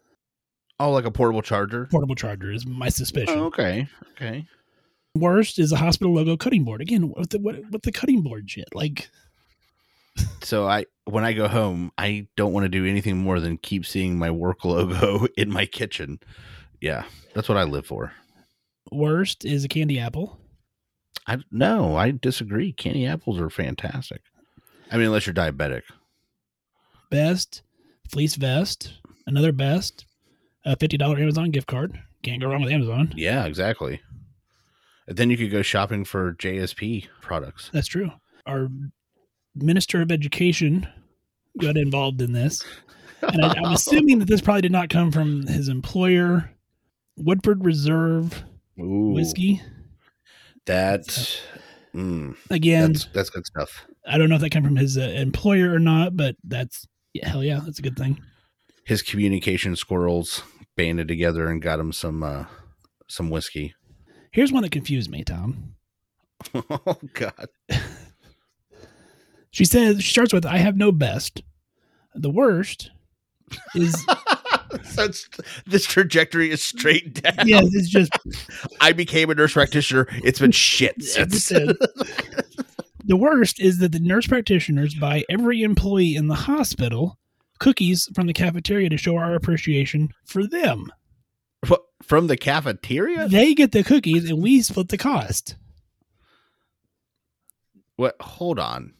Oh, 0.79 0.91
like 0.91 1.05
a 1.05 1.11
portable 1.11 1.41
charger? 1.41 1.87
portable 1.89 2.15
charger, 2.15 2.51
is 2.51 2.65
my 2.65 2.89
suspicion. 2.89 3.39
Oh, 3.39 3.45
okay. 3.45 3.87
Okay. 4.11 4.45
Worst 5.15 5.59
is 5.59 5.71
a 5.71 5.77
hospital 5.77 6.13
logo 6.13 6.35
cutting 6.35 6.63
board. 6.63 6.81
Again, 6.81 7.09
what 7.09 7.29
the 7.29 7.39
what, 7.39 7.55
what 7.69 7.83
the 7.83 7.91
cutting 7.91 8.21
board 8.21 8.49
shit? 8.51 8.67
Like 8.73 9.09
So 10.41 10.67
I 10.67 10.85
when 11.05 11.23
I 11.23 11.33
go 11.33 11.47
home, 11.47 11.91
I 11.97 12.27
don't 12.35 12.51
want 12.53 12.65
to 12.65 12.69
do 12.69 12.85
anything 12.85 13.17
more 13.17 13.39
than 13.39 13.57
keep 13.57 13.85
seeing 13.85 14.17
my 14.17 14.29
work 14.29 14.65
logo 14.65 15.27
in 15.37 15.49
my 15.51 15.65
kitchen. 15.65 16.19
Yeah, 16.81 17.05
that's 17.33 17.47
what 17.49 17.57
I 17.57 17.63
live 17.63 17.85
for. 17.85 18.11
worst 18.91 19.45
is 19.45 19.63
a 19.63 19.67
candy 19.69 19.99
apple. 19.99 20.37
I 21.27 21.37
no, 21.49 21.95
I 21.95 22.11
disagree. 22.11 22.71
Candy 22.73 23.05
apples 23.07 23.39
are 23.39 23.49
fantastic. 23.49 24.21
I 24.91 24.97
mean, 24.97 25.07
unless 25.07 25.25
you're 25.25 25.33
diabetic. 25.33 25.81
Best 27.09 27.61
fleece 28.09 28.35
vest. 28.35 28.93
Another 29.25 29.51
best 29.51 30.05
a 30.65 30.75
fifty 30.75 30.97
dollar 30.97 31.17
Amazon 31.17 31.51
gift 31.51 31.67
card. 31.67 31.99
Can't 32.21 32.41
go 32.41 32.49
wrong 32.49 32.63
with 32.63 32.71
Amazon. 32.73 33.13
Yeah, 33.15 33.45
exactly. 33.45 34.01
Then 35.07 35.29
you 35.29 35.37
could 35.37 35.51
go 35.51 35.61
shopping 35.61 36.03
for 36.03 36.33
JSP 36.33 37.07
products. 37.21 37.69
That's 37.71 37.87
true. 37.87 38.11
Our 38.45 38.69
minister 39.55 40.01
of 40.01 40.11
education 40.11 40.87
got 41.59 41.77
involved 41.77 42.21
in 42.21 42.33
this, 42.33 42.63
and 43.21 43.43
I, 43.43 43.53
I'm 43.53 43.73
assuming 43.73 44.19
that 44.19 44.27
this 44.27 44.41
probably 44.41 44.61
did 44.61 44.71
not 44.71 44.89
come 44.89 45.11
from 45.11 45.45
his 45.47 45.69
employer, 45.69 46.51
Woodford 47.17 47.63
Reserve 47.63 48.43
Ooh, 48.79 49.13
whiskey. 49.13 49.61
That 50.65 51.03
mm, 51.93 52.35
Again, 52.49 52.93
that's 52.93 53.05
that's 53.13 53.29
good 53.29 53.45
stuff. 53.45 53.85
I 54.07 54.17
don't 54.17 54.29
know 54.29 54.35
if 54.35 54.41
that 54.41 54.49
came 54.49 54.63
from 54.63 54.75
his 54.75 54.97
uh, 54.97 55.01
employer 55.01 55.71
or 55.71 55.79
not, 55.79 56.17
but 56.17 56.35
that's 56.43 56.87
yeah, 57.13 57.29
hell 57.29 57.43
yeah, 57.43 57.61
that's 57.63 57.79
a 57.79 57.83
good 57.83 57.97
thing. 57.97 58.19
His 58.85 59.01
communication 59.01 59.75
squirrels 59.75 60.43
banded 60.75 61.07
together 61.07 61.47
and 61.47 61.61
got 61.61 61.79
him 61.79 61.91
some 61.91 62.23
uh 62.23 62.45
some 63.07 63.29
whiskey. 63.29 63.75
Here's 64.35 64.51
one 64.51 64.63
that 64.63 64.73
confused 64.73 65.09
me, 65.09 65.23
Tom. 65.23 65.75
oh 66.53 66.99
God. 67.13 67.47
She 69.51 69.63
says 69.63 70.03
she 70.03 70.11
starts 70.11 70.33
with, 70.33 70.45
"I 70.45 70.57
have 70.57 70.75
no 70.75 70.91
best." 70.91 71.41
The 72.13 72.29
worst 72.29 72.91
is 73.75 74.05
so 74.83 75.07
this 75.67 75.85
trajectory 75.85 76.51
is 76.51 76.61
straight 76.61 77.23
down. 77.23 77.47
yes, 77.47 77.73
it's 77.73 77.87
just 77.87 78.11
I 78.81 78.91
became 78.91 79.29
a 79.29 79.35
nurse 79.35 79.53
practitioner. 79.53 80.05
It's 80.21 80.39
been 80.39 80.51
shit 80.51 81.01
since. 81.01 81.47
the 81.47 83.15
worst 83.15 83.61
is 83.61 83.77
that 83.77 83.93
the 83.93 84.01
nurse 84.01 84.27
practitioners 84.27 84.95
buy 84.95 85.23
every 85.29 85.61
employee 85.61 86.17
in 86.17 86.27
the 86.27 86.35
hospital 86.35 87.17
cookies 87.59 88.09
from 88.13 88.27
the 88.27 88.33
cafeteria 88.33 88.89
to 88.89 88.97
show 88.97 89.15
our 89.15 89.33
appreciation 89.33 90.09
for 90.25 90.45
them. 90.45 90.91
From 92.03 92.27
the 92.27 92.37
cafeteria? 92.37 93.27
They 93.27 93.53
get 93.53 93.71
the 93.71 93.83
cookies 93.83 94.29
and 94.29 94.41
we 94.41 94.61
split 94.61 94.89
the 94.89 94.97
cost. 94.97 95.55
What? 97.95 98.15
Hold 98.21 98.59
on. 98.59 98.93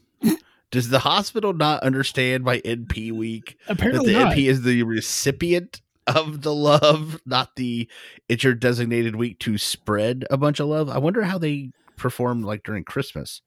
Does 0.71 0.89
the 0.89 0.99
hospital 0.99 1.53
not 1.53 1.83
understand 1.83 2.43
by 2.43 2.59
NP 2.59 3.11
week 3.11 3.57
that 3.67 3.73
Apparently 3.73 4.13
the 4.13 4.19
not. 4.19 4.35
NP 4.35 4.49
is 4.49 4.63
the 4.63 4.83
recipient 4.83 5.81
of 6.07 6.41
the 6.41 6.53
love, 6.53 7.21
not 7.25 7.55
the 7.55 7.89
it's 8.27 8.43
your 8.43 8.53
designated 8.53 9.15
week 9.15 9.39
to 9.39 9.57
spread 9.57 10.25
a 10.29 10.37
bunch 10.37 10.59
of 10.59 10.67
love? 10.67 10.89
I 10.89 10.97
wonder 10.97 11.23
how 11.23 11.37
they 11.37 11.71
perform 11.95 12.41
like 12.43 12.63
during 12.63 12.83
Christmas. 12.83 13.41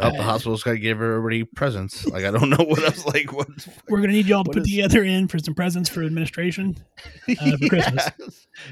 Uh, 0.00 0.10
the 0.10 0.18
Uh, 0.18 0.22
hospital's 0.22 0.62
got 0.62 0.72
to 0.72 0.78
give 0.78 1.00
everybody 1.00 1.44
presents. 1.44 2.06
Like 2.06 2.24
I 2.24 2.30
don't 2.30 2.50
know 2.50 2.64
what 2.64 2.82
else. 2.82 3.04
Like 3.06 3.32
what? 3.32 3.48
We're 3.88 4.00
gonna 4.00 4.12
need 4.12 4.26
y'all 4.26 4.44
to 4.44 4.50
put 4.50 4.62
is- 4.62 4.68
together 4.68 5.02
in 5.04 5.28
for 5.28 5.38
some 5.38 5.54
presents 5.54 5.88
for 5.88 6.02
administration. 6.02 6.76
Uh, 7.28 7.56
for 7.58 7.68
Christmas. 7.68 8.10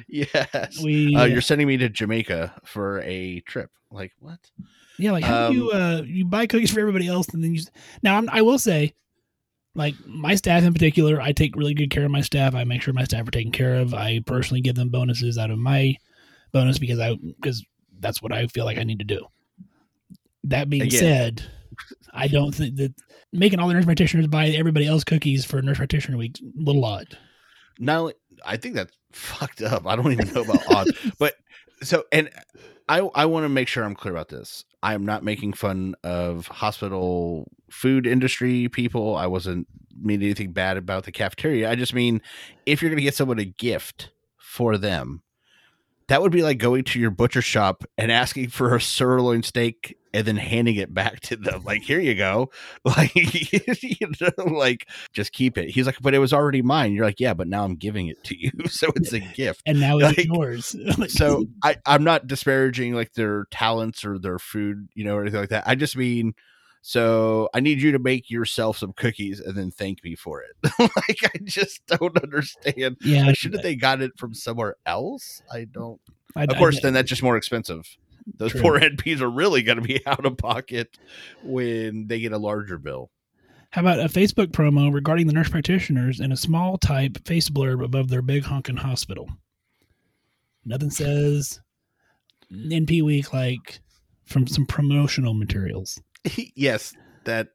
Yes. 0.09 0.29
yes. 0.33 0.83
We 0.83 1.14
Uh, 1.14 1.24
you're 1.24 1.41
sending 1.41 1.66
me 1.66 1.76
to 1.79 1.89
Jamaica 1.89 2.55
for 2.64 3.01
a 3.03 3.41
trip. 3.41 3.70
Like 3.91 4.12
what? 4.20 4.39
yeah, 4.99 5.12
like 5.12 5.24
how 5.24 5.49
do 5.49 5.55
you 5.57 5.70
um, 5.72 5.81
uh 5.81 6.03
you 6.03 6.24
buy 6.24 6.47
cookies 6.47 6.70
for 6.72 6.81
everybody 6.81 7.09
else 7.09 7.29
and 7.29 7.43
then 7.43 7.55
you 7.55 7.62
now 8.03 8.18
I'm, 8.18 8.29
I 8.31 8.43
will 8.43 8.59
say, 8.59 8.93
like 9.74 9.95
my 10.07 10.35
staff 10.35 10.62
in 10.64 10.72
particular, 10.74 11.20
I 11.20 11.33
take 11.33 11.57
really 11.57 11.72
good 11.74 11.91
care 11.91 12.05
of 12.05 12.11
my 12.11 12.20
staff. 12.20 12.55
I 12.55 12.64
make 12.64 12.83
sure 12.83 12.93
my 12.93 13.05
staff 13.05 13.26
are 13.26 13.31
taken 13.31 13.53
care 13.53 13.76
of. 13.76 13.95
I 13.95 14.20
personally 14.26 14.61
give 14.61 14.74
them 14.74 14.89
bonuses 14.91 15.39
out 15.39 15.51
of 15.51 15.59
my 15.59 15.97
bonus 16.53 16.79
because 16.79 16.99
I 16.99 17.14
because 17.41 17.64
that's 18.01 18.20
what 18.22 18.33
I 18.33 18.47
feel 18.49 18.64
like 18.64 18.79
I 18.79 18.85
need 18.85 18.99
to 18.99 19.05
do. 19.05 19.26
That 20.45 20.70
being 20.70 20.82
Again. 20.82 20.99
said, 20.99 21.43
I 22.12 22.28
don't 22.28 22.55
think 22.55 22.76
that 22.76 22.95
making 23.32 23.59
all 23.59 23.68
the 23.68 23.74
nurse 23.74 23.84
practitioners 23.84 24.26
buy 24.26 24.49
everybody 24.49 24.86
else 24.86 25.05
cookies 25.05 25.45
for 25.45 25.61
nurse 25.62 25.78
practitioner 25.78 26.16
week 26.16 26.39
a 26.41 26.62
little 26.62 26.84
odd. 26.84 27.18
only 27.89 28.14
I 28.45 28.57
think 28.57 28.74
that's 28.74 28.97
fucked 29.12 29.62
up. 29.62 29.86
I 29.86 29.97
don't 29.97 30.12
even 30.12 30.32
know 30.32 30.43
about 30.43 30.72
odd, 30.72 30.89
but 31.18 31.34
so 31.82 32.05
and 32.12 32.30
I 32.89 33.01
I 33.14 33.26
want 33.26 33.45
to 33.45 33.49
make 33.49 33.68
sure 33.68 33.84
I'm 33.84 33.95
clear 33.95 34.14
about 34.14 34.28
this. 34.28 34.64
I 34.82 34.95
am 34.95 35.05
not 35.05 35.24
making 35.24 35.55
fun 35.55 35.95
of 36.05 36.47
hospital 36.47 37.51
food 37.70 38.07
industry 38.07 38.68
people. 38.68 39.16
I 39.16 39.26
wasn't 39.26 39.66
mean 40.01 40.22
anything 40.22 40.53
bad 40.53 40.76
about 40.76 41.05
the 41.05 41.12
cafeteria. 41.12 41.70
I 41.70 41.74
just 41.74 41.95
mean 41.95 42.22
if 42.66 42.80
you're 42.80 42.91
going 42.91 42.99
to 42.99 43.05
get 43.05 43.14
someone 43.14 43.39
a 43.39 43.45
gift 43.45 44.11
for 44.36 44.78
them, 44.78 45.22
that 46.09 46.22
would 46.22 46.32
be 46.32 46.43
like 46.43 46.59
going 46.59 46.84
to 46.84 47.01
your 47.01 47.11
butcher 47.11 47.43
shop 47.43 47.84
and 47.97 48.11
asking 48.11 48.49
for 48.49 48.74
a 48.74 48.80
sirloin 48.80 49.43
steak 49.43 49.98
and 50.15 50.27
then 50.27 50.37
handing 50.37 50.77
it 50.77 50.93
back 50.95 51.21
to 51.21 51.37
them. 51.37 51.63
Like, 51.65 51.83
here 51.83 52.01
you 52.01 52.15
go. 52.15 52.51
Like, 52.85 53.13
you 53.83 54.11
know, 54.21 54.45
like 54.45 54.89
just 55.13 55.33
keep 55.33 55.59
it. 55.59 55.69
He's 55.71 55.87
like, 55.87 55.99
but 56.01 56.15
it 56.15 56.19
was 56.19 56.33
already 56.33 56.63
mine. 56.63 56.93
You're 56.95 57.05
like, 57.05 57.21
yeah, 57.21 57.35
but 57.35 57.49
now 57.49 57.65
I'm 57.65 57.75
giving 57.77 58.09
it 58.09 58.23
to 58.25 58.39
you. 58.41 58.51
So 58.69 58.89
it's 58.97 59.13
a 59.13 59.21
gift. 59.21 59.63
And 59.67 59.81
now 59.81 59.99
it's 60.01 60.17
Like, 60.19 60.27
yours. 60.27 60.75
So 61.09 61.47
I, 61.63 61.77
I'm 61.87 62.05
not 62.05 62.27
disparaging 62.27 62.95
like 62.95 63.13
their 63.15 63.47
talents 63.51 64.05
or 64.05 64.19
their 64.19 64.39
food, 64.39 64.89
you 64.95 65.05
know, 65.05 65.17
or 65.17 65.23
anything 65.23 65.41
like 65.41 65.51
that. 65.51 65.65
I 65.67 65.75
just 65.75 65.97
mean, 65.97 66.35
so 66.81 67.49
I 67.55 67.61
need 67.61 67.83
you 67.83 67.93
to 67.93 67.99
make 67.99 68.31
yourself 68.31 68.79
some 68.79 68.93
cookies 68.95 69.41
and 69.41 69.57
then 69.57 69.71
thank 69.71 70.03
me 70.05 70.15
for 70.15 70.43
it. 70.43 70.51
like, 70.79 71.19
I 71.25 71.39
just 71.45 71.85
don't 71.87 72.17
understand. 72.23 72.97
yeah, 73.03 73.33
shouldn't 73.33 73.63
they 73.63 73.75
got 73.75 74.01
it 74.01 74.13
from 74.17 74.33
somewhere 74.33 74.77
else? 74.87 75.43
I 75.53 75.65
don't. 75.65 76.01
I, 76.37 76.45
Of 76.45 76.51
I- 76.51 76.59
course, 76.59 76.81
then 76.81 76.95
that's 76.95 77.09
just 77.09 77.23
more 77.23 77.37
expensive. 77.37 77.97
Those 78.37 78.53
True. 78.53 78.61
poor 78.62 78.81
NPs 78.81 79.20
are 79.20 79.31
really 79.31 79.62
going 79.62 79.81
to 79.81 79.87
be 79.87 80.05
out 80.07 80.24
of 80.24 80.37
pocket 80.37 80.99
when 81.43 82.07
they 82.07 82.20
get 82.20 82.33
a 82.33 82.39
larger 82.39 82.79
bill. 82.79 83.11
How 83.70 83.83
about 83.83 84.01
a 84.01 84.05
Facebook 84.05 84.49
promo 84.49 84.93
regarding 84.93 85.26
the 85.26 85.33
nurse 85.33 85.51
practitioners 85.51 86.20
and 86.20 86.33
a 86.33 86.37
small 86.37 86.79
type 86.79 87.26
face 87.26 87.51
blurb 87.51 87.85
above 87.85 88.09
their 88.09 88.22
big 88.22 88.45
honkin' 88.45 88.79
hospital? 88.79 89.29
Nothing 90.64 90.91
says 90.91 91.61
NP 92.53 93.03
week 93.03 93.33
like 93.33 93.81
from 94.24 94.47
some 94.47 94.66
promotional 94.66 95.35
materials. 95.35 96.01
yes, 96.55 96.95
that 97.24 97.49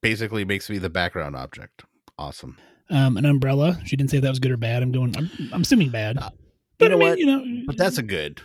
basically 0.00 0.44
makes 0.44 0.68
me 0.68 0.78
the 0.78 0.90
background 0.90 1.34
object. 1.36 1.84
Awesome. 2.18 2.58
Um, 2.90 3.16
an 3.16 3.24
umbrella. 3.26 3.78
She 3.84 3.96
didn't 3.96 4.10
say 4.10 4.18
that 4.20 4.28
was 4.28 4.38
good 4.38 4.50
or 4.50 4.56
bad. 4.56 4.82
I'm 4.82 4.92
going. 4.92 5.14
I'm, 5.16 5.30
I'm 5.52 5.62
assuming 5.62 5.90
bad. 5.90 6.18
Uh, 6.18 6.30
But 6.78 6.90
you 6.90 6.90
know 6.90 6.96
I 6.96 6.98
mean, 6.98 7.08
what? 7.08 7.18
You 7.18 7.26
know, 7.26 7.62
But 7.66 7.76
that's 7.76 7.98
a 7.98 8.02
good. 8.02 8.40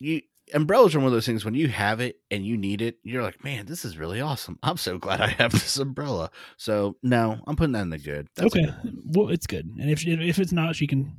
You 0.00 0.22
umbrellas 0.52 0.94
are 0.94 0.98
one 0.98 1.06
of 1.06 1.12
those 1.12 1.26
things 1.26 1.44
when 1.44 1.54
you 1.54 1.68
have 1.68 2.00
it 2.00 2.20
and 2.30 2.44
you 2.44 2.56
need 2.56 2.82
it, 2.82 2.98
you're 3.02 3.22
like, 3.22 3.42
man, 3.42 3.66
this 3.66 3.84
is 3.84 3.96
really 3.96 4.20
awesome. 4.20 4.58
I'm 4.62 4.76
so 4.76 4.98
glad 4.98 5.20
I 5.20 5.28
have 5.28 5.52
this 5.52 5.78
umbrella. 5.78 6.30
So 6.56 6.96
no, 7.02 7.38
I'm 7.46 7.56
putting 7.56 7.72
that 7.72 7.82
in 7.82 7.90
the 7.90 7.98
good. 7.98 8.28
That's 8.36 8.54
okay. 8.54 8.66
good. 8.66 9.02
Well, 9.06 9.28
it's 9.30 9.46
good. 9.46 9.66
And 9.66 9.90
if 9.90 10.00
she, 10.00 10.12
if 10.12 10.38
it's 10.38 10.52
not, 10.52 10.76
she 10.76 10.86
can 10.86 11.16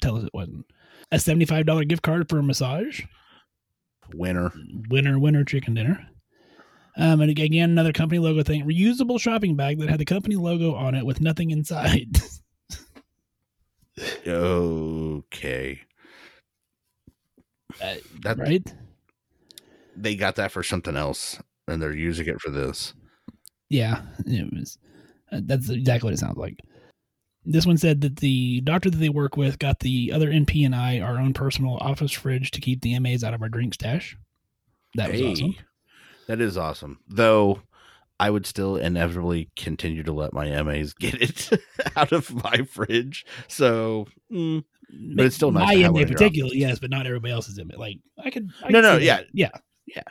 tell 0.00 0.16
us 0.16 0.24
it 0.24 0.34
wasn't. 0.34 0.66
A 1.12 1.18
seventy 1.18 1.44
five 1.44 1.66
dollar 1.66 1.84
gift 1.84 2.02
card 2.02 2.28
for 2.28 2.38
a 2.38 2.42
massage. 2.42 3.02
Winner. 4.14 4.52
winner 4.90 5.18
winner 5.18 5.44
chicken 5.44 5.72
dinner 5.72 6.06
um 6.98 7.22
and 7.22 7.30
again 7.30 7.70
another 7.70 7.92
company 7.92 8.18
logo 8.18 8.42
thing 8.42 8.62
reusable 8.66 9.18
shopping 9.18 9.56
bag 9.56 9.78
that 9.78 9.88
had 9.88 9.98
the 9.98 10.04
company 10.04 10.36
logo 10.36 10.74
on 10.74 10.94
it 10.94 11.06
with 11.06 11.22
nothing 11.22 11.50
inside 11.50 12.18
Okay. 14.26 15.80
Uh, 17.82 17.96
That 18.22 18.38
right 18.38 18.74
they 19.96 20.16
got 20.16 20.36
that 20.36 20.50
for 20.52 20.62
something 20.62 20.96
else 20.96 21.40
and 21.68 21.80
they're 21.80 21.94
using 21.94 22.26
it 22.26 22.40
for 22.40 22.50
this. 22.50 22.94
yeah 23.70 24.02
it 24.26 24.52
was 24.52 24.78
uh, 25.32 25.40
that's 25.44 25.70
exactly 25.70 26.08
what 26.08 26.14
it 26.14 26.18
sounds 26.18 26.36
like 26.38 26.58
this 27.44 27.66
one 27.66 27.76
said 27.76 28.00
that 28.00 28.16
the 28.16 28.60
doctor 28.62 28.90
that 28.90 28.96
they 28.98 29.08
work 29.08 29.36
with 29.36 29.58
got 29.58 29.78
the 29.80 30.10
other 30.12 30.30
np 30.30 30.64
and 30.64 30.74
i 30.74 30.98
our 31.00 31.18
own 31.18 31.32
personal 31.32 31.76
office 31.78 32.12
fridge 32.12 32.50
to 32.50 32.60
keep 32.60 32.80
the 32.82 32.98
mas 32.98 33.22
out 33.24 33.34
of 33.34 33.42
our 33.42 33.48
drink 33.48 33.74
stash 33.74 34.16
that 34.96 35.10
was 35.10 35.20
awesome 35.22 35.54
That 36.26 36.40
is 36.40 36.56
awesome. 36.56 37.00
Though 37.06 37.60
I 38.18 38.30
would 38.30 38.46
still 38.46 38.76
inevitably 38.76 39.50
continue 39.56 40.02
to 40.04 40.12
let 40.12 40.32
my 40.32 40.48
MAs 40.62 40.94
get 40.98 41.20
it 41.20 41.50
out 41.96 42.12
of 42.12 42.32
my 42.32 42.62
fridge. 42.62 43.26
So 43.48 44.06
mm, 44.32 44.64
But 45.16 45.26
it's 45.26 45.36
still 45.36 45.50
nice 45.52 45.64
my 45.66 45.74
have 45.74 45.90
in 45.92 45.96
your 45.96 46.06
particularly 46.08 46.58
yes 46.58 46.78
but 46.78 46.90
not 46.90 47.06
everybody 47.06 47.32
else's 47.32 47.58
MA. 47.58 47.74
like 47.76 47.98
i 48.24 48.30
could 48.30 48.50
I 48.62 48.70
No, 48.70 48.80
could 48.80 48.82
no, 48.82 48.96
yeah, 48.98 49.16
that. 49.18 49.62
yeah 49.86 50.02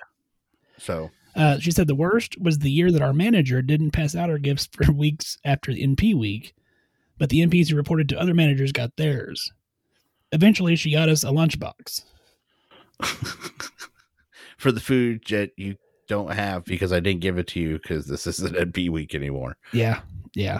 so 0.77 1.09
Uh, 1.35 1.57
she 1.59 1.71
said 1.71 1.87
the 1.87 1.95
worst 1.95 2.39
was 2.39 2.59
the 2.59 2.69
year 2.71 2.91
that 2.91 3.01
our 3.01 3.13
manager 3.13 3.61
didn't 3.61 3.91
pass 3.91 4.15
out 4.15 4.29
our 4.29 4.37
gifts 4.37 4.67
for 4.71 4.91
weeks 5.03 5.37
after 5.45 5.73
the 5.73 5.81
NP 5.85 6.13
week, 6.15 6.53
but 7.17 7.29
the 7.29 7.39
NPs 7.39 7.69
who 7.69 7.75
reported 7.75 8.07
to 8.09 8.19
other 8.19 8.33
managers 8.33 8.71
got 8.71 8.95
theirs. 8.97 9.51
Eventually, 10.31 10.75
she 10.75 10.91
got 10.91 11.09
us 11.09 11.23
a 11.23 11.27
lunchbox. 11.27 12.03
for 14.57 14.71
the 14.71 14.79
food 14.79 15.23
that 15.29 15.51
you 15.57 15.75
don't 16.07 16.31
have 16.33 16.65
because 16.65 16.91
I 16.93 16.99
didn't 16.99 17.21
give 17.21 17.37
it 17.37 17.47
to 17.47 17.59
you 17.59 17.79
because 17.79 18.07
this 18.07 18.27
isn't 18.27 18.55
NP 18.55 18.89
week 18.89 19.15
anymore. 19.15 19.57
Yeah, 19.71 20.01
yeah. 20.35 20.59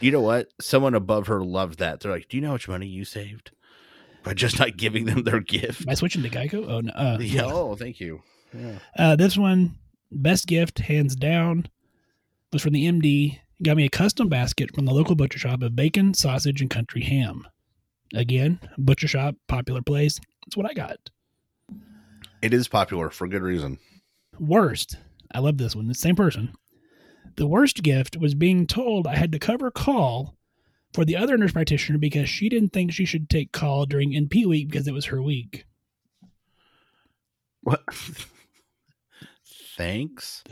You 0.00 0.10
know 0.10 0.20
what? 0.20 0.48
Someone 0.60 0.94
above 0.94 1.26
her 1.28 1.42
loved 1.44 1.78
that. 1.78 2.00
They're 2.00 2.12
like, 2.12 2.28
"Do 2.28 2.36
you 2.36 2.40
know 2.42 2.48
how 2.48 2.54
much 2.54 2.68
money 2.68 2.86
you 2.86 3.04
saved 3.04 3.50
by 4.22 4.34
just 4.34 4.58
not 4.58 4.76
giving 4.76 5.04
them 5.04 5.24
their 5.24 5.40
gift?" 5.40 5.82
Am 5.82 5.90
I 5.90 5.94
switching 5.94 6.22
to 6.22 6.30
Geico? 6.30 6.66
Oh 6.68 6.80
no. 6.80 6.92
Uh, 6.92 7.18
Yeah. 7.20 7.42
yeah. 7.42 7.52
Oh, 7.52 7.74
thank 7.76 8.00
you. 8.00 8.22
Yeah. 8.56 8.78
Uh, 8.96 9.16
this 9.16 9.36
one, 9.36 9.76
best 10.12 10.46
gift 10.46 10.78
hands 10.78 11.16
down, 11.16 11.66
was 12.52 12.62
from 12.62 12.72
the 12.72 12.86
MD. 12.86 13.38
Got 13.62 13.76
me 13.76 13.84
a 13.84 13.90
custom 13.90 14.28
basket 14.28 14.74
from 14.74 14.84
the 14.84 14.92
local 14.92 15.14
butcher 15.14 15.38
shop 15.38 15.62
of 15.62 15.74
bacon, 15.76 16.12
sausage, 16.14 16.60
and 16.60 16.70
country 16.70 17.02
ham. 17.02 17.46
Again, 18.14 18.60
butcher 18.78 19.08
shop, 19.08 19.34
popular 19.48 19.80
place. 19.82 20.20
That's 20.44 20.56
what 20.56 20.68
I 20.70 20.74
got. 20.74 20.98
It 22.42 22.52
is 22.52 22.68
popular 22.68 23.10
for 23.10 23.26
good 23.26 23.42
reason. 23.42 23.78
Worst. 24.38 24.98
I 25.32 25.38
love 25.38 25.56
this 25.56 25.74
one. 25.74 25.88
The 25.88 25.94
same 25.94 26.14
person. 26.14 26.52
The 27.36 27.46
worst 27.46 27.82
gift 27.82 28.16
was 28.16 28.34
being 28.34 28.66
told 28.66 29.06
I 29.06 29.16
had 29.16 29.32
to 29.32 29.38
cover 29.38 29.70
call 29.70 30.36
for 30.92 31.04
the 31.04 31.16
other 31.16 31.36
nurse 31.36 31.52
practitioner 31.52 31.98
because 31.98 32.28
she 32.28 32.48
didn't 32.48 32.72
think 32.72 32.92
she 32.92 33.04
should 33.04 33.28
take 33.28 33.52
call 33.52 33.86
during 33.86 34.12
NP 34.12 34.46
week 34.46 34.70
because 34.70 34.86
it 34.86 34.94
was 34.94 35.06
her 35.06 35.20
week. 35.20 35.64
What? 37.62 37.82
Thanks. 39.76 40.44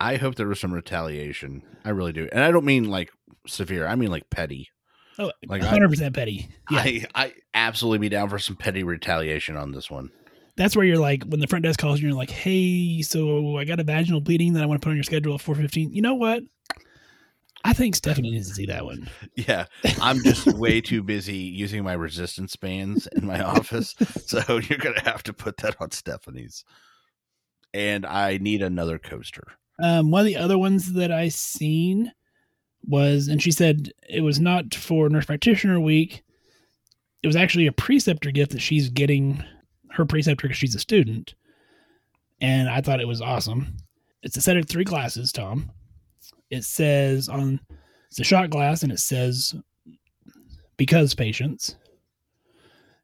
I 0.00 0.16
hope 0.16 0.34
there 0.34 0.48
was 0.48 0.58
some 0.58 0.72
retaliation. 0.72 1.62
I 1.84 1.90
really 1.90 2.12
do, 2.12 2.28
and 2.32 2.42
I 2.42 2.50
don't 2.50 2.64
mean 2.64 2.90
like 2.90 3.12
severe. 3.46 3.86
I 3.86 3.94
mean 3.94 4.10
like 4.10 4.30
petty. 4.30 4.70
Oh, 5.18 5.30
Like, 5.46 5.62
hundred 5.62 5.90
percent 5.90 6.14
petty. 6.14 6.48
Yeah, 6.70 6.78
I 6.78 7.04
I 7.14 7.34
absolutely 7.52 7.98
be 7.98 8.08
down 8.08 8.30
for 8.30 8.38
some 8.38 8.56
petty 8.56 8.82
retaliation 8.82 9.56
on 9.56 9.72
this 9.72 9.90
one. 9.90 10.10
That's 10.60 10.76
where 10.76 10.84
you're 10.84 10.98
like 10.98 11.24
when 11.24 11.40
the 11.40 11.46
front 11.46 11.64
desk 11.64 11.80
calls 11.80 12.00
you, 12.00 12.08
you're 12.08 12.16
like, 12.16 12.28
"Hey, 12.28 13.00
so 13.00 13.56
I 13.56 13.64
got 13.64 13.80
a 13.80 13.82
vaginal 13.82 14.20
bleeding 14.20 14.52
that 14.52 14.62
I 14.62 14.66
want 14.66 14.78
to 14.78 14.84
put 14.84 14.90
on 14.90 14.96
your 14.96 15.04
schedule 15.04 15.34
at 15.34 15.40
4:15." 15.40 15.94
You 15.94 16.02
know 16.02 16.14
what? 16.14 16.42
I 17.64 17.72
think 17.72 17.96
Stephanie 17.96 18.30
needs 18.30 18.48
to 18.48 18.54
see 18.54 18.66
that 18.66 18.84
one. 18.84 19.08
Yeah, 19.36 19.66
I'm 20.02 20.22
just 20.22 20.46
way 20.46 20.82
too 20.82 21.02
busy 21.02 21.36
using 21.36 21.82
my 21.82 21.94
resistance 21.94 22.56
bands 22.56 23.06
in 23.06 23.24
my 23.26 23.40
office, 23.56 23.94
so 24.26 24.58
you're 24.68 24.78
gonna 24.78 25.00
have 25.00 25.22
to 25.24 25.32
put 25.32 25.56
that 25.58 25.76
on 25.80 25.92
Stephanie's. 25.92 26.62
And 27.72 28.04
I 28.04 28.36
need 28.36 28.60
another 28.60 28.98
coaster. 28.98 29.44
Um, 29.82 30.10
one 30.10 30.20
of 30.20 30.26
the 30.26 30.36
other 30.36 30.58
ones 30.58 30.92
that 30.92 31.10
I 31.10 31.28
seen 31.28 32.12
was, 32.84 33.28
and 33.28 33.42
she 33.42 33.50
said 33.50 33.92
it 34.06 34.20
was 34.20 34.38
not 34.38 34.74
for 34.74 35.08
Nurse 35.08 35.24
Practitioner 35.24 35.80
Week. 35.80 36.22
It 37.22 37.26
was 37.26 37.36
actually 37.36 37.66
a 37.66 37.72
preceptor 37.72 38.30
gift 38.30 38.52
that 38.52 38.60
she's 38.60 38.90
getting 38.90 39.42
her 39.92 40.04
preceptor 40.04 40.46
because 40.46 40.58
she's 40.58 40.74
a 40.74 40.80
student, 40.80 41.34
and 42.40 42.68
I 42.68 42.80
thought 42.80 43.00
it 43.00 43.08
was 43.08 43.20
awesome. 43.20 43.76
It's 44.22 44.36
a 44.36 44.40
set 44.40 44.56
of 44.56 44.68
three 44.68 44.84
glasses, 44.84 45.32
Tom. 45.32 45.70
It 46.50 46.64
says 46.64 47.28
on 47.28 47.60
it's 48.08 48.20
a 48.20 48.24
shot 48.24 48.50
glass, 48.50 48.82
and 48.82 48.92
it 48.92 48.98
says 49.00 49.54
because 50.76 51.14
patients. 51.14 51.76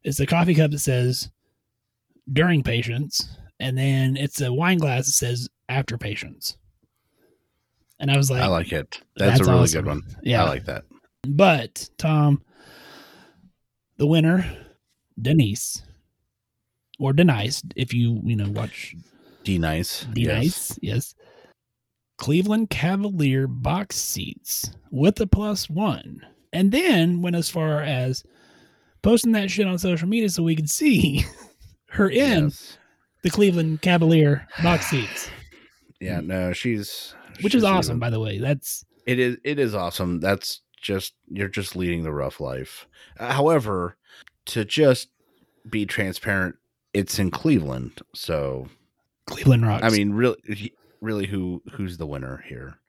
It's 0.03 0.19
a 0.19 0.25
coffee 0.25 0.55
cup 0.55 0.71
that 0.71 0.79
says 0.79 1.29
during 2.31 2.63
patients, 2.63 3.27
and 3.59 3.77
then 3.77 4.15
it's 4.17 4.41
a 4.41 4.51
wine 4.53 4.77
glass 4.77 5.05
that 5.05 5.11
says 5.13 5.49
after 5.69 5.97
patients. 5.97 6.57
And 7.99 8.11
I 8.11 8.17
was 8.17 8.29
like, 8.29 8.41
I 8.41 8.47
like 8.47 8.71
it. 8.71 9.01
That's, 9.15 9.39
That's 9.39 9.47
a 9.47 9.51
really 9.51 9.63
awesome. 9.63 9.81
good 9.83 9.87
one. 9.87 10.03
Yeah. 10.23 10.43
I 10.43 10.47
like 10.47 10.65
that. 10.65 10.85
but 11.27 11.89
Tom, 11.97 12.41
the 13.97 14.05
winner, 14.05 14.45
Denise, 15.19 15.81
or 16.99 17.13
Denise, 17.13 17.61
if 17.75 17.93
you 17.93 18.19
you 18.23 18.35
know 18.35 18.49
watch 18.49 18.95
D 19.43 19.57
nice. 19.57 20.05
Denise, 20.13 20.77
yes. 20.81 21.15
Cleveland 22.17 22.69
Cavalier 22.69 23.47
box 23.47 23.95
seats 23.95 24.71
with 24.89 25.19
a 25.21 25.27
plus 25.27 25.69
one, 25.69 26.25
and 26.51 26.71
then 26.71 27.21
went 27.21 27.35
as 27.35 27.49
far 27.49 27.81
as 27.81 28.23
posting 29.03 29.33
that 29.33 29.51
shit 29.51 29.67
on 29.67 29.77
social 29.77 30.07
media 30.07 30.29
so 30.29 30.41
we 30.43 30.55
could 30.55 30.69
see 30.69 31.23
her 31.89 32.09
in 32.09 32.45
Yes. 32.45 32.77
the 33.23 33.29
Cleveland 33.29 33.81
Cavalier 33.83 34.47
box 34.63 34.87
seats, 34.89 35.29
Yeah. 36.01 36.21
No, 36.21 36.53
she's 36.53 37.13
which 37.41 37.53
is 37.53 37.63
awesome, 37.63 37.93
even- 37.93 37.99
by 37.99 38.09
the 38.09 38.19
way. 38.19 38.39
That's 38.39 38.83
It 39.05 39.19
is. 39.19 39.37
It 39.43 39.59
is 39.59 39.75
awesome. 39.75 40.19
That's 40.19 40.61
just 40.81 41.13
you're 41.29 41.47
just 41.47 41.75
leading 41.75 42.01
the 42.03 42.11
rough 42.13 42.39
life. 42.39 42.87
Uh, 43.19 43.31
However, 43.31 43.95
to 44.47 44.65
just 44.65 45.09
be 45.69 45.85
transparent, 45.85 46.55
it's 46.97 47.19
in 47.19 47.29
Cleveland, 47.29 48.01
so 48.15 48.67
Cleveland 49.27 49.67
rocks. 49.67 49.83
I 49.83 49.89
mean, 49.89 50.13
really, 50.13 50.73
really, 50.99 51.27
who 51.27 51.61
who's 51.71 51.97
the 51.97 52.07
winner 52.07 52.43
here? 52.47 52.79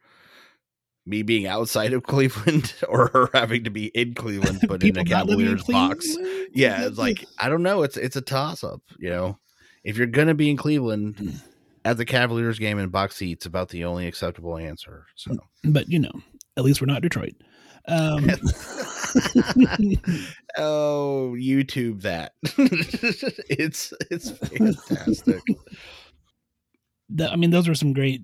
Me 1.05 1.23
being 1.23 1.47
outside 1.47 1.93
of 1.93 2.03
Cleveland, 2.05 2.75
or 2.89 3.09
her 3.09 3.31
having 3.35 3.65
to 3.65 3.71
be 3.71 3.87
in 3.89 4.15
Cleveland, 4.15 4.61
but 4.67 4.83
in 4.83 4.97
a 4.97 5.01
in 5.01 5.07
Cavaliers 5.07 5.63
box? 5.65 6.07
Yeah, 6.55 6.87
it's 6.87 6.97
like 6.97 7.27
I 7.39 7.51
don't 7.51 7.63
know. 7.63 7.83
It's 7.83 7.99
it's 7.99 8.17
a 8.17 8.23
toss 8.23 8.65
up. 8.65 8.81
You 8.99 9.11
know, 9.11 9.39
if 9.85 9.99
you're 9.99 10.07
gonna 10.07 10.35
be 10.35 10.49
in 10.49 10.57
Cleveland 10.57 11.43
at 11.85 11.99
the 11.99 12.07
Cavaliers 12.07 12.59
game 12.59 12.79
in 12.79 12.89
box 12.89 13.17
seats, 13.17 13.45
about 13.45 13.69
the 13.69 13.85
only 13.85 14.07
acceptable 14.07 14.57
answer. 14.57 15.05
So 15.17 15.37
but 15.65 15.89
you 15.91 15.99
know, 15.99 16.13
at 16.57 16.65
least 16.65 16.81
we're 16.81 16.87
not 16.87 17.03
Detroit. 17.03 17.35
Um, 17.87 18.31
oh, 20.57 21.35
YouTube 21.37 22.03
that. 22.03 22.33
it's 22.43 23.93
it's 24.11 24.31
fantastic. 24.31 25.43
the, 27.09 27.31
I 27.31 27.37
mean, 27.37 27.51
those 27.51 27.69
were 27.69 27.75
some 27.75 27.93
great 27.93 28.23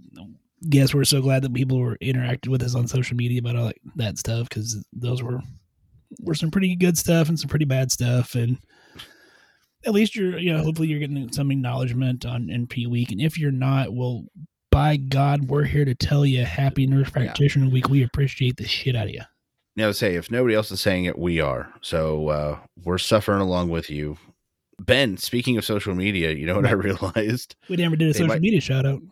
guests. 0.69 0.95
We're 0.95 1.05
so 1.05 1.23
glad 1.23 1.43
that 1.43 1.55
people 1.55 1.79
were 1.79 1.97
interacting 2.01 2.53
with 2.53 2.63
us 2.63 2.75
on 2.75 2.89
social 2.89 3.17
media 3.17 3.41
about 3.41 3.57
all 3.57 3.67
that, 3.67 3.77
that 3.97 4.19
stuff 4.19 4.49
because 4.49 4.85
those 4.93 5.23
were 5.23 5.41
were 6.21 6.35
some 6.35 6.51
pretty 6.51 6.77
good 6.77 6.99
stuff 6.99 7.29
and 7.29 7.39
some 7.39 7.49
pretty 7.49 7.65
bad 7.65 7.91
stuff. 7.91 8.35
And 8.35 8.59
at 9.87 9.93
least 9.93 10.17
you're, 10.17 10.39
you 10.39 10.53
know, 10.53 10.63
hopefully 10.63 10.89
you're 10.89 11.01
getting 11.01 11.33
some 11.33 11.51
acknowledgement 11.51 12.25
on 12.25 12.47
NP 12.47 12.87
Week. 12.89 13.11
And 13.11 13.21
if 13.21 13.39
you're 13.39 13.51
not, 13.51 13.93
well, 13.93 14.25
by 14.71 14.97
God, 14.97 15.49
we're 15.49 15.65
here 15.65 15.85
to 15.85 15.95
tell 15.95 16.25
you 16.27 16.45
Happy 16.45 16.87
Nurse 16.87 17.11
Practitioner 17.11 17.71
Week. 17.71 17.89
We 17.89 18.03
appreciate 18.03 18.57
the 18.57 18.67
shit 18.67 18.97
out 18.97 19.07
of 19.07 19.13
you. 19.13 19.23
Now, 19.77 19.91
say 19.93 20.14
if 20.14 20.31
nobody 20.31 20.55
else 20.55 20.70
is 20.70 20.81
saying 20.81 21.07
it, 21.07 21.18
we 21.18 21.41
are. 21.41 21.72
So 21.81 22.29
uh, 22.29 22.59
we're 22.85 22.99
suffering 22.99 23.41
along 23.41 23.70
with 23.70 23.91
you. 23.91 24.16
Ben, 24.81 25.16
speaking 25.16 25.57
of 25.57 25.64
social 25.64 25.95
media, 25.95 26.33
you 26.33 26.47
know 26.47 26.57
what 26.57 26.66
I 26.66 26.70
realized? 26.72 27.57
We 27.68 27.77
never 27.77 27.97
did 27.97 28.11
a 28.11 28.12
They 28.12 28.18
social 28.18 28.29
might- 28.29 28.41
media 28.41 28.61
shout 28.61 28.87
out. 28.87 29.03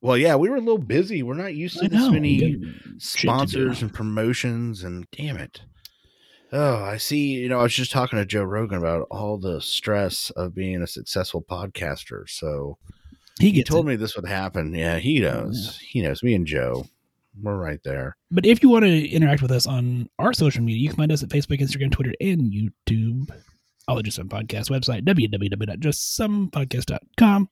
Well, 0.00 0.16
yeah, 0.16 0.34
we 0.34 0.48
were 0.48 0.56
a 0.56 0.60
little 0.60 0.78
busy. 0.78 1.22
We're 1.22 1.34
not 1.34 1.54
used 1.54 1.78
to 1.78 1.84
I 1.84 1.88
this 1.88 2.00
know. 2.00 2.10
many 2.10 2.36
we 2.40 2.40
got 2.40 2.50
shit 2.50 2.82
to 2.82 2.88
do. 2.90 2.98
sponsors 2.98 3.82
and 3.82 3.94
promotions, 3.94 4.82
and 4.82 5.06
damn 5.12 5.36
it. 5.36 5.62
Oh, 6.50 6.82
I 6.82 6.96
see. 6.96 7.34
You 7.34 7.48
know, 7.48 7.60
I 7.60 7.62
was 7.62 7.72
just 7.74 7.92
talking 7.92 8.18
to 8.18 8.26
Joe 8.26 8.42
Rogan 8.42 8.78
about 8.78 9.06
all 9.12 9.38
the 9.38 9.60
stress 9.60 10.30
of 10.30 10.56
being 10.56 10.82
a 10.82 10.88
successful 10.88 11.40
podcaster. 11.48 12.28
So 12.28 12.78
He 13.38 13.52
he 13.52 13.62
told 13.62 13.86
it. 13.86 13.90
me 13.90 13.96
this 13.96 14.16
would 14.16 14.26
happen. 14.26 14.74
Yeah, 14.74 14.98
he 14.98 15.20
knows. 15.20 15.78
He 15.78 16.02
knows. 16.02 16.20
Me 16.24 16.34
and 16.34 16.48
Joe, 16.48 16.84
we're 17.40 17.56
right 17.56 17.80
there. 17.84 18.16
But 18.30 18.44
if 18.46 18.62
you 18.62 18.68
want 18.68 18.84
to 18.84 19.08
interact 19.08 19.42
with 19.42 19.50
us 19.50 19.66
on 19.66 20.08
our 20.18 20.32
social 20.32 20.62
media, 20.62 20.80
you 20.80 20.88
can 20.88 20.96
find 20.96 21.12
us 21.12 21.22
at 21.22 21.28
Facebook, 21.28 21.60
Instagram, 21.60 21.92
Twitter, 21.92 22.14
and 22.20 22.52
YouTube. 22.52 23.30
All 23.88 23.98
at 23.98 24.04
Just 24.04 24.16
Some 24.16 24.28
Podcast 24.28 24.70
website, 24.70 25.04
www.justsomepodcast.com. 25.04 27.48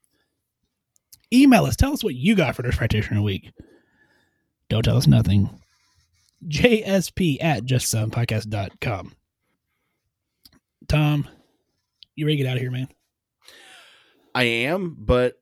Email 1.32 1.64
us. 1.64 1.76
Tell 1.76 1.92
us 1.92 2.04
what 2.04 2.14
you 2.14 2.36
got 2.36 2.56
for 2.56 2.62
Nurse 2.62 2.76
Practitioner 2.76 3.22
Week. 3.22 3.50
Don't 4.68 4.84
tell 4.84 4.96
us 4.96 5.06
nothing. 5.06 5.48
JSP 6.46 7.38
at 7.40 7.64
justsomepodcast.com. 7.64 9.12
Tom, 10.88 11.28
you 12.16 12.26
ready 12.26 12.38
to 12.38 12.42
get 12.42 12.50
out 12.50 12.56
of 12.56 12.62
here, 12.62 12.70
man? 12.70 12.88
I 14.34 14.44
am, 14.44 14.96
but 14.98 15.34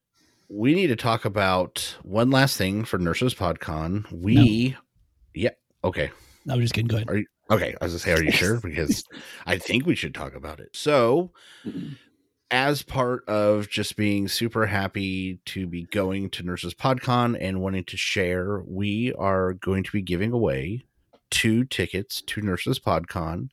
we 0.48 0.74
need 0.74 0.88
to 0.88 0.96
talk 0.96 1.24
about 1.24 1.96
one 2.02 2.30
last 2.30 2.56
thing 2.56 2.84
for 2.84 2.98
Nurses 2.98 3.34
PodCon. 3.34 4.10
We, 4.10 4.76
yeah, 5.34 5.50
okay. 5.84 6.10
I 6.48 6.54
was 6.54 6.64
just 6.64 6.74
kidding. 6.74 6.88
Go 6.88 6.96
ahead. 6.96 7.10
Are 7.10 7.16
you 7.18 7.26
okay? 7.50 7.74
I 7.80 7.84
was 7.84 7.92
gonna 7.92 7.98
say, 7.98 8.12
are 8.12 8.24
you 8.24 8.32
sure? 8.32 8.60
Because 8.62 9.04
I 9.46 9.58
think 9.58 9.86
we 9.86 9.94
should 9.94 10.14
talk 10.14 10.34
about 10.34 10.60
it. 10.60 10.70
So, 10.74 11.32
as 12.50 12.82
part 12.82 13.28
of 13.28 13.68
just 13.68 13.96
being 13.96 14.28
super 14.28 14.66
happy 14.66 15.40
to 15.46 15.66
be 15.66 15.84
going 15.84 16.30
to 16.30 16.42
Nurses 16.42 16.74
PodCon 16.74 17.36
and 17.38 17.60
wanting 17.60 17.84
to 17.84 17.96
share, 17.96 18.62
we 18.66 19.12
are 19.14 19.52
going 19.54 19.84
to 19.84 19.92
be 19.92 20.02
giving 20.02 20.32
away 20.32 20.84
two 21.30 21.64
tickets 21.64 22.22
to 22.22 22.40
Nurses 22.40 22.78
PodCon. 22.78 23.50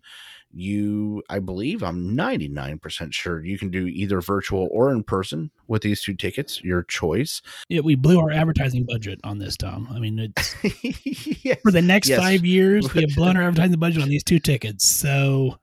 You, 0.58 1.22
I 1.30 1.40
believe, 1.40 1.84
I'm 1.84 2.16
99% 2.16 3.14
sure 3.14 3.44
you 3.44 3.60
can 3.60 3.70
do 3.70 3.88
either 3.88 4.22
virtual 4.22 4.70
or 4.72 4.90
in 4.90 5.04
person 5.04 5.52
with 5.68 5.82
these 5.82 6.02
two 6.02 6.14
tickets, 6.16 6.64
your 6.64 6.84
choice. 6.84 7.42
Yeah, 7.68 7.82
we 7.82 7.96
blew 7.96 8.20
our 8.20 8.32
advertising 8.32 8.86
budget 8.86 9.20
on 9.26 9.38
this, 9.40 9.58
Tom. 9.58 9.90
I 9.92 10.00
mean, 10.00 10.18
it's 10.18 10.56
yes. 11.44 11.60
for 11.62 11.72
the 11.72 11.82
next 11.82 12.08
Yes. 12.08 12.20
five 12.20 12.46
years, 12.46 12.94
we 12.94 13.02
have 13.02 13.16
blown 13.16 13.36
our 13.36 13.44
advertising 13.48 13.80
budget 13.80 14.02
on 14.02 14.10
these 14.10 14.24
two 14.24 14.40
tickets. 14.40 14.86
So 14.86 15.60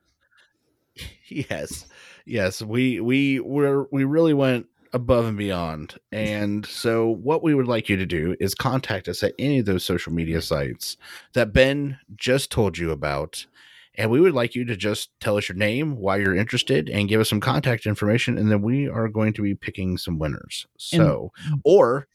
yes 1.28 1.86
yes 2.26 2.60
we 2.60 3.00
we 3.00 3.40
were 3.40 3.88
we 3.90 4.04
really 4.04 4.34
went 4.34 4.66
above 4.92 5.24
and 5.24 5.38
beyond 5.38 5.98
and 6.12 6.66
so 6.66 7.08
what 7.08 7.42
we 7.42 7.54
would 7.54 7.66
like 7.66 7.88
you 7.88 7.96
to 7.96 8.04
do 8.04 8.36
is 8.38 8.54
contact 8.54 9.08
us 9.08 9.22
at 9.22 9.32
any 9.38 9.58
of 9.58 9.64
those 9.64 9.84
social 9.84 10.12
media 10.12 10.42
sites 10.42 10.98
that 11.32 11.54
ben 11.54 11.98
just 12.14 12.50
told 12.50 12.76
you 12.76 12.90
about 12.90 13.46
and 13.94 14.10
we 14.10 14.20
would 14.20 14.32
like 14.34 14.54
you 14.54 14.64
to 14.64 14.76
just 14.76 15.10
tell 15.20 15.36
us 15.36 15.48
your 15.48 15.56
name 15.56 15.96
why 15.96 16.16
you're 16.16 16.34
interested 16.34 16.88
and 16.88 17.08
give 17.08 17.20
us 17.20 17.28
some 17.28 17.40
contact 17.40 17.86
information 17.86 18.38
and 18.38 18.50
then 18.50 18.62
we 18.62 18.88
are 18.88 19.08
going 19.08 19.32
to 19.34 19.42
be 19.42 19.54
picking 19.54 19.98
some 19.98 20.18
winners. 20.18 20.66
So 20.78 21.32
mm-hmm. 21.44 21.54
or 21.64 22.08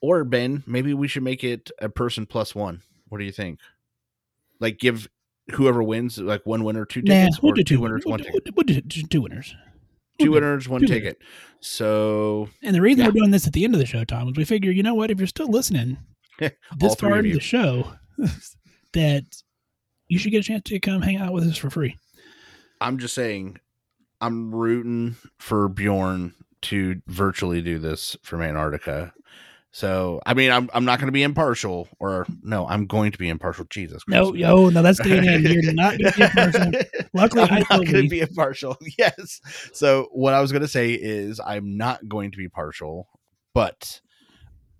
or 0.00 0.24
ben 0.24 0.62
maybe 0.66 0.92
we 0.94 1.08
should 1.08 1.22
make 1.22 1.44
it 1.44 1.70
a 1.80 1.88
person 1.88 2.26
plus 2.26 2.54
one. 2.54 2.82
What 3.08 3.18
do 3.18 3.24
you 3.24 3.32
think? 3.32 3.60
Like 4.60 4.78
give 4.78 5.08
whoever 5.52 5.82
wins 5.82 6.18
like 6.18 6.44
one 6.46 6.64
winner 6.64 6.84
two 6.84 7.02
nah, 7.02 7.14
tickets 7.14 7.42
we'll 7.42 7.52
or 7.52 7.54
do 7.54 7.62
two, 7.64 7.76
two. 7.76 7.82
winners 7.82 8.02
we'll, 8.04 8.12
one 8.12 8.20
do- 8.20 8.24
ticket? 8.24 8.54
we'll 8.56 8.64
do 8.64 8.80
two, 8.80 9.20
winners. 9.20 9.54
two 10.18 10.30
We'll 10.30 10.40
winners 10.40 10.68
one 10.68 10.80
two 10.80 10.86
ticket. 10.86 11.18
So 11.60 12.48
And 12.62 12.74
the 12.74 12.80
reason 12.80 13.00
Yeah. 13.00 13.08
we're 13.08 13.12
doing 13.20 13.30
this 13.30 13.46
at 13.46 13.52
the 13.52 13.64
end 13.64 13.74
of 13.74 13.80
the 13.80 13.86
show, 13.86 14.04
Tom, 14.04 14.28
is 14.28 14.36
we 14.36 14.44
figure, 14.44 14.70
you 14.70 14.82
know 14.82 14.94
what, 14.94 15.10
if 15.10 15.18
you're 15.18 15.26
still 15.26 15.48
listening 15.48 15.98
this 16.76 16.94
part 16.96 17.24
of 17.24 17.32
the 17.32 17.40
show, 17.40 17.92
that 18.92 19.24
you 20.08 20.18
should 20.18 20.30
get 20.32 20.38
a 20.38 20.42
chance 20.42 20.62
to 20.64 20.78
come 20.80 21.02
hang 21.02 21.16
out 21.16 21.32
with 21.32 21.44
us 21.44 21.56
for 21.56 21.70
free. 21.70 21.96
i'm 22.80 22.98
just 22.98 23.14
saying 23.14 23.58
i'm 24.20 24.54
rooting 24.54 25.16
for 25.38 25.68
bjorn 25.68 26.34
to 26.62 27.00
virtually 27.06 27.60
do 27.62 27.78
this 27.78 28.16
from 28.22 28.40
antarctica 28.42 29.12
So 29.72 30.20
I 30.24 30.34
mean, 30.34 30.52
I'm 30.52 30.70
I'm 30.72 30.84
not 30.84 31.00
going 31.00 31.08
to 31.08 31.12
be 31.12 31.24
impartial, 31.24 31.88
or 31.98 32.26
no, 32.44 32.64
I'm 32.68 32.86
going 32.86 33.10
to 33.10 33.18
be 33.18 33.28
impartial. 33.28 33.64
Jesus, 33.68 34.04
No, 34.06 34.32
yo, 34.32 34.68
no, 34.70 34.82
that's 34.82 35.00
staying 35.00 35.24
in. 35.24 35.42
You're 35.42 35.72
not 35.72 35.98
going 35.98 36.12
to 36.12 36.16
be 36.16 36.22
impartial. 36.22 36.72
Luckily, 37.12 37.42
I'm 37.42 37.52
I 37.52 37.58
not 37.58 37.68
going 37.70 38.04
to 38.04 38.08
be 38.08 38.20
impartial. 38.20 38.76
Yes. 38.98 39.40
So 39.72 40.08
what 40.12 40.32
I 40.32 40.40
was 40.40 40.52
going 40.52 40.62
to 40.62 40.68
say 40.68 40.92
is 40.92 41.40
I'm 41.44 41.76
not 41.76 42.06
going 42.08 42.30
to 42.30 42.38
be 42.38 42.48
partial, 42.48 43.08
but 43.52 44.00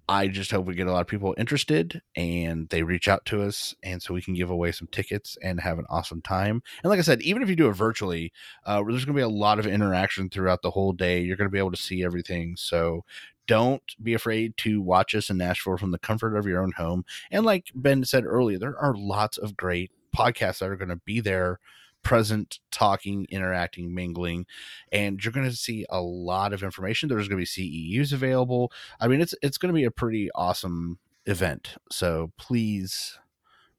I 0.08 0.28
just 0.28 0.50
hope 0.50 0.66
we 0.66 0.74
get 0.74 0.86
a 0.86 0.92
lot 0.92 1.00
of 1.00 1.06
people 1.06 1.34
interested 1.38 2.02
and 2.14 2.68
they 2.68 2.82
reach 2.82 3.08
out 3.08 3.24
to 3.26 3.42
us, 3.42 3.74
and 3.82 4.02
so 4.02 4.12
we 4.12 4.20
can 4.20 4.34
give 4.34 4.50
away 4.50 4.70
some 4.72 4.88
tickets 4.88 5.38
and 5.42 5.60
have 5.60 5.78
an 5.78 5.86
awesome 5.88 6.20
time. 6.20 6.62
And 6.82 6.90
like 6.90 6.98
I 6.98 7.02
said, 7.02 7.22
even 7.22 7.42
if 7.42 7.48
you 7.48 7.56
do 7.56 7.68
it 7.68 7.72
virtually, 7.72 8.32
uh, 8.66 8.82
there's 8.82 9.04
going 9.04 9.16
to 9.16 9.20
be 9.20 9.22
a 9.22 9.28
lot 9.28 9.58
of 9.58 9.66
interaction 9.66 10.28
throughout 10.28 10.62
the 10.62 10.70
whole 10.70 10.92
day. 10.92 11.20
You're 11.20 11.36
going 11.36 11.48
to 11.48 11.52
be 11.52 11.58
able 11.58 11.70
to 11.70 11.80
see 11.80 12.04
everything. 12.04 12.56
So 12.56 13.04
don't 13.46 13.82
be 14.02 14.14
afraid 14.14 14.56
to 14.58 14.80
watch 14.80 15.14
us 15.14 15.30
in 15.30 15.38
Nashville 15.38 15.78
from 15.78 15.90
the 15.90 15.98
comfort 15.98 16.36
of 16.36 16.46
your 16.46 16.62
own 16.62 16.72
home. 16.72 17.04
And 17.30 17.44
like 17.44 17.70
Ben 17.74 18.04
said 18.04 18.24
earlier, 18.24 18.58
there 18.58 18.78
are 18.78 18.94
lots 18.94 19.38
of 19.38 19.56
great 19.56 19.90
podcasts 20.14 20.58
that 20.58 20.70
are 20.70 20.76
going 20.76 20.88
to 20.90 20.96
be 20.96 21.20
there 21.20 21.60
present 22.04 22.60
talking 22.70 23.26
interacting 23.30 23.94
mingling 23.94 24.46
and 24.92 25.24
you're 25.24 25.32
going 25.32 25.48
to 25.48 25.56
see 25.56 25.84
a 25.90 26.00
lot 26.00 26.52
of 26.52 26.62
information 26.62 27.08
there's 27.08 27.28
going 27.28 27.42
to 27.44 27.56
be 27.56 27.98
ceus 27.98 28.12
available 28.12 28.70
i 29.00 29.08
mean 29.08 29.20
it's 29.20 29.34
it's 29.42 29.58
going 29.58 29.72
to 29.72 29.76
be 29.76 29.84
a 29.84 29.90
pretty 29.90 30.30
awesome 30.34 30.98
event 31.26 31.76
so 31.90 32.30
please 32.38 33.18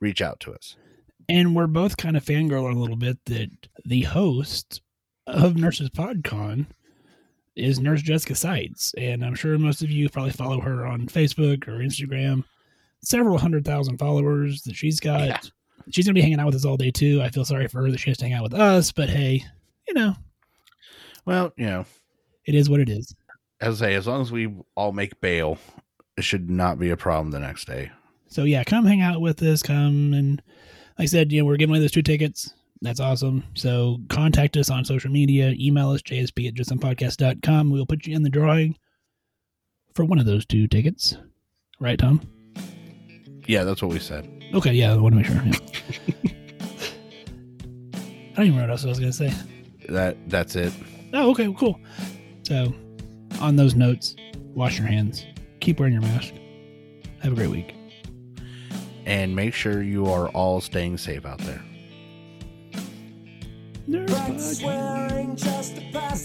reach 0.01 0.21
out 0.21 0.39
to 0.39 0.51
us 0.53 0.75
And 1.29 1.55
we're 1.55 1.67
both 1.67 1.97
kind 1.97 2.17
of 2.17 2.23
fangirling 2.25 2.75
a 2.75 2.79
little 2.79 2.95
bit 2.97 3.17
that 3.25 3.49
the 3.85 4.01
host 4.03 4.81
of 5.27 5.55
Nurses 5.55 5.89
PodCon 5.89 6.67
is 7.55 7.79
Nurse 7.79 8.01
Jessica 8.03 8.35
Sites. 8.35 8.93
And 8.97 9.23
I'm 9.25 9.33
sure 9.35 9.57
most 9.57 9.81
of 9.81 9.89
you 9.89 10.09
probably 10.09 10.31
follow 10.31 10.59
her 10.61 10.85
on 10.85 11.07
Facebook 11.07 11.67
or 11.67 11.79
Instagram. 11.79 12.43
Several 13.01 13.37
hundred 13.37 13.65
thousand 13.65 13.97
followers 13.97 14.61
that 14.63 14.75
she's 14.75 14.99
got. 14.99 15.27
Yeah. 15.27 15.39
She's 15.91 16.05
going 16.05 16.15
to 16.15 16.19
be 16.19 16.21
hanging 16.21 16.39
out 16.39 16.45
with 16.47 16.55
us 16.55 16.65
all 16.65 16.77
day, 16.77 16.91
too. 16.91 17.21
I 17.21 17.29
feel 17.29 17.45
sorry 17.45 17.67
for 17.67 17.81
her 17.83 17.91
that 17.91 17.99
she 17.99 18.09
has 18.09 18.17
to 18.17 18.25
hang 18.25 18.33
out 18.33 18.43
with 18.43 18.53
us, 18.53 18.91
but 18.91 19.09
hey, 19.09 19.43
you 19.87 19.93
know, 19.93 20.15
well 21.25 21.51
you 21.57 21.65
know 21.65 21.85
it 22.45 22.53
is 22.53 22.69
what 22.69 22.79
it 22.79 22.87
is. 22.89 23.15
as 23.61 23.81
i 23.81 23.85
say 23.87 23.93
as 23.95 24.05
long 24.05 24.21
as 24.21 24.31
we 24.31 24.53
all 24.75 24.91
make 24.91 25.19
bail 25.21 25.57
it 26.17 26.23
should 26.23 26.49
not 26.51 26.77
be 26.77 26.91
a 26.91 26.97
problem 26.97 27.31
the 27.31 27.39
next 27.39 27.65
day 27.65 27.89
So 28.27 28.43
yeah, 28.43 28.63
come 28.63 28.85
hang 28.85 29.01
out 29.01 29.21
with 29.21 29.41
us. 29.41 29.63
Come 29.63 30.13
and 30.13 30.41
like 30.99 31.05
I 31.05 31.07
said, 31.07 31.31
you 31.31 31.39
know, 31.41 31.45
we're 31.45 31.57
giving 31.57 31.73
away 31.75 31.81
those 31.81 31.91
two 31.91 32.01
tickets. 32.03 32.53
That's 32.81 32.99
awesome. 32.99 33.43
So 33.53 33.97
contact 34.09 34.55
us 34.57 34.69
on 34.69 34.85
social 34.85 35.09
media, 35.11 35.53
email 35.57 35.89
us, 35.91 36.01
jsp 36.01 36.47
at 36.47 36.53
justsomepodcast.com. 36.55 37.69
We'll 37.71 37.85
put 37.85 38.05
you 38.07 38.15
in 38.15 38.23
the 38.23 38.29
drawing 38.29 38.77
for 39.93 40.05
one 40.05 40.19
of 40.19 40.25
those 40.25 40.45
two 40.45 40.67
tickets. 40.67 41.17
Right, 41.79 41.97
Tom? 41.99 42.21
Yeah 43.47 43.63
that's 43.63 43.81
what 43.81 43.91
we 43.91 43.99
said 43.99 44.29
Okay, 44.53 44.73
yeah, 44.73 44.93
I 44.93 44.97
want 44.97 45.15
to 45.15 45.17
make 45.17 45.25
sure. 45.25 45.41
Yeah. 45.43 46.31
I 48.33 48.35
don't 48.37 48.45
even 48.45 48.55
know 48.55 48.61
what 48.61 48.69
else 48.69 48.85
I 48.85 48.87
was 48.89 48.99
gonna 48.99 49.11
say. 49.11 49.33
that 49.89 50.17
that's 50.29 50.55
it 50.55 50.71
Oh, 51.13 51.31
okay, 51.31 51.53
cool. 51.57 51.79
So 52.43 52.73
on 53.39 53.55
those 53.55 53.73
notes, 53.75 54.15
wash 54.53 54.77
your 54.77 54.87
hands, 54.87 55.25
keep 55.61 55.79
wearing 55.79 55.93
your 55.93 56.01
mask. 56.01 56.33
Have 57.21 57.31
a 57.33 57.35
great 57.35 57.49
week. 57.49 57.73
and 59.05 59.35
make 59.35 59.53
sure 59.53 59.81
you 59.81 60.05
are 60.07 60.27
all 60.29 60.59
staying 60.61 60.97
safe 60.97 61.25
out 61.25 61.39
there 61.39 61.61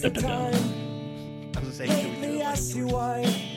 to 0.01 0.09
time. 0.09 0.55
I 1.55 1.59
was 1.59 1.79
gonna 1.79 1.87
say, 2.57 3.50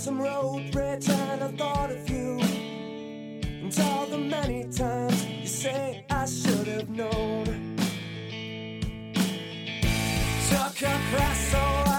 some 0.00 0.18
road 0.18 0.74
rage 0.74 1.10
and 1.10 1.44
I 1.44 1.48
thought 1.48 1.90
of 1.90 2.08
you. 2.08 2.40
And 2.40 3.78
all 3.80 4.06
the 4.06 4.16
many 4.16 4.64
times 4.64 5.26
you 5.26 5.46
say 5.46 6.06
I 6.08 6.24
should 6.24 6.66
have 6.68 6.88
known. 6.88 7.44
Took 10.48 10.82
a 10.88 11.34
so 11.34 11.89